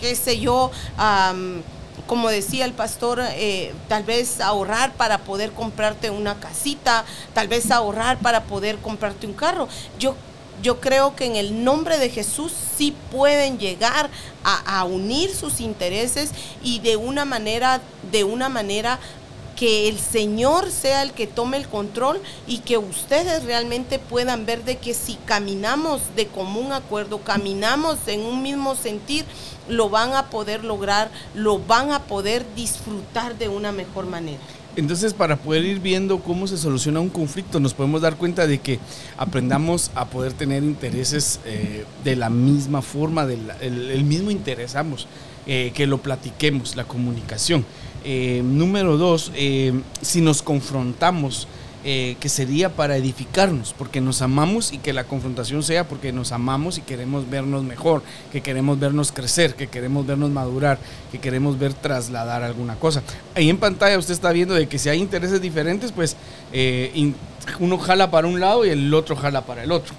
qué 0.00 0.14
sé 0.16 0.38
yo, 0.38 0.70
como 2.06 2.28
decía 2.28 2.64
el 2.64 2.72
pastor, 2.72 3.20
eh, 3.22 3.72
tal 3.88 4.02
vez 4.02 4.40
ahorrar 4.40 4.92
para 4.92 5.18
poder 5.18 5.52
comprarte 5.52 6.10
una 6.10 6.38
casita, 6.38 7.04
tal 7.32 7.48
vez 7.48 7.70
ahorrar 7.70 8.18
para 8.18 8.44
poder 8.44 8.78
comprarte 8.78 9.26
un 9.26 9.32
carro. 9.32 9.68
Yo 9.98 10.14
yo 10.62 10.80
creo 10.80 11.14
que 11.16 11.26
en 11.26 11.36
el 11.36 11.64
nombre 11.64 11.98
de 11.98 12.10
Jesús 12.10 12.52
sí 12.76 12.94
pueden 13.10 13.58
llegar 13.58 14.10
a, 14.44 14.84
unir 14.84 15.34
sus 15.34 15.60
intereses 15.60 16.30
y 16.62 16.80
de 16.80 16.96
una 16.96 17.24
manera, 17.24 17.80
de 18.10 18.24
una 18.24 18.48
manera 18.48 18.98
que 19.56 19.88
el 19.88 19.98
Señor 19.98 20.70
sea 20.70 21.02
el 21.02 21.12
que 21.12 21.26
tome 21.26 21.56
el 21.56 21.68
control 21.68 22.20
y 22.46 22.58
que 22.58 22.76
ustedes 22.76 23.44
realmente 23.44 23.98
puedan 23.98 24.46
ver 24.46 24.64
de 24.64 24.76
que 24.76 24.94
si 24.94 25.14
caminamos 25.24 26.02
de 26.16 26.26
común 26.26 26.72
acuerdo, 26.72 27.20
caminamos 27.20 27.98
en 28.06 28.20
un 28.20 28.42
mismo 28.42 28.74
sentir, 28.74 29.24
lo 29.68 29.88
van 29.88 30.14
a 30.14 30.28
poder 30.28 30.64
lograr, 30.64 31.10
lo 31.34 31.58
van 31.58 31.92
a 31.92 32.02
poder 32.02 32.44
disfrutar 32.54 33.38
de 33.38 33.48
una 33.48 33.72
mejor 33.72 34.06
manera. 34.06 34.40
Entonces, 34.76 35.14
para 35.14 35.36
poder 35.36 35.64
ir 35.64 35.78
viendo 35.78 36.18
cómo 36.18 36.46
se 36.46 36.58
soluciona 36.58 36.98
un 36.98 37.08
conflicto, 37.08 37.60
nos 37.60 37.74
podemos 37.74 38.02
dar 38.02 38.16
cuenta 38.16 38.46
de 38.46 38.58
que 38.58 38.80
aprendamos 39.16 39.92
a 39.94 40.06
poder 40.06 40.32
tener 40.32 40.64
intereses 40.64 41.40
eh, 41.44 41.84
de 42.02 42.16
la 42.16 42.28
misma 42.28 42.82
forma, 42.82 43.24
del 43.24 43.40
el, 43.60 44.04
mismo 44.04 44.32
interesamos, 44.32 45.06
eh, 45.46 45.70
que 45.74 45.86
lo 45.86 45.98
platiquemos, 45.98 46.74
la 46.74 46.84
comunicación. 46.84 47.64
Eh, 48.04 48.42
número 48.44 48.98
dos, 48.98 49.30
si 50.02 50.20
nos 50.20 50.42
confrontamos, 50.42 51.46
eh, 51.86 52.16
que 52.18 52.30
sería 52.30 52.70
para 52.70 52.96
edificarnos, 52.96 53.74
porque 53.76 54.00
nos 54.00 54.22
amamos 54.22 54.72
y 54.72 54.78
que 54.78 54.94
la 54.94 55.04
confrontación 55.04 55.62
sea 55.62 55.86
porque 55.86 56.12
nos 56.12 56.32
amamos 56.32 56.78
y 56.78 56.80
queremos 56.80 57.28
vernos 57.28 57.62
mejor, 57.62 58.02
que 58.32 58.40
queremos 58.40 58.80
vernos 58.80 59.12
crecer, 59.12 59.54
que 59.54 59.66
queremos 59.66 60.06
vernos 60.06 60.30
madurar, 60.30 60.78
que 61.12 61.18
queremos 61.18 61.58
ver 61.58 61.74
trasladar 61.74 62.42
alguna 62.42 62.76
cosa. 62.76 63.02
Ahí 63.34 63.50
en 63.50 63.58
pantalla 63.58 63.98
usted 63.98 64.14
está 64.14 64.32
viendo 64.32 64.54
de 64.54 64.66
que 64.66 64.78
si 64.78 64.88
hay 64.88 64.98
intereses 64.98 65.42
diferentes, 65.42 65.92
pues 65.92 66.16
eh, 66.54 67.12
uno 67.58 67.76
jala 67.76 68.10
para 68.10 68.28
un 68.28 68.40
lado 68.40 68.64
y 68.64 68.70
el 68.70 68.92
otro 68.94 69.14
jala 69.14 69.44
para 69.44 69.62
el 69.62 69.70
otro, 69.70 69.94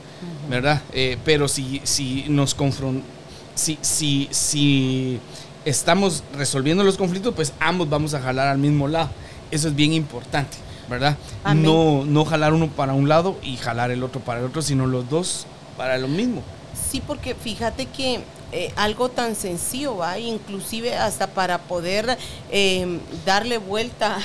¿verdad? 0.50 0.82
Eh, 0.92 1.18
pero 1.24 1.48
si, 1.48 1.82
si 1.84 2.26
nos 2.30 2.56
confrontamos, 2.56 3.08
si, 3.54 3.78
si, 3.82 4.28
si 4.32 5.20
estamos 5.66 6.24
resolviendo 6.36 6.84
los 6.84 6.98
conflictos, 6.98 7.34
pues 7.36 7.54
ambos 7.60 7.90
vamos 7.90 8.14
a 8.14 8.22
jalar 8.22 8.48
al 8.48 8.58
mismo 8.58 8.88
lado. 8.88 9.10
Eso 9.52 9.68
es 9.68 9.76
bien 9.76 9.94
importante. 9.94 10.65
¿Verdad? 10.90 11.18
No, 11.54 12.04
no 12.06 12.26
jalar 12.26 12.54
uno 12.54 12.68
para 12.68 12.94
un 12.94 13.10
lado 13.10 13.38
y 13.42 13.58
jalar 13.58 13.92
el 13.92 14.04
otro 14.04 14.22
para 14.22 14.40
el 14.40 14.46
otro, 14.46 14.62
sino 14.62 14.86
los 14.86 15.10
dos 15.10 15.48
para 15.78 15.98
lo 15.98 16.08
mismo. 16.08 16.42
Sí, 16.90 17.02
porque 17.06 17.36
fíjate 17.36 17.88
que 17.88 18.22
eh, 18.52 18.72
algo 18.76 19.10
tan 19.10 19.36
sencillo, 19.36 19.98
¿va? 19.98 20.18
inclusive 20.20 20.96
hasta 20.96 21.28
para 21.28 21.58
poder 21.58 22.18
em, 22.52 23.00
darle 23.26 23.58
vuelta 23.58 24.18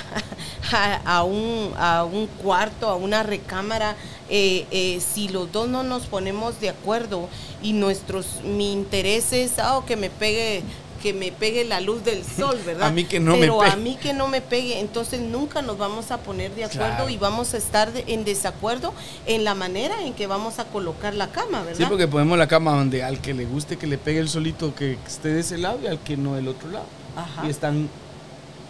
a, 1.05 1.25
un, 1.25 1.73
a 1.79 2.05
un 2.05 2.27
cuarto, 2.27 2.89
a 2.89 2.97
una 2.97 3.23
recámara, 3.23 3.97
eh, 4.29 4.67
eh, 4.71 5.01
si 5.01 5.29
los 5.29 5.51
dos 5.51 5.69
no 5.69 5.83
nos 5.83 6.07
ponemos 6.07 6.61
de 6.61 6.69
acuerdo 6.69 7.29
y 7.63 7.73
nuestros 7.73 8.43
mi 8.45 8.73
interés 8.73 9.33
es 9.33 9.55
oh, 9.59 9.85
que 9.85 9.97
me 9.97 10.11
pegue 10.11 10.63
que 11.03 11.13
me 11.13 11.33
pegue 11.33 11.65
la 11.65 11.81
luz 11.81 12.05
del 12.05 12.25
sol, 12.25 12.59
¿verdad? 12.67 12.89
a 12.89 12.91
mí 12.91 13.05
que 13.05 13.21
no 13.21 13.37
Pero 13.39 13.61
me 13.61 13.69
a 13.69 13.77
mí 13.77 13.97
que 14.01 14.13
no 14.13 14.29
me 14.29 14.41
pegue, 14.41 14.81
entonces 14.81 15.21
nunca 15.21 15.63
nos 15.63 15.79
vamos 15.79 16.11
a 16.11 16.19
poner 16.19 16.55
de 16.55 16.65
acuerdo 16.65 17.09
y 17.09 17.17
vamos 17.17 17.55
a 17.55 17.57
estar 17.57 17.91
en 18.07 18.25
desacuerdo 18.25 18.93
en 19.27 19.45
la 19.45 19.55
manera 19.55 20.03
en 20.03 20.15
que 20.15 20.27
vamos 20.27 20.59
a 20.59 20.65
colocar 20.65 21.15
la 21.15 21.31
cama, 21.31 21.63
¿verdad? 21.63 21.79
Sí, 21.79 21.85
porque 21.89 22.07
ponemos 22.07 22.39
la 22.39 22.49
cama 22.49 22.77
donde 22.77 23.03
al 23.03 23.21
que 23.21 23.35
le 23.35 23.45
guste 23.45 23.77
que 23.77 23.87
le 23.87 23.99
pegue 23.99 24.21
el 24.21 24.29
solito 24.29 24.75
que 24.75 24.99
esté 25.07 25.31
de 25.31 25.41
ese 25.41 25.59
lado 25.59 25.79
y 25.83 25.87
al 25.87 25.99
que 26.01 26.17
no 26.17 26.35
del 26.35 26.49
otro 26.49 26.71
lado. 26.71 26.87
Ajá. 27.17 27.47
Y 27.47 27.51
están 27.51 27.89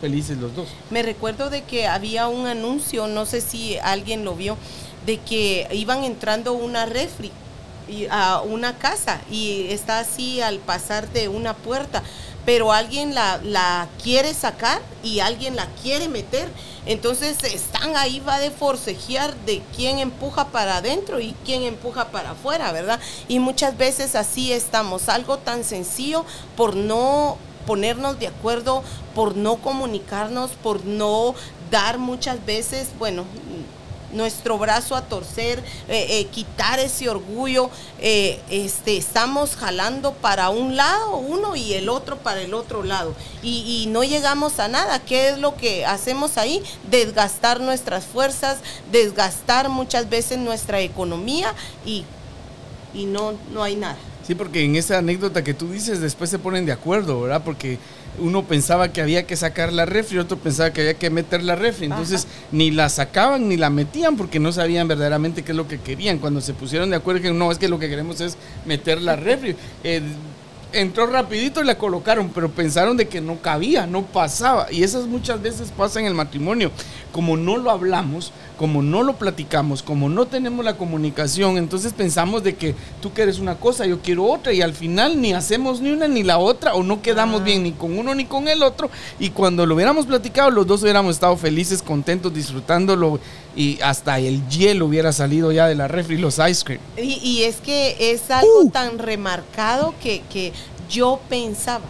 felices 0.00 0.38
los 0.38 0.54
dos. 0.54 0.68
Me 0.90 1.02
recuerdo 1.02 1.50
de 1.50 1.62
que 1.62 1.86
había 1.86 2.28
un 2.28 2.46
anuncio, 2.46 3.06
no 3.06 3.26
sé 3.26 3.40
si 3.40 3.76
alguien 3.78 4.24
lo 4.24 4.34
vio, 4.34 4.56
de 5.06 5.18
que 5.18 5.68
iban 5.72 6.04
entrando 6.04 6.52
una 6.52 6.86
refri 6.86 7.30
a 8.10 8.42
una 8.42 8.78
casa 8.78 9.20
y 9.30 9.66
está 9.70 10.00
así 10.00 10.40
al 10.40 10.58
pasar 10.58 11.10
de 11.12 11.28
una 11.28 11.54
puerta, 11.54 12.02
pero 12.44 12.72
alguien 12.72 13.14
la, 13.14 13.88
quiere 14.02 14.34
sacar 14.34 14.80
y 15.02 15.20
alguien 15.20 15.56
la 15.56 15.66
quiere 15.82 16.08
meter. 16.08 16.48
Entonces 16.86 17.36
están 17.44 17.96
ahí, 17.96 18.20
va 18.20 18.38
de 18.38 18.50
forcejear 18.50 19.34
de 19.44 19.62
quién 19.76 19.98
empuja 19.98 20.48
para 20.48 20.78
adentro 20.78 21.20
y 21.20 21.34
quién 21.44 21.62
empuja 21.62 22.08
para 22.08 22.30
afuera, 22.30 22.72
¿verdad? 22.72 22.98
Y 23.28 23.38
muchas 23.38 23.76
veces 23.76 24.14
así 24.14 24.52
estamos, 24.52 25.08
algo 25.08 25.38
tan 25.38 25.64
sencillo 25.64 26.24
por 26.56 26.74
no 26.74 27.36
ponernos 27.66 28.18
de 28.18 28.28
acuerdo, 28.28 28.82
por 29.14 29.36
no 29.36 29.56
comunicarnos, 29.56 30.52
por 30.52 30.84
no 30.84 31.34
dar 31.70 31.98
muchas 31.98 32.44
veces, 32.44 32.88
bueno, 32.98 33.24
nuestro 34.12 34.58
brazo 34.58 34.96
a 34.96 35.02
torcer, 35.02 35.60
eh, 35.88 36.06
eh, 36.10 36.26
quitar 36.26 36.78
ese 36.78 37.08
orgullo. 37.08 37.70
Eh, 38.00 38.40
este, 38.50 38.96
estamos 38.96 39.56
jalando 39.56 40.12
para 40.12 40.50
un 40.50 40.76
lado 40.76 41.16
uno 41.16 41.56
y 41.56 41.74
el 41.74 41.88
otro 41.88 42.18
para 42.18 42.40
el 42.40 42.54
otro 42.54 42.82
lado. 42.82 43.14
Y, 43.42 43.86
no 43.90 44.04
llegamos 44.04 44.60
a 44.60 44.68
nada. 44.68 45.00
¿Qué 45.00 45.30
es 45.30 45.38
lo 45.38 45.56
que 45.56 45.86
hacemos 45.86 46.38
ahí? 46.38 46.62
Desgastar 46.90 47.60
nuestras 47.60 48.04
fuerzas, 48.04 48.58
desgastar 48.92 49.68
muchas 49.68 50.08
veces 50.08 50.38
nuestra 50.38 50.80
economía 50.80 51.54
y, 51.84 52.04
y 52.94 53.06
no, 53.06 53.34
no 53.52 53.62
hay 53.62 53.76
nada. 53.76 53.96
Sí, 54.30 54.36
porque 54.36 54.64
en 54.64 54.76
esa 54.76 54.98
anécdota 54.98 55.42
que 55.42 55.54
tú 55.54 55.72
dices, 55.72 56.00
después 56.00 56.30
se 56.30 56.38
ponen 56.38 56.64
de 56.64 56.70
acuerdo, 56.70 57.20
¿verdad? 57.20 57.42
Porque 57.44 57.80
uno 58.20 58.44
pensaba 58.44 58.92
que 58.92 59.02
había 59.02 59.26
que 59.26 59.34
sacar 59.34 59.72
la 59.72 59.86
refri, 59.86 60.18
otro 60.18 60.38
pensaba 60.38 60.72
que 60.72 60.82
había 60.82 60.94
que 60.94 61.10
meter 61.10 61.42
la 61.42 61.56
refri. 61.56 61.86
Entonces 61.86 62.28
ni 62.52 62.70
la 62.70 62.88
sacaban 62.90 63.48
ni 63.48 63.56
la 63.56 63.70
metían 63.70 64.16
porque 64.16 64.38
no 64.38 64.52
sabían 64.52 64.86
verdaderamente 64.86 65.42
qué 65.42 65.50
es 65.50 65.56
lo 65.56 65.66
que 65.66 65.80
querían. 65.80 66.18
Cuando 66.18 66.40
se 66.40 66.54
pusieron 66.54 66.90
de 66.90 66.96
acuerdo 66.96 67.22
que 67.22 67.32
no, 67.32 67.50
es 67.50 67.58
que 67.58 67.66
lo 67.66 67.80
que 67.80 67.88
queremos 67.88 68.20
es 68.20 68.36
meter 68.66 69.02
la 69.02 69.16
refri. 69.16 69.56
Eh, 69.82 70.00
entró 70.72 71.06
rapidito 71.06 71.60
y 71.60 71.64
la 71.64 71.76
colocaron, 71.76 72.30
pero 72.32 72.50
pensaron 72.50 72.96
de 72.96 73.08
que 73.08 73.20
no 73.20 73.42
cabía, 73.42 73.86
no 73.86 74.02
pasaba. 74.02 74.68
Y 74.70 74.82
esas 74.84 75.06
muchas 75.06 75.42
veces 75.42 75.72
pasa 75.76 75.98
en 75.98 76.06
el 76.06 76.14
matrimonio. 76.14 76.70
Como 77.12 77.36
no 77.36 77.56
lo 77.56 77.70
hablamos, 77.70 78.32
como 78.56 78.82
no 78.82 79.02
lo 79.02 79.14
platicamos, 79.14 79.82
como 79.82 80.08
no 80.08 80.26
tenemos 80.26 80.64
la 80.64 80.76
comunicación, 80.76 81.56
entonces 81.56 81.92
pensamos 81.92 82.42
de 82.42 82.56
que 82.56 82.74
tú 83.00 83.10
quieres 83.10 83.38
una 83.38 83.56
cosa, 83.56 83.86
yo 83.86 84.00
quiero 84.00 84.24
otra, 84.24 84.52
y 84.52 84.60
al 84.60 84.74
final 84.74 85.20
ni 85.20 85.32
hacemos 85.32 85.80
ni 85.80 85.90
una 85.90 86.08
ni 86.08 86.22
la 86.22 86.38
otra, 86.38 86.74
o 86.74 86.82
no 86.82 87.00
quedamos 87.02 87.42
bien 87.42 87.62
ni 87.62 87.72
con 87.72 87.98
uno 87.98 88.14
ni 88.14 88.26
con 88.26 88.48
el 88.48 88.62
otro. 88.62 88.90
Y 89.18 89.30
cuando 89.30 89.64
lo 89.66 89.74
hubiéramos 89.74 90.06
platicado, 90.06 90.50
los 90.50 90.66
dos 90.66 90.82
hubiéramos 90.82 91.14
estado 91.14 91.36
felices, 91.36 91.82
contentos, 91.82 92.34
disfrutándolo, 92.34 93.18
y 93.56 93.80
hasta 93.80 94.18
el 94.18 94.46
hielo 94.48 94.86
hubiera 94.86 95.12
salido 95.12 95.52
ya 95.52 95.66
de 95.66 95.74
la 95.74 95.88
refri, 95.88 96.18
los 96.18 96.38
ice 96.38 96.64
cream. 96.64 96.80
Y, 96.96 97.42
es 97.42 97.56
que 97.56 97.96
es 98.12 98.30
algo 98.30 98.62
uh. 98.64 98.70
tan 98.70 98.98
remarcado 98.98 99.94
que, 100.02 100.22
que 100.30 100.52
yo 100.90 101.20
pensaba, 101.28 101.84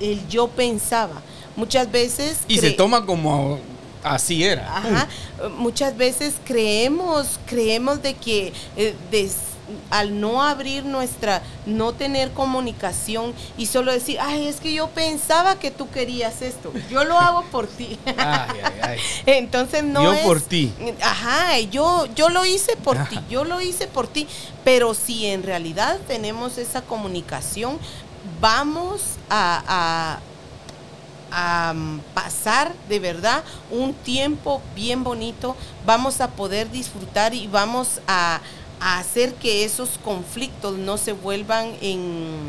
el 0.00 0.26
yo 0.28 0.48
pensaba. 0.48 1.22
Muchas 1.56 1.90
veces... 1.90 2.38
Y 2.48 2.58
se 2.58 2.72
toma 2.72 3.06
como 3.06 3.58
así 4.04 4.44
era. 4.44 4.76
Ajá. 4.76 5.08
Muchas 5.56 5.96
veces 5.96 6.34
creemos, 6.44 7.40
creemos 7.46 8.02
de 8.02 8.14
que 8.14 8.52
eh, 8.76 8.94
al 9.90 10.20
no 10.20 10.42
abrir 10.42 10.84
nuestra, 10.84 11.42
no 11.66 11.92
tener 11.92 12.32
comunicación 12.32 13.32
y 13.56 13.66
solo 13.66 13.92
decir, 13.92 14.18
ay, 14.20 14.46
es 14.46 14.56
que 14.56 14.74
yo 14.74 14.88
pensaba 14.88 15.58
que 15.58 15.70
tú 15.70 15.90
querías 15.90 16.42
esto, 16.42 16.72
yo 16.90 17.04
lo 17.04 17.18
hago 17.18 17.42
por 17.44 17.66
ti. 17.66 17.98
Ay, 18.06 18.60
ay, 18.62 18.72
ay. 18.82 18.98
Entonces 19.26 19.82
no 19.82 20.14
yo 20.14 20.22
por 20.22 20.40
ti. 20.40 20.72
Ajá, 21.00 21.58
yo, 21.60 22.06
yo 22.14 22.28
lo 22.28 22.44
hice 22.44 22.76
por 22.76 23.02
ti, 23.08 23.18
yo 23.30 23.44
lo 23.44 23.60
hice 23.60 23.86
por 23.86 24.06
ti, 24.06 24.26
pero 24.64 24.94
si 24.94 25.26
en 25.26 25.42
realidad 25.42 25.98
tenemos 26.06 26.58
esa 26.58 26.82
comunicación, 26.82 27.78
vamos 28.40 29.02
a, 29.30 30.18
pasar 32.14 32.72
de 32.88 32.98
verdad 33.00 33.42
un 33.70 33.92
tiempo 33.92 34.62
bien 34.74 35.02
bonito, 35.02 35.56
vamos 35.84 36.20
a 36.20 36.28
poder 36.28 36.70
disfrutar 36.70 37.34
y 37.34 37.46
vamos 37.46 38.00
a, 38.06 38.40
hacer 38.80 39.32
que 39.34 39.64
esos 39.64 39.98
conflictos 40.04 40.76
no 40.76 40.98
se 40.98 41.12
vuelvan 41.12 41.72
en, 41.80 42.44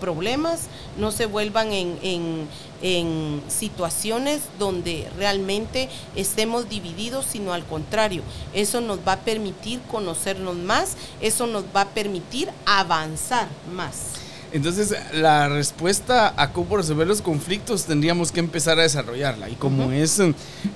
problemas, 0.00 0.62
no 0.98 1.12
se 1.12 1.26
vuelvan 1.26 1.72
en, 1.72 2.48
en, 2.82 3.42
situaciones 3.48 4.40
donde 4.58 5.08
realmente 5.16 5.88
estemos 6.16 6.68
divididos, 6.68 7.26
sino 7.26 7.52
al 7.52 7.64
contrario, 7.64 8.22
eso 8.54 8.80
nos 8.80 8.98
va 9.06 9.12
a 9.12 9.20
permitir 9.20 9.80
conocernos 9.82 10.56
más, 10.56 10.96
eso 11.20 11.46
nos 11.46 11.64
va 11.64 11.82
a 11.82 11.88
permitir 11.90 12.50
avanzar 12.66 13.46
más. 13.72 14.21
Entonces, 14.52 14.94
la 15.14 15.48
respuesta 15.48 16.34
a 16.36 16.52
cómo 16.52 16.76
resolver 16.76 17.06
los 17.06 17.22
conflictos 17.22 17.86
tendríamos 17.86 18.30
que 18.30 18.40
empezar 18.40 18.78
a 18.78 18.82
desarrollarla. 18.82 19.48
Y 19.48 19.54
como 19.54 19.90
es, 19.92 20.20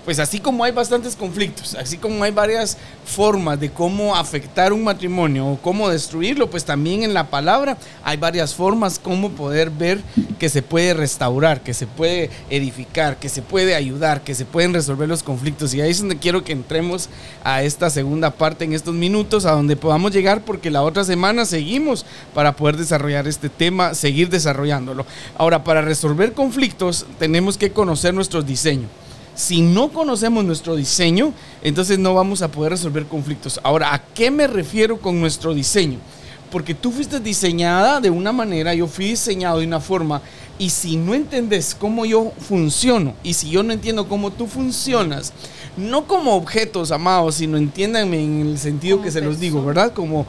pues 0.07 0.19
así 0.19 0.41
como 0.41 0.65
hay 0.65 0.73
bastantes 0.73 1.15
conflictos, 1.15 1.75
así 1.75 1.99
como 1.99 2.25
hay 2.25 2.31
varias 2.31 2.79
formas 3.05 3.61
de 3.61 3.71
cómo 3.71 4.17
afectar 4.17 4.73
un 4.73 4.83
matrimonio 4.83 5.47
o 5.47 5.59
cómo 5.59 5.91
destruirlo, 5.91 6.49
pues 6.49 6.65
también 6.65 7.03
en 7.03 7.13
la 7.13 7.29
palabra 7.29 7.77
hay 8.03 8.17
varias 8.17 8.55
formas 8.55 8.99
cómo 8.99 9.31
poder 9.33 9.69
ver 9.69 10.01
que 10.39 10.49
se 10.49 10.63
puede 10.63 10.95
restaurar, 10.95 11.61
que 11.61 11.75
se 11.75 11.87
puede 11.87 12.31
edificar, 12.49 13.19
que 13.19 13.29
se 13.29 13.43
puede 13.43 13.75
ayudar, 13.75 14.23
que 14.23 14.35
se 14.35 14.47
pueden 14.47 14.73
resolver 14.73 15.07
los 15.07 15.23
conflictos. 15.23 15.75
Y 15.75 15.83
ahí 15.83 15.91
es 15.91 15.99
donde 15.99 16.17
quiero 16.17 16.45
que 16.45 16.53
entremos 16.53 17.11
a 17.45 17.63
esta 17.63 17.91
segunda 17.91 18.31
parte 18.31 18.65
en 18.65 18.73
estos 18.73 18.95
minutos, 18.95 19.45
a 19.45 19.53
donde 19.53 19.77
podamos 19.77 20.13
llegar, 20.13 20.43
porque 20.47 20.71
la 20.71 20.83
otra 20.83 21.05
semana 21.05 21.45
seguimos 21.45 22.07
para 22.33 22.57
poder 22.57 22.79
desarrollar 22.79 23.29
este 23.29 23.51
tema 23.51 23.66
seguir 23.93 24.29
desarrollándolo. 24.29 25.07
Ahora, 25.37 25.65
para 25.65 25.83
resolver 25.83 26.33
conflictos 26.33 27.07
tenemos 27.19 27.57
que 27.59 27.73
conocer 27.73 28.15
nuestro 28.15 28.43
diseño. 28.43 28.89
Si 29.35 29.61
no 29.61 29.91
conocemos 29.91 30.45
nuestro 30.45 30.77
diseño, 30.77 31.33
entonces 31.63 31.99
no 31.99 32.15
vamos 32.15 32.41
a 32.41 32.51
poder 32.51 32.73
resolver 32.73 33.05
conflictos. 33.05 33.61
Ahora, 33.63 33.93
¿a 33.93 34.03
qué 34.03 34.31
me 34.31 34.47
refiero 34.47 34.99
con 34.99 35.21
nuestro 35.21 35.53
diseño? 35.53 35.99
Porque 36.51 36.75
tú 36.75 36.91
fuiste 36.91 37.21
diseñada 37.21 38.01
de 38.01 38.09
una 38.09 38.33
manera, 38.33 38.73
yo 38.73 38.87
fui 38.87 39.09
diseñado 39.09 39.59
de 39.59 39.67
una 39.67 39.81
forma, 39.81 40.23
y 40.59 40.71
si 40.71 40.97
no 40.97 41.13
entiendes 41.13 41.77
cómo 41.79 42.07
yo 42.07 42.33
funciono, 42.39 43.15
y 43.23 43.35
si 43.35 43.51
yo 43.51 43.63
no 43.63 43.75
entiendo 43.75 44.09
cómo 44.09 44.31
tú 44.31 44.47
funcionas, 44.47 45.35
no 45.77 46.07
como 46.07 46.35
objetos 46.35 46.91
amados, 46.91 47.35
sino 47.35 47.59
entiéndanme 47.59 48.23
en 48.23 48.41
el 48.47 48.59
sentido 48.59 49.03
que 49.03 49.11
se 49.11 49.21
los 49.21 49.39
digo, 49.39 49.63
¿verdad? 49.63 49.93
Como 49.93 50.27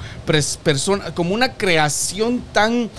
persona, 0.64 1.16
como 1.16 1.34
una 1.34 1.54
creación 1.54 2.42
tan 2.52 2.90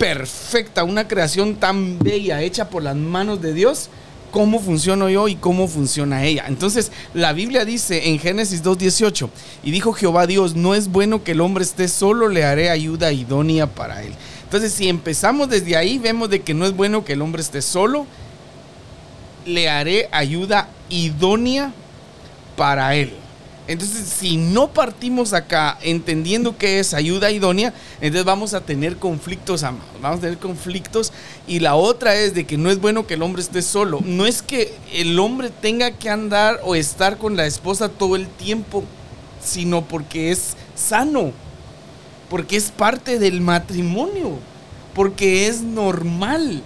perfecta, 0.00 0.82
una 0.82 1.06
creación 1.06 1.56
tan 1.56 1.98
bella, 1.98 2.40
hecha 2.40 2.70
por 2.70 2.82
las 2.82 2.96
manos 2.96 3.42
de 3.42 3.52
Dios, 3.52 3.90
cómo 4.30 4.58
funciono 4.58 5.10
yo 5.10 5.28
y 5.28 5.34
cómo 5.34 5.68
funciona 5.68 6.24
ella. 6.24 6.46
Entonces, 6.48 6.90
la 7.12 7.34
Biblia 7.34 7.66
dice 7.66 8.08
en 8.08 8.18
Génesis 8.18 8.64
2.18, 8.64 9.28
y 9.62 9.70
dijo 9.70 9.92
Jehová 9.92 10.26
Dios, 10.26 10.56
no 10.56 10.74
es 10.74 10.88
bueno 10.88 11.22
que 11.22 11.32
el 11.32 11.42
hombre 11.42 11.64
esté 11.64 11.86
solo, 11.86 12.28
le 12.28 12.44
haré 12.44 12.70
ayuda 12.70 13.12
idónea 13.12 13.66
para 13.66 14.02
él. 14.02 14.14
Entonces, 14.44 14.72
si 14.72 14.88
empezamos 14.88 15.50
desde 15.50 15.76
ahí, 15.76 15.98
vemos 15.98 16.30
de 16.30 16.40
que 16.40 16.54
no 16.54 16.64
es 16.64 16.74
bueno 16.74 17.04
que 17.04 17.12
el 17.12 17.20
hombre 17.20 17.42
esté 17.42 17.60
solo, 17.60 18.06
le 19.44 19.68
haré 19.68 20.08
ayuda 20.12 20.70
idónea 20.88 21.74
para 22.56 22.96
él. 22.96 23.19
Entonces, 23.70 24.08
si 24.08 24.36
no 24.36 24.72
partimos 24.72 25.32
acá 25.32 25.78
entendiendo 25.80 26.58
que 26.58 26.80
es 26.80 26.92
ayuda 26.92 27.30
idónea, 27.30 27.72
entonces 28.00 28.24
vamos 28.24 28.52
a 28.52 28.62
tener 28.62 28.96
conflictos, 28.96 29.62
amados. 29.62 29.86
Vamos 30.02 30.18
a 30.18 30.22
tener 30.22 30.38
conflictos. 30.38 31.12
Y 31.46 31.60
la 31.60 31.76
otra 31.76 32.16
es 32.16 32.34
de 32.34 32.46
que 32.46 32.58
no 32.58 32.68
es 32.68 32.80
bueno 32.80 33.06
que 33.06 33.14
el 33.14 33.22
hombre 33.22 33.42
esté 33.42 33.62
solo. 33.62 34.00
No 34.04 34.26
es 34.26 34.42
que 34.42 34.74
el 34.92 35.16
hombre 35.20 35.50
tenga 35.50 35.92
que 35.92 36.10
andar 36.10 36.58
o 36.64 36.74
estar 36.74 37.16
con 37.16 37.36
la 37.36 37.46
esposa 37.46 37.88
todo 37.88 38.16
el 38.16 38.26
tiempo, 38.26 38.82
sino 39.40 39.82
porque 39.82 40.32
es 40.32 40.56
sano. 40.74 41.30
Porque 42.28 42.56
es 42.56 42.72
parte 42.72 43.20
del 43.20 43.40
matrimonio. 43.40 44.32
Porque 44.96 45.46
es 45.46 45.60
normal. 45.60 46.60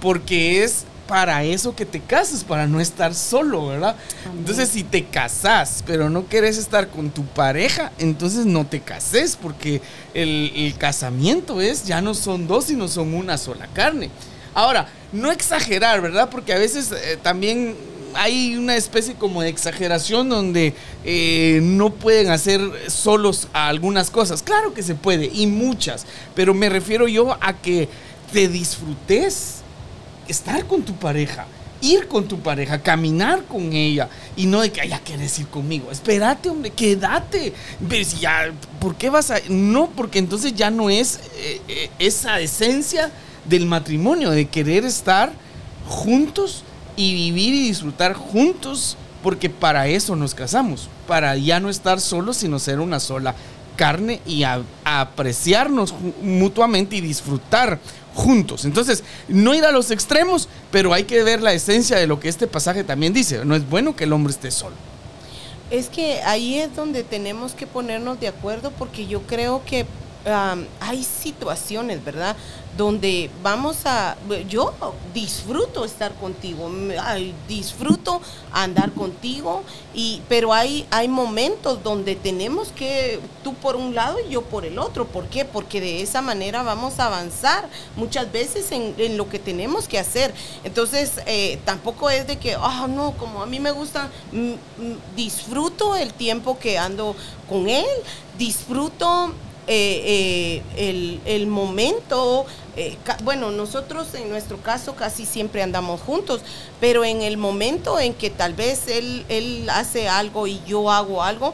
Porque 0.00 0.64
es 0.64 0.85
para 1.06 1.44
eso 1.44 1.74
que 1.74 1.86
te 1.86 2.00
casas, 2.00 2.44
para 2.44 2.66
no 2.66 2.80
estar 2.80 3.14
solo, 3.14 3.68
¿verdad? 3.68 3.96
Entonces, 4.36 4.68
si 4.68 4.82
te 4.82 5.04
casas, 5.04 5.82
pero 5.86 6.10
no 6.10 6.24
quieres 6.24 6.58
estar 6.58 6.88
con 6.88 7.10
tu 7.10 7.24
pareja, 7.24 7.92
entonces 7.98 8.46
no 8.46 8.66
te 8.66 8.80
cases, 8.80 9.36
porque 9.40 9.80
el, 10.14 10.74
casamiento 10.78 11.60
es, 11.60 11.84
ya 11.84 12.00
no 12.00 12.14
son 12.14 12.46
dos, 12.46 12.66
sino 12.66 12.88
son 12.88 13.14
una 13.14 13.38
sola 13.38 13.68
carne. 13.72 14.10
Ahora, 14.54 14.88
no 15.12 15.30
exagerar, 15.30 16.00
¿verdad? 16.00 16.28
Porque 16.30 16.52
a 16.52 16.58
veces 16.58 16.92
eh, 16.92 17.18
también 17.22 17.76
hay 18.14 18.56
una 18.56 18.76
especie 18.76 19.14
como 19.14 19.42
de 19.42 19.48
exageración 19.48 20.28
donde 20.28 20.74
eh, 21.04 21.60
no 21.62 21.90
pueden 21.90 22.30
hacer 22.30 22.60
solos 22.88 23.48
algunas 23.52 24.10
cosas. 24.10 24.42
Claro 24.42 24.74
que 24.74 24.82
se 24.82 24.94
puede, 24.94 25.30
y 25.32 25.46
muchas, 25.46 26.06
pero 26.34 26.54
me 26.54 26.68
refiero 26.68 27.06
yo 27.08 27.36
a 27.40 27.54
que 27.54 27.88
te 28.32 28.48
disfrutes 28.48 29.55
estar 30.28 30.66
con 30.66 30.82
tu 30.82 30.94
pareja, 30.94 31.46
ir 31.80 32.08
con 32.08 32.26
tu 32.26 32.38
pareja, 32.40 32.82
caminar 32.82 33.44
con 33.44 33.72
ella 33.72 34.08
y 34.36 34.46
no 34.46 34.60
de 34.60 34.72
que 34.72 34.86
ya 34.88 34.98
quieres 35.00 35.38
ir 35.38 35.46
conmigo. 35.48 35.90
Espérate, 35.90 36.48
hombre, 36.48 36.70
quédate. 36.70 37.52
ya, 38.20 38.52
¿por 38.80 38.96
qué 38.96 39.10
vas 39.10 39.30
a.? 39.30 39.38
No, 39.48 39.88
porque 39.90 40.18
entonces 40.18 40.54
ya 40.54 40.70
no 40.70 40.90
es 40.90 41.20
eh, 41.36 41.60
eh, 41.68 41.90
esa 41.98 42.40
esencia 42.40 43.10
del 43.44 43.66
matrimonio, 43.66 44.30
de 44.30 44.46
querer 44.46 44.84
estar 44.84 45.32
juntos 45.88 46.64
y 46.96 47.14
vivir 47.14 47.54
y 47.54 47.68
disfrutar 47.68 48.14
juntos, 48.14 48.96
porque 49.22 49.50
para 49.50 49.86
eso 49.86 50.16
nos 50.16 50.34
casamos, 50.34 50.88
para 51.06 51.36
ya 51.36 51.60
no 51.60 51.68
estar 51.68 52.00
solos, 52.00 52.38
sino 52.38 52.58
ser 52.58 52.80
una 52.80 53.00
sola 53.00 53.34
carne 53.76 54.20
y 54.26 54.42
apreciarnos 54.84 55.94
mutuamente 56.22 56.96
y 56.96 57.00
disfrutar 57.00 57.78
juntos. 58.16 58.64
Entonces, 58.64 59.04
no 59.28 59.54
ir 59.54 59.64
a 59.64 59.70
los 59.70 59.90
extremos, 59.90 60.48
pero 60.72 60.92
hay 60.92 61.04
que 61.04 61.22
ver 61.22 61.42
la 61.42 61.52
esencia 61.52 61.96
de 61.98 62.06
lo 62.06 62.18
que 62.18 62.28
este 62.28 62.46
pasaje 62.46 62.82
también 62.82 63.12
dice. 63.12 63.44
No 63.44 63.54
es 63.54 63.68
bueno 63.68 63.94
que 63.94 64.04
el 64.04 64.12
hombre 64.12 64.32
esté 64.32 64.50
solo. 64.50 64.74
Es 65.70 65.88
que 65.88 66.22
ahí 66.22 66.58
es 66.58 66.74
donde 66.74 67.04
tenemos 67.04 67.52
que 67.52 67.66
ponernos 67.66 68.18
de 68.18 68.28
acuerdo 68.28 68.72
porque 68.72 69.06
yo 69.06 69.22
creo 69.22 69.62
que 69.64 69.84
hay 70.80 71.04
situaciones, 71.04 72.04
¿verdad? 72.04 72.36
Donde 72.76 73.30
vamos 73.42 73.86
a, 73.86 74.16
yo 74.48 74.74
disfruto 75.14 75.84
estar 75.84 76.14
contigo, 76.14 76.70
disfruto 77.48 78.20
andar 78.52 78.92
contigo, 78.92 79.62
y, 79.94 80.20
pero 80.28 80.52
hay, 80.52 80.86
hay 80.90 81.08
momentos 81.08 81.82
donde 81.82 82.16
tenemos 82.16 82.68
que, 82.68 83.20
tú 83.42 83.54
por 83.54 83.76
un 83.76 83.94
lado 83.94 84.18
y 84.26 84.32
yo 84.32 84.42
por 84.42 84.66
el 84.66 84.78
otro. 84.78 85.06
¿Por 85.06 85.26
qué? 85.28 85.44
Porque 85.44 85.80
de 85.80 86.02
esa 86.02 86.20
manera 86.20 86.62
vamos 86.62 86.98
a 86.98 87.06
avanzar 87.06 87.68
muchas 87.96 88.30
veces 88.30 88.72
en, 88.72 89.16
lo 89.16 89.28
que 89.28 89.38
tenemos 89.38 89.88
que 89.88 89.98
hacer. 89.98 90.34
Entonces, 90.64 91.20
eh, 91.26 91.58
tampoco 91.64 92.10
es 92.10 92.26
de 92.26 92.36
que, 92.36 92.56
ah, 92.58 92.86
no, 92.88 93.12
como 93.12 93.42
a 93.42 93.46
mí 93.46 93.60
me 93.60 93.70
gusta, 93.70 94.10
disfruto 95.14 95.96
el 95.96 96.12
tiempo 96.12 96.58
que 96.58 96.76
ando 96.76 97.16
con 97.48 97.68
él, 97.68 97.86
disfruto 98.36 99.32
eh, 99.68 100.62
eh, 100.76 101.18
el, 101.24 101.46
momento, 101.48 102.46
eh, 102.76 102.96
bueno, 103.24 103.50
nosotros 103.50 104.14
en 104.14 104.28
nuestro 104.28 104.58
caso 104.58 104.94
casi 104.94 105.26
siempre 105.26 105.60
andamos 105.60 106.00
juntos, 106.00 106.40
pero 106.78 107.04
en 107.04 107.22
el 107.22 107.36
momento 107.36 107.98
en 107.98 108.14
que 108.14 108.30
tal 108.30 108.54
vez 108.54 108.86
él, 108.86 109.24
él 109.28 109.68
hace 109.68 110.08
algo 110.08 110.46
y 110.46 110.60
yo 110.68 110.88
hago 110.90 111.22
algo, 111.22 111.52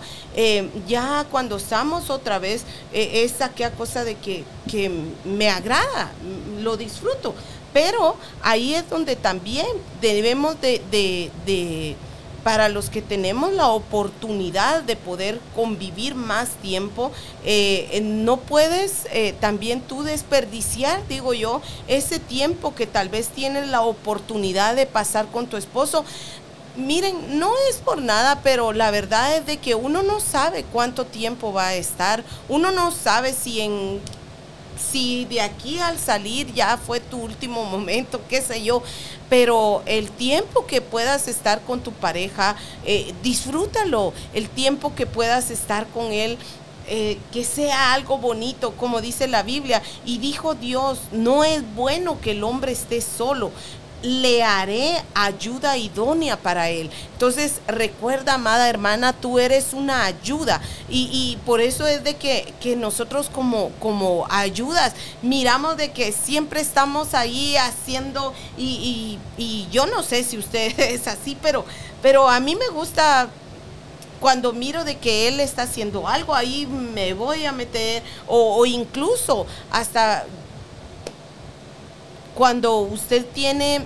ya 0.87 1.25
cuando 1.31 1.57
estamos 1.57 2.11
otra 2.11 2.39
vez, 2.39 2.65
es 2.93 3.41
aquella 3.41 3.71
cosa 3.71 4.05
de 4.05 4.17
que, 4.17 4.45
que 4.71 4.91
me 5.25 5.49
agrada, 5.49 6.13
lo 6.61 6.77
disfruto, 6.77 7.35
pero 7.73 8.17
ahí 8.43 8.75
es 8.75 8.89
donde 8.91 9.17
también 9.17 9.67
debemos 10.03 10.61
de, 10.61 10.83
de 10.91 11.97
para 12.43 12.69
los 12.69 12.91
que 12.91 13.03
tenemos 13.03 13.53
la 13.53 13.69
oportunidad 13.69 14.83
de 14.83 14.97
poder 14.97 15.41
convivir 15.55 16.15
más 16.15 16.51
tiempo, 16.63 17.13
eh, 17.45 18.01
no 18.03 18.39
puedes 18.39 19.07
eh, 19.13 19.35
también 19.41 19.81
tú 19.81 20.03
desperdiciar, 20.03 21.07
digo 21.09 21.35
yo, 21.35 21.61
ese 21.89 22.19
tiempo 22.19 22.75
que 22.75 22.87
tal 22.87 23.09
vez 23.09 23.29
tienes 23.29 23.69
la 23.69 23.83
oportunidad 23.83 24.75
de 24.75 24.87
pasar 24.87 25.27
con 25.27 25.47
tu 25.47 25.57
esposo. 25.57 26.05
Miren, 26.75 27.39
no 27.39 27.53
es 27.69 27.77
por 27.77 28.01
nada, 28.01 28.41
pero 28.43 28.73
la 28.73 28.91
verdad 28.91 29.37
es 29.37 29.45
de 29.45 29.59
que 29.59 29.75
uno 29.75 30.03
no 30.03 30.21
sabe 30.21 30.65
cuánto 30.65 31.05
tiempo 31.05 31.53
va 31.53 31.69
a 31.69 31.75
estar, 31.75 32.25
uno 32.49 32.73
no 32.73 32.91
sabe 32.91 33.35
si 33.35 33.61
en 33.61 34.01
si 34.91 35.25
de 35.27 35.41
aquí 35.41 35.79
al 35.79 35.99
salir 35.99 36.53
ya 36.53 36.77
fue 36.77 37.01
tu 37.01 37.19
último 37.19 37.65
momento, 37.65 38.21
qué 38.29 38.41
sé 38.41 38.63
yo, 38.63 38.83
pero 39.29 39.83
el 39.87 40.11
tiempo 40.11 40.67
que 40.67 40.81
puedas 40.81 41.29
estar 41.29 41.63
con 41.63 41.81
tu 41.81 41.93
pareja, 41.93 42.57
eh, 42.85 43.15
disfrútalo, 43.23 44.13
el 44.35 44.49
tiempo 44.49 44.95
que 44.95 45.07
puedas 45.07 45.51
estar 45.51 45.87
con 45.89 46.13
él. 46.13 46.39
Eh, 46.89 47.17
que 47.33 47.45
sea 47.45 47.95
algo 47.95 48.19
bonito, 48.19 48.73
como 48.73 49.01
dice 49.01 49.29
la 49.29 49.45
Biblia. 49.45 49.81
Y 50.05 50.19
dijo 50.19 50.57
Dios, 50.57 50.99
no 51.13 51.45
es 51.45 51.63
bueno 51.77 52.21
que 52.21 52.33
el 52.33 52.43
hombre 52.43 52.73
esté 52.73 53.01
solo 53.01 53.53
le 54.03 54.43
haré 54.43 55.03
ayuda 55.15 55.77
idónea 55.77 56.37
para 56.37 56.69
él. 56.71 56.91
Entonces, 57.13 57.61
recuerda, 57.69 58.35
amada 58.35 58.69
hermana, 58.69 59.13
tú 59.13 59.39
eres 59.39 59.73
una 59.73 60.05
ayuda. 60.05 60.61
Y, 60.89 61.39
por 61.47 61.61
eso 61.61 61.87
es 61.87 62.03
de 62.05 62.17
que, 62.17 62.77
nosotros 62.77 63.31
como, 63.33 63.71
como 63.79 64.27
ayudas 64.31 64.95
miramos 65.23 65.77
de 65.77 65.93
que 65.93 66.13
siempre 66.13 66.61
estamos 66.61 67.15
ahí 67.15 67.57
haciendo, 67.57 68.35
y, 68.59 69.19
yo 69.71 69.87
no 69.87 70.03
sé 70.03 70.25
si 70.25 70.37
usted 70.37 70.79
es 70.79 71.07
así, 71.07 71.37
pero, 71.41 71.65
pero 72.03 72.29
a 72.29 72.41
mí 72.41 72.57
me 72.57 72.69
gusta 72.69 73.29
cuando 74.21 74.53
miro 74.53 74.85
de 74.85 74.99
que 74.99 75.27
él 75.27 75.41
está 75.41 75.63
haciendo 75.63 76.07
algo, 76.07 76.35
ahí 76.35 76.67
me 76.67 77.13
voy 77.13 77.45
a 77.45 77.51
meter, 77.51 78.05
o 78.29 78.65
incluso 78.67 79.47
hasta 79.73 80.27
cuando 82.35 82.79
usted 82.79 83.25
tiene, 83.27 83.83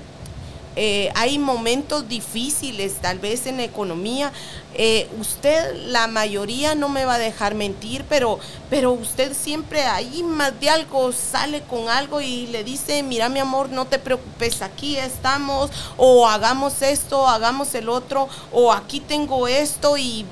eh, 0.76 1.10
hay 1.14 1.38
momentos 1.38 2.08
difíciles, 2.08 2.94
tal 3.00 3.18
vez 3.18 3.46
en 3.46 3.58
la 3.58 3.64
economía, 3.64 4.32
eh, 4.78 5.08
usted, 5.18 5.74
la 5.86 6.06
mayoría 6.06 6.74
no 6.74 6.90
me 6.90 7.06
va 7.06 7.14
a 7.14 7.18
dejar 7.18 7.54
mentir, 7.54 8.04
pero, 8.10 8.38
pero 8.68 8.92
usted 8.92 9.32
siempre 9.32 9.82
ahí 9.84 10.22
más 10.22 10.60
de 10.60 10.68
algo 10.68 11.12
sale 11.12 11.62
con 11.62 11.88
algo 11.88 12.20
y 12.20 12.46
le 12.48 12.62
dice, 12.62 13.02
mira 13.02 13.30
mi 13.30 13.38
amor, 13.38 13.70
no 13.70 13.86
te 13.86 13.98
preocupes, 13.98 14.60
aquí 14.60 14.98
estamos, 14.98 15.70
o 15.96 16.28
hagamos 16.28 16.82
esto, 16.82 17.26
hagamos 17.26 17.74
el 17.74 17.88
otro, 17.88 18.28
o 18.52 18.70
aquí 18.70 19.00
tengo 19.00 19.48
esto 19.48 19.96
y 19.96 20.26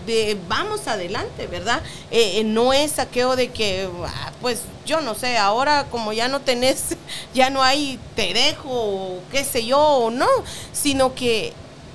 vamos 0.47 0.89
adelante, 0.89 1.47
¿verdad? 1.47 1.83
Eh, 2.11 2.41
eh, 2.41 2.45
no 2.45 2.75
es 2.75 2.93
saqueo 2.93 3.37
de 3.37 3.49
que, 3.49 3.89
ah, 4.05 4.33
pues 4.43 4.61
yo 4.85 5.01
no 5.01 5.15
sé, 5.15 5.37
ahora 5.39 5.87
como 5.91 6.13
ya 6.13 6.29
no 6.29 6.41
tenés, 6.41 6.97
ya 7.35 7.51
no 7.51 7.63
hay 7.63 7.99
te 8.17 8.33
dejo, 8.35 8.69
o 8.71 9.21
qué 9.31 9.45
sé 9.45 9.65
yo, 9.65 9.81
o 9.81 10.11
no, 10.11 10.29
sino 10.73 11.15
que 11.15 11.53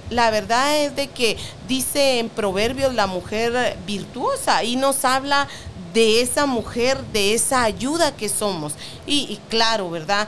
la 0.09 0.31
verdad 0.31 0.77
es 0.77 0.95
de 0.95 1.07
que 1.07 1.37
dice 1.67 2.19
en 2.19 2.29
Proverbios 2.29 2.93
la 2.93 3.07
mujer 3.07 3.77
virtuosa 3.85 4.63
y 4.63 4.75
nos 4.75 5.05
habla 5.05 5.47
de 5.93 6.21
esa 6.21 6.45
mujer, 6.45 6.99
de 7.13 7.33
esa 7.33 7.63
ayuda 7.63 8.15
que 8.15 8.29
somos. 8.29 8.73
Y, 9.05 9.39
claro, 9.49 9.89
¿verdad? 9.89 10.27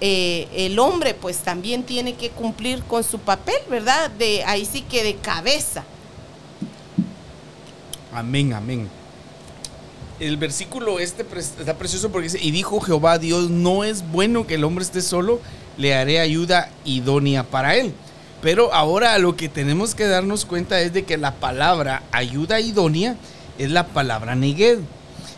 Eh, 0.00 0.48
el 0.54 0.78
hombre 0.78 1.14
pues 1.14 1.38
también 1.38 1.84
tiene 1.84 2.14
que 2.14 2.30
cumplir 2.30 2.82
con 2.82 3.04
su 3.04 3.18
papel, 3.18 3.60
¿verdad? 3.70 4.10
De 4.10 4.42
ahí 4.44 4.66
sí 4.66 4.82
que 4.82 5.04
de 5.04 5.16
cabeza. 5.16 5.84
Amén, 8.12 8.52
amén. 8.52 9.01
El 10.22 10.36
versículo 10.36 11.00
este 11.00 11.26
está 11.36 11.76
precioso 11.76 12.12
porque 12.12 12.28
dice, 12.28 12.38
y 12.40 12.52
dijo 12.52 12.78
Jehová 12.78 13.18
Dios, 13.18 13.50
no 13.50 13.82
es 13.82 14.08
bueno 14.08 14.46
que 14.46 14.54
el 14.54 14.62
hombre 14.62 14.84
esté 14.84 15.02
solo, 15.02 15.40
le 15.76 15.96
haré 15.96 16.20
ayuda 16.20 16.70
idónea 16.84 17.42
para 17.42 17.74
él. 17.74 17.92
Pero 18.40 18.72
ahora 18.72 19.18
lo 19.18 19.34
que 19.34 19.48
tenemos 19.48 19.96
que 19.96 20.06
darnos 20.06 20.44
cuenta 20.44 20.80
es 20.80 20.92
de 20.92 21.02
que 21.02 21.16
la 21.16 21.34
palabra 21.34 22.04
ayuda 22.12 22.60
idónea 22.60 23.16
es 23.58 23.72
la 23.72 23.88
palabra 23.88 24.36
neged. 24.36 24.78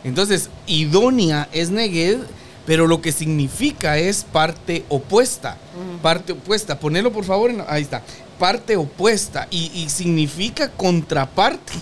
Entonces, 0.05 0.51
idónea 0.66 1.49
es 1.53 1.70
neged, 1.70 2.18
pero 2.66 2.87
lo 2.87 3.01
que 3.01 3.12
significa 3.12 3.97
es 3.97 4.24
parte 4.24 4.85
opuesta. 4.91 5.57
Parte 6.03 6.32
opuesta. 6.35 6.78
Ponelo 6.78 7.11
por 7.11 7.24
favor. 7.24 7.51
ahí 7.68 7.80
está. 7.80 8.03
Parte 8.39 8.76
opuesta. 8.76 9.49
Y, 9.51 9.70
y, 9.74 9.89
significa 9.89 10.70
contraparte. 10.70 11.72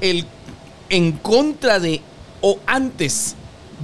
El 0.00 0.26
en 0.90 1.12
contra 1.12 1.78
de 1.78 2.02
o 2.40 2.58
antes. 2.66 3.34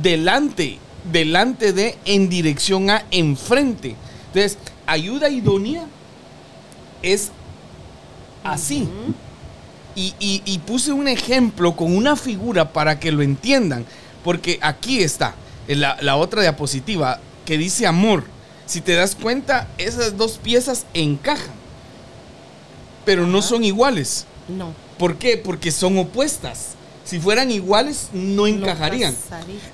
Delante. 0.00 0.78
Delante 1.10 1.72
de, 1.72 1.96
en 2.04 2.28
dirección 2.28 2.90
a, 2.90 3.04
enfrente. 3.10 3.96
Entonces, 4.28 4.58
ayuda 4.86 5.28
idónea 5.28 5.86
es 7.02 7.30
así. 8.42 8.88
y, 9.94 10.60
puse 10.66 10.92
un 10.92 11.08
ejemplo 11.08 11.74
con 11.76 11.96
una 11.96 12.16
figura 12.16 12.72
para 12.72 12.98
que 12.98 13.12
lo 13.12 13.22
entiendan. 13.22 13.84
Porque 14.24 14.58
aquí 14.60 15.02
está, 15.02 15.34
la, 15.68 15.96
la 16.00 16.16
otra 16.16 16.42
diapositiva, 16.42 17.20
que 17.44 17.56
dice 17.56 17.86
amor. 17.86 18.24
Si 18.66 18.80
te 18.80 18.94
das 18.94 19.14
cuenta, 19.14 19.68
esas 19.78 20.16
dos 20.16 20.38
piezas 20.42 20.84
encajan. 20.92 21.54
Pero 23.04 23.26
no 23.26 23.40
son 23.40 23.62
iguales. 23.62 24.26
No. 24.48 24.74
¿Por 24.98 25.16
qué? 25.16 25.36
Porque 25.36 25.70
son 25.70 25.96
opuestas 25.98 26.76
si 27.06 27.20
fueran 27.20 27.52
iguales 27.52 28.08
no 28.12 28.46
encajarían. 28.48 29.14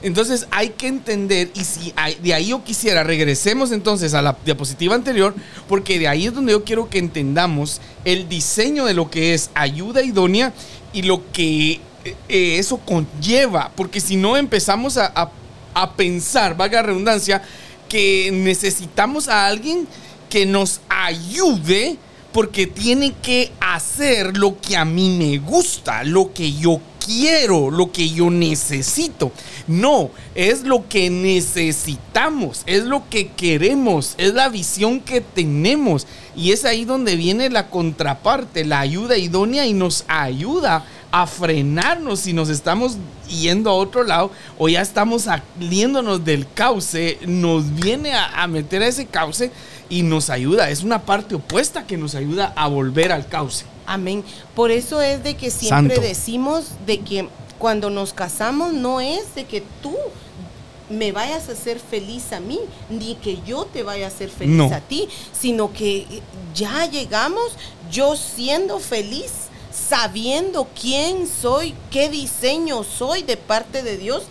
entonces 0.02 0.46
hay 0.50 0.70
que 0.70 0.86
entender, 0.86 1.50
y 1.54 1.64
si 1.64 1.94
de 2.22 2.34
ahí 2.34 2.48
yo 2.48 2.62
quisiera, 2.62 3.02
regresemos 3.02 3.72
entonces 3.72 4.12
a 4.12 4.20
la 4.20 4.36
diapositiva 4.44 4.94
anterior, 4.94 5.34
porque 5.66 5.98
de 5.98 6.08
ahí 6.08 6.26
es 6.26 6.34
donde 6.34 6.52
yo 6.52 6.62
quiero 6.62 6.90
que 6.90 6.98
entendamos 6.98 7.80
el 8.04 8.28
diseño 8.28 8.84
de 8.84 8.92
lo 8.92 9.10
que 9.10 9.32
es 9.32 9.50
ayuda 9.54 10.02
idónea 10.02 10.52
y 10.92 11.02
lo 11.02 11.22
que 11.32 11.80
eh, 12.04 12.58
eso 12.58 12.76
conlleva, 12.78 13.72
porque 13.74 14.00
si 14.00 14.16
no 14.16 14.36
empezamos 14.36 14.98
a, 14.98 15.30
a 15.72 15.92
pensar, 15.94 16.54
valga 16.54 16.82
la 16.82 16.88
redundancia, 16.88 17.42
que 17.88 18.30
necesitamos 18.30 19.28
a 19.28 19.46
alguien 19.46 19.88
que 20.28 20.44
nos 20.44 20.80
ayude 20.90 21.96
porque 22.32 22.66
tiene 22.66 23.12
que 23.22 23.52
hacer 23.60 24.36
lo 24.36 24.58
que 24.60 24.76
a 24.76 24.84
mí 24.84 25.16
me 25.18 25.38
gusta, 25.38 26.02
lo 26.04 26.32
que 26.32 26.52
yo 26.52 26.80
quiero, 27.04 27.70
lo 27.70 27.92
que 27.92 28.10
yo 28.10 28.30
necesito. 28.30 29.32
No, 29.66 30.10
es 30.34 30.62
lo 30.62 30.88
que 30.88 31.10
necesitamos, 31.10 32.62
es 32.66 32.84
lo 32.84 33.08
que 33.08 33.28
queremos, 33.28 34.14
es 34.18 34.34
la 34.34 34.48
visión 34.48 35.00
que 35.00 35.20
tenemos. 35.20 36.06
Y 36.34 36.52
es 36.52 36.64
ahí 36.64 36.84
donde 36.84 37.16
viene 37.16 37.50
la 37.50 37.68
contraparte, 37.68 38.64
la 38.64 38.80
ayuda 38.80 39.16
idónea 39.16 39.66
y 39.66 39.74
nos 39.74 40.04
ayuda 40.08 40.84
a 41.10 41.26
frenarnos 41.26 42.20
si 42.20 42.32
nos 42.32 42.48
estamos 42.48 42.96
yendo 43.28 43.68
a 43.68 43.74
otro 43.74 44.02
lado 44.02 44.30
o 44.58 44.68
ya 44.70 44.80
estamos 44.80 45.22
saliéndonos 45.22 46.24
del 46.24 46.50
cauce, 46.54 47.18
nos 47.26 47.74
viene 47.74 48.14
a, 48.14 48.42
a 48.42 48.46
meter 48.46 48.82
a 48.82 48.86
ese 48.86 49.04
cauce 49.04 49.50
y 49.90 50.02
nos 50.02 50.30
ayuda, 50.30 50.70
es 50.70 50.82
una 50.82 51.02
parte 51.02 51.34
opuesta 51.34 51.86
que 51.86 51.98
nos 51.98 52.14
ayuda 52.14 52.54
a 52.56 52.66
volver 52.66 53.12
al 53.12 53.28
cauce. 53.28 53.66
Amén. 53.86 54.24
Por 54.54 54.70
eso 54.70 55.00
es 55.00 55.22
de 55.22 55.36
que 55.36 55.50
siempre 55.50 55.98
decimos 55.98 56.66
de 56.86 57.00
que 57.00 57.28
cuando 57.58 57.90
nos 57.90 58.12
casamos 58.12 58.72
no 58.72 59.00
es 59.00 59.34
de 59.34 59.44
que 59.44 59.62
tú 59.82 59.96
me 60.90 61.12
vayas 61.12 61.48
a 61.48 61.52
hacer 61.52 61.78
feliz 61.78 62.32
a 62.32 62.40
mí, 62.40 62.58
ni 62.90 63.14
que 63.14 63.38
yo 63.46 63.64
te 63.64 63.82
vaya 63.82 64.06
a 64.06 64.08
hacer 64.08 64.28
feliz 64.28 64.72
a 64.72 64.80
ti, 64.80 65.08
sino 65.32 65.72
que 65.72 66.06
ya 66.54 66.86
llegamos 66.86 67.52
yo 67.90 68.16
siendo 68.16 68.78
feliz, 68.78 69.32
sabiendo 69.72 70.68
quién 70.78 71.26
soy, 71.26 71.74
qué 71.90 72.08
diseño 72.08 72.84
soy 72.84 73.22
de 73.22 73.36
parte 73.36 73.82
de 73.82 73.96
Dios, 73.96 74.24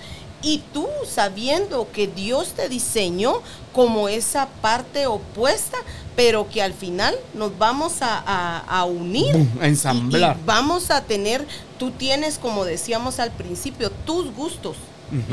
y 0.43 0.61
tú 0.73 0.87
sabiendo 1.07 1.87
que 1.91 2.07
Dios 2.07 2.49
te 2.49 2.67
diseñó 2.67 3.41
como 3.73 4.09
esa 4.09 4.47
parte 4.61 5.07
opuesta, 5.07 5.77
pero 6.15 6.49
que 6.49 6.61
al 6.61 6.73
final 6.73 7.15
nos 7.33 7.57
vamos 7.57 7.97
a, 8.01 8.85
unir, 8.85 9.47
a 9.61 9.67
ensamblar. 9.67 10.37
vamos 10.45 10.91
a 10.91 11.01
tener, 11.03 11.47
tú 11.79 11.91
tienes, 11.91 12.37
como 12.37 12.65
decíamos 12.65 13.19
al 13.19 13.31
principio, 13.31 13.91
tus 14.05 14.33
gustos 14.33 14.75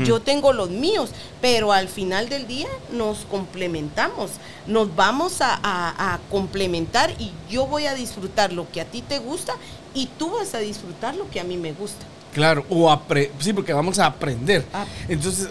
yo 0.03 0.19
tengo 0.19 0.53
los 0.53 0.69
míos, 0.69 1.11
pero 1.41 1.71
al 1.71 1.87
final 1.87 2.29
del 2.29 2.47
día 2.47 2.67
nos 2.91 3.19
complementamos, 3.19 4.31
nos 4.67 4.93
vamos 4.95 5.37
a, 5.39 6.19
complementar 6.29 7.11
y 7.19 7.31
yo 7.49 7.65
voy 7.65 7.85
a 7.85 7.93
disfrutar 7.93 8.51
lo 8.51 8.69
que 8.69 8.81
a 8.81 8.85
ti 8.85 9.01
te 9.01 9.19
gusta 9.19 9.53
y 9.93 10.07
tú 10.17 10.31
vas 10.31 10.53
a 10.53 10.59
disfrutar 10.59 11.15
lo 11.15 11.29
que 11.29 11.39
a 11.39 11.43
mí 11.43 11.57
me 11.57 11.71
gusta. 11.73 12.05
Claro, 12.33 12.65
o 12.69 12.95
sí, 13.39 13.53
porque 13.53 13.73
vamos 13.73 13.97
a 13.99 14.05
aprender. 14.05 14.65
Ah. 14.73 14.85
Entonces, 15.07 15.49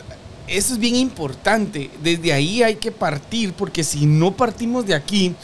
eso 0.49 0.75
es 0.75 0.79
bien 0.79 0.97
importante. 0.97 1.91
Desde 2.03 2.33
ahí 2.33 2.63
hay 2.63 2.77
que 2.77 2.91
partir, 2.91 3.53
porque 3.53 3.85
si 3.85 4.07
no 4.07 4.33
partimos 4.33 4.87
de 4.87 4.95
aquí, 4.95 5.35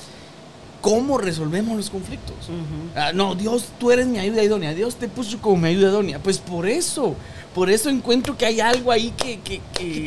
¿cómo 0.80 1.18
resolvemos 1.18 1.76
los 1.76 1.90
conflictos? 1.90 2.36
Ah, 2.94 3.12
no, 3.14 3.34
Dios, 3.34 3.66
tú 3.78 3.90
eres 3.90 4.06
mi 4.06 4.18
ayuda 4.18 4.42
idónea. 4.42 4.74
Dios 4.74 4.96
te 4.96 5.08
puso 5.08 5.38
como 5.40 5.56
mi 5.56 5.68
ayuda 5.68 5.88
idónea. 5.88 6.18
Pues 6.18 6.38
por 6.38 6.66
eso, 6.68 7.14
por 7.54 7.70
eso 7.70 7.88
encuentro 7.88 8.36
que 8.36 8.46
hay 8.46 8.60
algo 8.60 8.90
ahí 8.90 9.12
que, 9.16 9.40
que, 9.40 9.60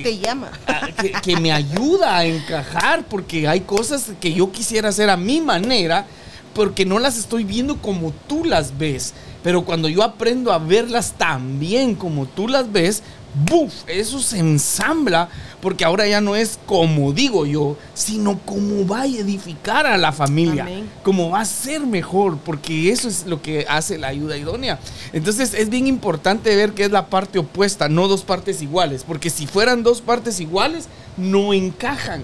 te 0.04 0.18
llama. 0.18 0.52
Ah, 0.68 0.89
que, 1.24 1.38
me 1.38 1.52
ayuda 1.52 2.18
a 2.18 2.26
encajar, 2.26 3.06
porque 3.08 3.48
hay 3.48 3.62
cosas 3.62 4.12
que 4.20 4.34
yo 4.34 4.52
quisiera 4.52 4.89
hacer 4.89 5.10
a 5.10 5.18
mi 5.18 5.41
manera, 5.41 6.06
porque 6.54 6.86
no 6.86 7.00
las 7.00 7.18
estoy 7.18 7.43
viendo 7.43 7.78
como 7.82 8.12
tú 8.28 8.43
las 8.43 8.78
ves. 8.78 9.14
Pero 9.43 9.64
cuando 9.64 9.88
yo 9.88 10.04
aprendo 10.04 10.52
a 10.52 10.60
verlas 10.60 11.14
también 11.18 11.95
como 11.95 12.26
tú 12.26 12.48
las 12.48 12.72
ves, 12.72 13.02
¡buf! 13.46 13.74
Eso 13.88 14.20
se 14.20 14.40
ensambla 14.40 15.30
porque 15.62 15.86
ahora 15.86 16.08
ya 16.08 16.22
no 16.22 16.36
es 16.36 16.60
como 16.66 17.14
digo 17.14 17.46
yo, 17.46 17.78
sino 17.94 18.40
como 18.40 18.88
va 18.88 19.02
a 19.02 19.06
edificar 19.08 19.86
a 19.86 19.98
la 19.98 20.12
familia, 20.12 20.68
como 21.04 21.32
va 21.32 21.42
a 21.42 21.46
ser 21.46 21.82
mejor, 21.82 22.38
porque 22.38 22.92
eso 22.92 23.08
es 23.08 23.26
lo 23.26 23.42
que 23.42 23.66
hace 23.68 23.98
la 23.98 24.08
ayuda 24.08 24.38
idónea. 24.38 24.80
Entonces 25.14 25.54
es 25.54 25.70
bien 25.70 25.88
importante 25.88 26.56
ver 26.56 26.74
que 26.74 26.86
es 26.86 26.92
la 26.92 27.08
parte 27.08 27.40
opuesta, 27.40 27.90
no 27.90 28.08
dos 28.08 28.24
partes 28.24 28.62
iguales, 28.62 29.04
porque 29.04 29.30
si 29.30 29.48
fueran 29.48 29.84
dos 29.84 30.02
partes 30.02 30.40
iguales, 30.40 30.88
no 31.18 31.54
encajan, 31.54 32.24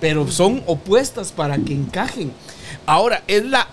pero 0.00 0.30
son 0.30 0.62
opuestas 0.66 1.32
para 1.32 1.58
que 1.58 1.74
encajen. 1.74 2.32
Ahora, 2.86 3.22
es 3.26 3.44
la, 3.44 3.68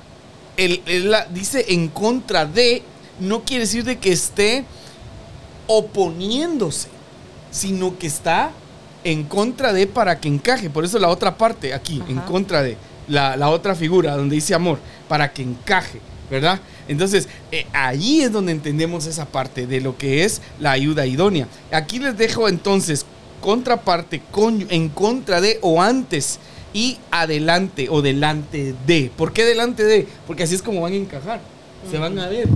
la 0.58 1.26
dice 1.26 1.66
en 1.70 1.88
contra 1.88 2.46
de, 2.46 2.84
no 3.20 3.44
quiere 3.44 3.64
decir 3.64 3.84
de 3.84 3.98
que 3.98 4.12
esté 4.12 4.66
oponiéndose, 5.68 6.90
sino 7.52 7.98
que 7.98 8.08
está 8.08 8.52
en 9.04 9.24
contra 9.24 9.74
de 9.74 9.88
para 9.88 10.20
que 10.20 10.28
encaje. 10.28 10.70
Por 10.70 10.86
eso 10.86 11.00
la 11.00 11.10
otra 11.10 11.38
parte 11.38 11.74
aquí, 11.74 12.02
en 12.08 12.20
contra 12.20 12.62
de 12.62 12.78
la, 13.08 13.50
otra 13.50 13.76
figura 13.76 14.16
donde 14.16 14.36
dice 14.36 14.54
amor, 14.54 14.80
para 15.08 15.32
que 15.32 15.42
encaje, 15.42 16.00
¿verdad? 16.30 16.60
Entonces, 16.88 17.28
eh, 17.52 17.66
ahí 17.74 18.22
es 18.22 18.32
donde 18.32 18.52
entendemos 18.52 19.06
esa 19.06 19.26
parte 19.26 19.68
de 19.68 19.82
lo 19.82 19.98
que 19.98 20.24
es 20.24 20.42
la 20.60 20.72
ayuda 20.72 21.06
idónea. 21.06 21.48
Aquí 21.72 22.00
les 22.00 22.18
dejo 22.18 22.48
entonces 22.48 23.06
contraparte 23.42 24.22
con, 24.32 24.66
en 24.70 24.90
contra 24.90 25.42
de 25.42 25.60
o 25.62 25.82
antes 25.82 26.40
y 26.74 26.98
adelante 27.12 27.88
o 27.90 28.02
delante 28.02 28.74
de. 28.88 29.12
¿Por 29.16 29.34
qué 29.34 29.46
delante 29.46 29.84
de? 29.84 30.08
Porque 30.26 30.44
así 30.44 30.56
es 30.56 30.62
como 30.62 30.82
van 30.82 30.94
a 30.94 30.98
encajar. 30.98 31.42
Se 31.90 31.98
van 31.98 32.18
a 32.18 32.28
ver. 32.28 32.48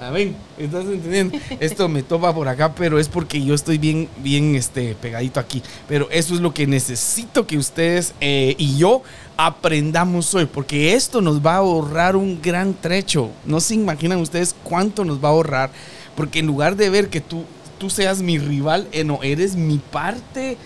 A 0.00 0.10
ver, 0.10 0.32
¿estás 0.56 0.84
entendiendo? 0.84 1.36
Esto 1.58 1.88
me 1.88 2.04
topa 2.04 2.32
por 2.32 2.46
acá, 2.46 2.72
pero 2.72 3.00
es 3.00 3.08
porque 3.08 3.44
yo 3.44 3.52
estoy 3.52 3.78
bien, 3.78 4.08
bien 4.18 4.54
este, 4.54 4.94
pegadito 4.94 5.40
aquí. 5.40 5.60
Pero 5.88 6.08
eso 6.10 6.34
es 6.34 6.40
lo 6.40 6.54
que 6.54 6.68
necesito 6.68 7.48
que 7.48 7.58
ustedes 7.58 8.14
eh, 8.20 8.54
y 8.58 8.76
yo 8.76 9.02
aprendamos 9.36 10.32
hoy, 10.34 10.46
porque 10.46 10.94
esto 10.94 11.20
nos 11.20 11.44
va 11.44 11.54
a 11.54 11.58
ahorrar 11.58 12.14
un 12.14 12.40
gran 12.40 12.74
trecho. 12.74 13.30
No 13.44 13.58
se 13.58 13.74
imaginan 13.74 14.20
ustedes 14.20 14.54
cuánto 14.62 15.04
nos 15.04 15.22
va 15.22 15.28
a 15.28 15.32
ahorrar, 15.32 15.70
porque 16.14 16.38
en 16.38 16.46
lugar 16.46 16.76
de 16.76 16.90
ver 16.90 17.08
que 17.08 17.20
tú, 17.20 17.44
tú 17.78 17.90
seas 17.90 18.22
mi 18.22 18.38
rival, 18.38 18.86
eh, 18.92 19.02
no, 19.02 19.20
eres 19.24 19.56
mi 19.56 19.78
parte 19.78 20.56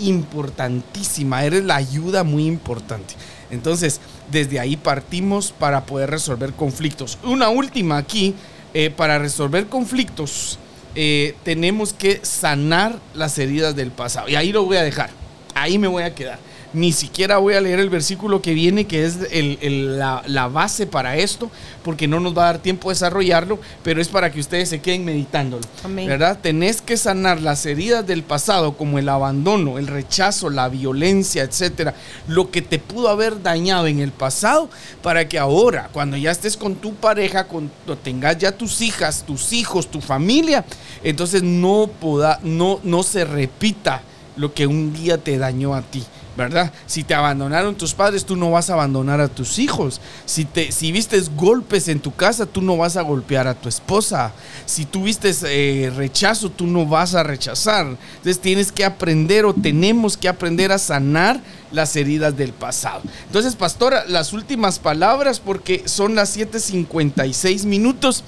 importantísima, 0.00 1.44
eres 1.44 1.64
la 1.64 1.76
ayuda 1.76 2.24
muy 2.24 2.44
importante. 2.44 3.14
Entonces, 3.50 4.00
desde 4.30 4.60
ahí 4.60 4.76
partimos 4.76 5.52
para 5.52 5.86
poder 5.86 6.10
resolver 6.10 6.52
conflictos. 6.52 7.18
Una 7.22 7.48
última 7.48 7.96
aquí 7.96 8.34
eh, 8.74 8.90
para 8.90 9.18
resolver 9.18 9.66
conflictos 9.66 10.58
eh, 10.94 11.34
tenemos 11.42 11.92
que 11.92 12.20
sanar 12.22 12.98
las 13.14 13.38
heridas 13.38 13.74
del 13.74 13.90
pasado. 13.90 14.28
Y 14.28 14.36
ahí 14.36 14.52
lo 14.52 14.64
voy 14.64 14.76
a 14.76 14.82
dejar. 14.82 15.10
Ahí 15.54 15.78
me 15.78 15.88
voy 15.88 16.02
a 16.02 16.14
quedar 16.14 16.38
ni 16.72 16.92
siquiera 16.92 17.38
voy 17.38 17.54
a 17.54 17.60
leer 17.60 17.80
el 17.80 17.90
versículo 17.90 18.40
que 18.40 18.54
viene, 18.54 18.86
que 18.86 19.04
es 19.04 19.18
la, 19.30 20.48
base 20.52 20.86
para 20.86 21.16
esto, 21.16 21.50
porque 21.82 22.08
no 22.08 22.20
nos 22.20 22.36
va 22.36 22.42
a 22.42 22.52
dar 22.52 22.58
tiempo 22.58 22.88
de 22.88 22.94
desarrollarlo, 22.94 23.58
pero 23.82 24.00
es 24.00 24.08
para 24.08 24.30
que 24.32 24.40
ustedes 24.40 24.68
se 24.68 24.80
queden 24.80 25.04
meditándolo. 25.04 25.62
¿Verdad? 25.94 26.38
Tenés 26.40 26.80
que 26.80 26.96
sanar 26.96 27.40
las 27.40 27.64
heridas 27.66 28.06
del 28.06 28.22
pasado, 28.22 28.76
como 28.76 28.98
el 28.98 29.08
abandono, 29.08 29.78
el 29.78 29.86
rechazo, 29.86 30.50
la 30.50 30.68
violencia, 30.68 31.42
etcétera, 31.42 31.94
lo 32.26 32.50
que 32.50 32.62
te 32.62 32.78
pudo 32.78 33.08
haber 33.08 33.42
dañado 33.42 33.86
en 33.86 34.00
el 34.00 34.12
pasado, 34.12 34.68
para 35.02 35.28
que 35.28 35.38
ahora, 35.38 35.90
cuando 35.92 36.16
ya 36.16 36.30
estés 36.30 36.56
con 36.56 36.76
tu 36.76 36.94
pareja, 36.94 37.44
cuando 37.44 37.96
tengas 38.02 38.38
ya 38.38 38.52
tus 38.52 38.80
hijas, 38.80 39.24
tus 39.26 39.52
hijos, 39.52 39.90
tu 39.90 40.00
familia, 40.00 40.64
entonces 41.02 41.42
no, 41.42 41.90
pueda 42.00 42.40
no, 42.42 42.80
no 42.82 43.02
se 43.02 43.24
repita 43.24 44.02
lo 44.36 44.54
que 44.54 44.66
un 44.66 44.92
día 44.92 45.18
te 45.18 45.38
dañó 45.38 45.74
a 45.74 45.82
ti. 45.82 46.02
¿Verdad? 46.36 46.72
Si 46.86 47.04
te 47.04 47.14
abandonaron 47.14 47.74
tus 47.74 47.94
padres, 47.94 48.24
tú 48.24 48.36
no 48.36 48.50
vas 48.50 48.70
a 48.70 48.74
abandonar 48.74 49.20
a 49.20 49.28
tus 49.28 49.58
hijos. 49.58 50.00
Si, 50.24 50.44
te, 50.44 50.72
si 50.72 50.92
vistes 50.92 51.34
golpes 51.34 51.88
en 51.88 52.00
tu 52.00 52.14
casa, 52.14 52.46
tú 52.46 52.62
no 52.62 52.76
vas 52.76 52.96
a 52.96 53.02
golpear 53.02 53.46
a 53.46 53.54
tu 53.54 53.68
esposa. 53.68 54.32
Si 54.66 54.84
tú 54.84 55.04
vistes 55.04 55.44
eh, 55.46 55.92
rechazo, 55.94 56.50
tú 56.50 56.66
no 56.66 56.86
vas 56.86 57.14
a 57.14 57.22
rechazar. 57.22 57.86
Entonces 57.86 58.40
tienes 58.40 58.72
que 58.72 58.84
aprender 58.84 59.44
o 59.44 59.54
tenemos 59.54 60.16
que 60.16 60.28
aprender 60.28 60.72
a 60.72 60.78
sanar 60.78 61.40
las 61.70 61.96
heridas 61.96 62.36
del 62.36 62.52
pasado. 62.52 63.02
Entonces, 63.26 63.56
pastora, 63.56 64.04
las 64.06 64.32
últimas 64.32 64.78
palabras 64.78 65.40
porque 65.40 65.82
son 65.86 66.14
las 66.14 66.36
7.56 66.36 67.64
minutos 67.64 68.24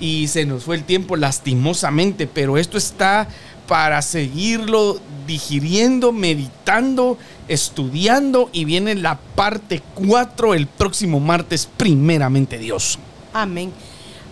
y 0.00 0.28
se 0.28 0.44
nos 0.44 0.64
fue 0.64 0.76
el 0.76 0.84
tiempo 0.84 1.16
lastimosamente, 1.16 2.26
pero 2.26 2.58
esto 2.58 2.78
está 2.78 3.28
para 3.68 4.00
seguirlo 4.02 4.98
digiriendo, 5.26 6.10
meditando, 6.10 7.18
estudiando 7.46 8.48
y 8.52 8.64
viene 8.64 8.94
la 8.94 9.18
parte 9.36 9.82
4 9.94 10.54
el 10.54 10.66
próximo 10.66 11.20
martes, 11.20 11.68
primeramente 11.76 12.58
Dios. 12.58 12.98
Amén. 13.32 13.70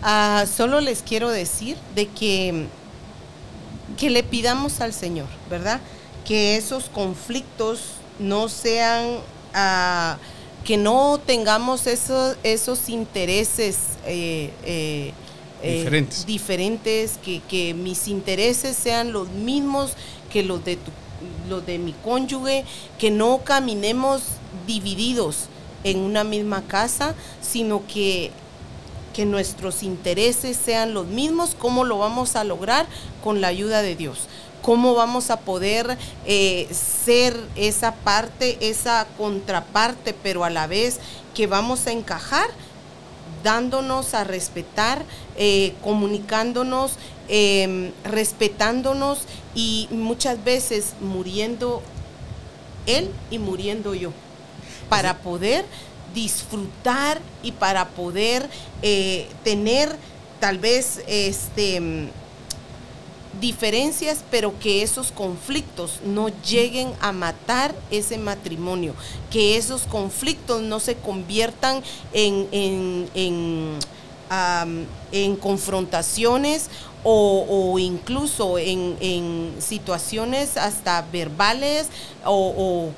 Ah, 0.01 0.45
solo 0.53 0.81
les 0.81 1.03
quiero 1.03 1.29
decir 1.29 1.77
de 1.95 2.07
que, 2.07 2.65
que 3.97 4.09
le 4.09 4.23
pidamos 4.23 4.81
al 4.81 4.91
Señor, 4.91 5.27
¿verdad? 5.49 5.79
Que 6.25 6.57
esos 6.57 6.85
conflictos 6.85 7.81
no 8.19 8.49
sean, 8.49 9.19
ah, 9.53 10.17
que 10.65 10.77
no 10.77 11.19
tengamos 11.23 11.85
esos, 11.85 12.37
esos 12.43 12.89
intereses. 12.89 13.77
Eh, 14.07 14.51
eh, 14.65 15.13
eh, 15.67 16.07
diferentes, 16.25 17.19
que, 17.23 17.41
que, 17.41 17.73
mis 17.73 18.07
intereses 18.07 18.75
sean 18.75 19.11
los 19.11 19.29
mismos 19.29 19.93
que 20.31 20.43
los 20.43 20.63
de, 20.63 20.77
los 21.49 21.65
de 21.65 21.77
mi 21.77 21.93
cónyuge, 21.93 22.65
que 22.97 23.11
no 23.11 23.41
caminemos 23.43 24.23
divididos 24.65 25.47
en 25.83 25.99
una 25.99 26.23
misma 26.23 26.63
casa, 26.67 27.15
sino 27.41 27.85
que, 27.87 28.31
que 29.13 29.25
nuestros 29.25 29.83
intereses 29.83 30.57
sean 30.57 30.93
los 30.93 31.07
mismos. 31.07 31.55
¿Cómo 31.57 31.85
lo 31.85 31.97
vamos 31.97 32.35
a 32.35 32.43
lograr? 32.43 32.85
Con 33.23 33.41
la 33.41 33.47
ayuda 33.47 33.81
de 33.81 33.95
Dios. 33.95 34.27
¿Cómo 34.61 34.95
vamos 34.95 35.29
a 35.29 35.39
poder 35.39 35.97
eh, 36.25 36.67
ser 36.71 37.39
esa 37.55 37.93
parte, 37.95 38.57
esa 38.59 39.07
contraparte, 39.17 40.13
pero 40.13 40.43
a 40.43 40.49
la 40.49 40.67
vez 40.67 40.99
que 41.33 41.47
vamos 41.47 41.87
a 41.87 41.91
encajar? 41.91 42.49
Dándonos 43.47 44.13
a 44.13 44.25
respetar, 44.25 45.05
eh, 45.37 45.73
comunicándonos, 45.81 46.97
em, 47.29 47.93
respetándonos 48.03 49.19
y 49.55 49.87
muchas 49.89 50.43
veces 50.43 50.95
muriendo 50.99 51.81
él 52.87 53.09
y 53.31 53.39
muriendo 53.39 53.95
yo. 53.95 54.11
para 54.89 55.17
poder 55.17 55.65
disfrutar 56.13 57.19
y 57.43 57.51
para 57.51 57.89
poder 57.89 58.49
eh, 58.81 59.27
tener 59.43 59.97
tal 60.39 60.59
vez 60.59 61.01
este 61.07 62.07
diferencias, 63.39 64.23
pero 64.31 64.57
que 64.59 64.81
esos 64.81 65.11
conflictos 65.11 65.99
no 66.05 66.29
lleguen 66.43 66.93
a 67.01 67.11
matar 67.11 67.73
ese 67.91 68.17
matrimonio, 68.17 68.93
que 69.31 69.57
esos 69.57 69.83
conflictos 69.83 70.61
no 70.61 70.79
se 70.79 70.95
conviertan 70.95 71.83
en, 72.13 72.47
en, 72.51 73.79
en, 75.11 75.35
confrontaciones 75.37 76.69
o, 77.03 77.77
incluso 77.79 78.57
en, 78.57 79.55
situaciones 79.59 80.57
hasta 80.57 81.01
verbales 81.11 81.87
o, 82.25 82.91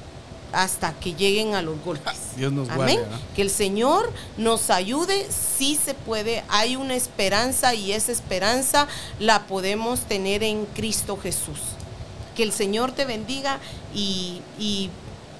hasta 0.52 0.94
que 0.94 1.14
lleguen 1.14 1.56
a 1.56 1.62
los 1.62 1.82
golpes. 1.84 2.14
Dios 2.36 2.52
nos 2.52 2.70
Amén. 2.70 3.00
Que 3.36 3.42
el 3.42 3.50
Señor 3.50 4.12
nos 4.38 4.70
ayude, 4.70 5.28
sí 5.30 5.78
se 5.84 5.94
puede, 5.94 6.44
hay 6.50 6.76
una 6.76 6.96
esperanza 6.96 7.74
y 7.74 7.92
esa 7.92 8.12
esperanza 8.12 8.88
la 9.20 9.48
podemos 9.48 10.02
tener 10.02 10.44
en 10.44 10.66
Cristo 10.66 11.18
Jesús. 11.22 11.60
Que 12.36 12.44
el 12.44 12.52
Señor 12.52 12.92
te 12.94 13.06
bendiga 13.06 13.60
y, 13.94 14.42
y 14.58 14.90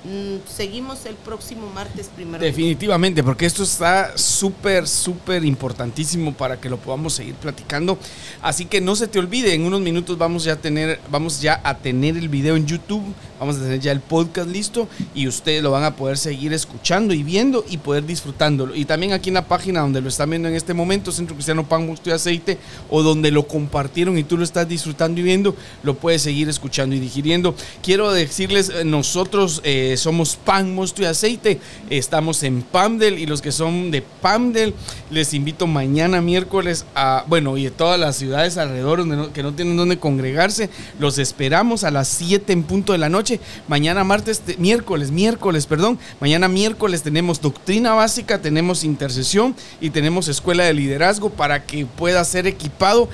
Mm, 0.04 0.38
seguimos 0.48 1.06
el 1.06 1.16
próximo 1.16 1.70
martes 1.76 2.10
primero. 2.16 2.42
Definitivamente, 2.42 3.22
porque 3.22 3.46
esto 3.46 3.64
está 3.64 4.18
súper, 4.18 4.88
súper 4.88 5.44
importantísimo 5.44 6.34
para 6.34 6.58
que 6.58 6.70
lo 6.70 6.78
podamos 6.78 7.14
seguir 7.14 7.36
platicando. 7.36 7.98
Así 8.42 8.64
que 8.64 8.80
no 8.80 8.96
se 8.96 9.10
te 9.10 9.20
olvide, 9.20 9.54
en 9.54 9.66
unos 9.66 9.82
minutos 9.82 10.18
vamos 10.18 10.46
ya 10.46 10.54
a 10.54 10.56
tener, 10.56 11.02
vamos 11.12 11.42
ya 11.42 11.60
a 11.66 11.78
tener 11.78 12.16
el 12.16 12.30
video 12.30 12.56
en 12.56 12.66
YouTube, 12.66 13.04
vamos 13.40 13.58
a 13.58 13.60
tener 13.60 13.80
ya 13.80 13.92
el 13.92 14.02
podcast 14.02 14.50
listo 14.50 14.88
y 15.14 15.28
ustedes 15.28 15.64
lo 15.64 15.72
van 15.72 15.84
a 15.84 15.96
poder 15.96 16.18
seguir 16.18 16.54
escuchando 16.54 17.14
y 17.14 17.24
viendo 17.24 17.64
y 17.70 17.78
poder 17.78 18.06
disfrutándolo. 18.06 18.76
Y 18.76 18.86
también 18.86 19.14
aquí 19.14 19.30
en 19.30 19.36
la 19.36 19.48
página 19.48 19.82
donde 19.82 20.02
lo 20.02 20.10
están 20.10 20.30
viendo 20.30 20.48
en 20.48 20.56
este 20.56 20.74
momento, 20.74 21.12
Centro 21.12 21.36
Cristiano 21.36 21.68
Pan, 21.68 21.86
Mosto 21.86 22.10
y 22.10 22.14
Aceite, 22.14 22.58
o 22.90 23.04
donde 23.04 23.32
lo 23.32 23.48
compartieron 23.48 24.18
y 24.18 24.24
tú 24.24 24.38
lo 24.38 24.44
estás 24.44 24.68
disfrutando 24.68 25.22
y 25.22 25.24
viendo, 25.24 25.56
lo 25.84 25.96
puedes 25.96 26.22
seguir 26.22 26.50
escuchando 26.50 26.96
y 26.96 27.00
digiriendo. 27.00 27.56
Quiero 27.84 28.12
decirles, 28.12 28.70
eh, 28.70 28.84
nosotros... 28.84 29.62
Eh, 29.64 29.96
somos 30.00 30.36
Pan, 30.36 30.74
Mosto 30.74 31.04
y 31.04 31.06
Aceite. 31.06 31.60
Estamos 31.92 32.42
en 32.42 32.64
Pamdel 32.64 33.20
y 33.20 33.28
los 33.28 33.42
que 33.44 33.52
son 33.52 33.92
de 33.92 34.02
Pamdel, 34.02 34.74
les 35.12 35.36
invito 35.36 35.68
mañana 35.68 36.20
miércoles 36.20 36.86
a, 36.96 37.24
bueno, 37.28 37.56
y 37.58 37.66
de 37.66 37.72
todas 37.72 38.00
las 38.00 38.16
ciudades 38.16 38.58
alrededor 38.58 39.32
que 39.32 39.44
no 39.44 39.54
tienen 39.54 39.78
donde 39.78 40.00
congregarse, 40.00 40.72
los 40.98 41.20
esperamos 41.20 41.84
a 41.84 41.92
las 41.92 42.08
7 42.08 42.52
en 42.52 42.64
punto 42.64 42.94
de 42.94 42.98
la 42.98 43.10
noche. 43.10 43.29
Mañana 43.68 44.04
martes, 44.04 44.42
miércoles, 44.58 45.12
miércoles, 45.12 45.66
perdón. 45.68 46.00
Mañana 46.20 46.48
miércoles 46.48 47.04
tenemos 47.04 47.42
doctrina 47.42 47.94
básica, 47.94 48.42
tenemos 48.42 48.84
intercesión 48.84 49.56
y 49.82 49.90
tenemos 49.90 50.28
escuela 50.28 50.64
de 50.64 50.74
liderazgo 50.74 51.30
para 51.30 51.66
que 51.66 51.86
pueda 51.86 52.24
ser 52.24 52.48
equipado 52.48 53.10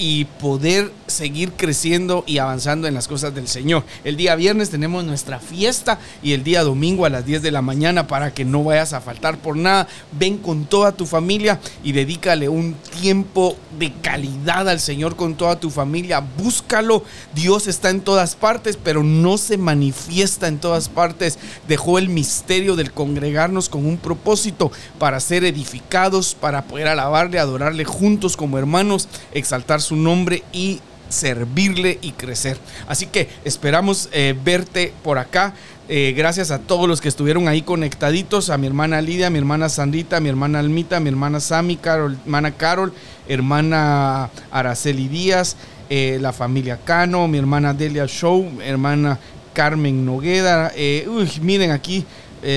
y 0.00 0.24
poder 0.24 0.90
seguir 1.08 1.52
creciendo 1.52 2.24
y 2.26 2.38
avanzando 2.38 2.88
en 2.88 2.94
las 2.94 3.06
cosas 3.06 3.34
del 3.34 3.48
Señor. 3.48 3.84
El 4.02 4.16
día 4.16 4.34
viernes 4.34 4.70
tenemos 4.70 5.04
nuestra 5.04 5.40
fiesta 5.40 5.98
y 6.22 6.32
el 6.32 6.42
día 6.42 6.62
domingo 6.62 7.04
a 7.04 7.10
las 7.10 7.26
10 7.26 7.42
de 7.42 7.50
la 7.50 7.60
mañana 7.60 8.06
para 8.06 8.32
que 8.32 8.46
no 8.46 8.64
vayas 8.64 8.94
a 8.94 9.02
faltar 9.02 9.36
por 9.36 9.58
nada. 9.58 9.88
Ven 10.12 10.38
con 10.38 10.64
toda 10.64 10.92
tu 10.92 11.04
familia 11.04 11.60
y 11.84 11.92
dedícale 11.92 12.48
un 12.48 12.74
tiempo 13.02 13.58
de 13.78 13.92
calidad 14.00 14.70
al 14.70 14.80
Señor 14.80 15.16
con 15.16 15.34
toda 15.34 15.60
tu 15.60 15.68
familia. 15.68 16.20
Búscalo. 16.20 17.04
Dios 17.34 17.66
está 17.66 17.90
en 17.90 18.00
todas 18.00 18.36
partes, 18.36 18.78
pero 18.82 19.02
no 19.02 19.36
se 19.36 19.58
manifiesta 19.58 20.48
en 20.48 20.60
todas 20.60 20.88
partes. 20.88 21.38
Dejó 21.68 21.98
el 21.98 22.08
misterio 22.08 22.74
del 22.74 22.92
congregarnos 22.92 23.68
con 23.68 23.84
un 23.84 23.98
propósito 23.98 24.72
para 24.98 25.20
ser 25.20 25.44
edificados, 25.44 26.34
para 26.34 26.64
poder 26.64 26.88
alabarle, 26.88 27.38
adorarle 27.38 27.84
juntos 27.84 28.38
como 28.38 28.56
hermanos, 28.56 29.06
exaltar 29.32 29.82
su 29.82 29.89
su 29.90 29.96
nombre 29.96 30.44
y 30.52 30.80
servirle 31.08 31.98
y 32.00 32.12
crecer. 32.12 32.56
Así 32.86 33.06
que 33.06 33.28
esperamos 33.44 34.08
eh, 34.12 34.36
verte 34.44 34.94
por 35.02 35.18
acá. 35.18 35.52
Eh, 35.88 36.14
gracias 36.16 36.52
a 36.52 36.60
todos 36.60 36.88
los 36.88 37.00
que 37.00 37.08
estuvieron 37.08 37.48
ahí 37.48 37.62
conectaditos, 37.62 38.50
a 38.50 38.56
mi 38.56 38.68
hermana 38.68 39.02
Lidia, 39.02 39.26
a 39.26 39.30
mi 39.30 39.38
hermana 39.38 39.68
Sandrita, 39.68 40.18
a 40.18 40.20
mi 40.20 40.28
hermana 40.28 40.60
Almita, 40.60 40.98
a 40.98 41.00
mi 41.00 41.08
hermana 41.08 41.40
Sami, 41.40 41.74
Carol, 41.76 42.16
hermana 42.24 42.52
Carol, 42.52 42.92
hermana 43.28 44.30
Araceli 44.52 45.08
Díaz, 45.08 45.56
eh, 45.88 46.18
la 46.20 46.32
familia 46.32 46.78
Cano, 46.84 47.26
mi 47.26 47.38
hermana 47.38 47.74
Delia 47.74 48.06
Show, 48.06 48.48
hermana 48.62 49.18
Carmen 49.52 50.06
Nogueda. 50.06 50.72
uy, 51.08 51.28
miren 51.42 51.72
aquí, 51.72 52.06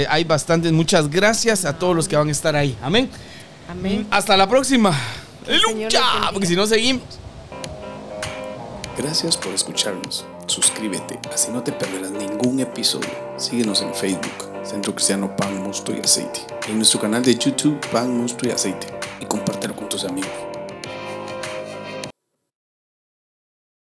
hay 0.08 0.24
bastantes. 0.24 0.72
Muchas 0.72 1.10
gracias 1.10 1.66
a 1.66 1.80
todos 1.80 1.96
los 1.96 2.08
que 2.08 2.16
van 2.16 2.28
a 2.28 2.32
estar 2.32 2.56
ahí. 2.56 2.78
Amén. 2.84 3.10
Amén. 3.68 4.06
Hasta 4.12 4.38
la 4.38 4.48
próxima. 4.48 4.96
¡Lucha! 5.48 6.30
Porque 6.32 6.46
si 6.46 6.56
no 6.56 6.68
seguimos. 6.68 7.23
Gracias 8.96 9.38
por 9.38 9.52
escucharnos. 9.54 10.24
Suscríbete, 10.46 11.20
así 11.34 11.52
no 11.52 11.64
te 11.64 11.72
perderás 11.72 12.12
ningún 12.12 12.60
episodio. 12.60 13.10
Síguenos 13.38 13.82
en 13.82 13.92
Facebook, 13.96 14.52
Centro 14.64 14.94
Cristiano 14.94 15.36
Pan, 15.36 15.64
Mosto 15.64 15.92
y 15.92 16.00
Aceite. 16.00 16.42
En 16.68 16.78
nuestro 16.78 17.00
canal 17.00 17.24
de 17.24 17.36
YouTube, 17.36 17.80
Pan, 17.92 18.16
Mosto 18.16 18.48
y 18.48 18.52
Aceite. 18.52 18.88
Y 19.20 19.26
compártelo 19.26 19.76
con 19.76 19.90
tus 19.90 20.06
amigos. 20.06 20.53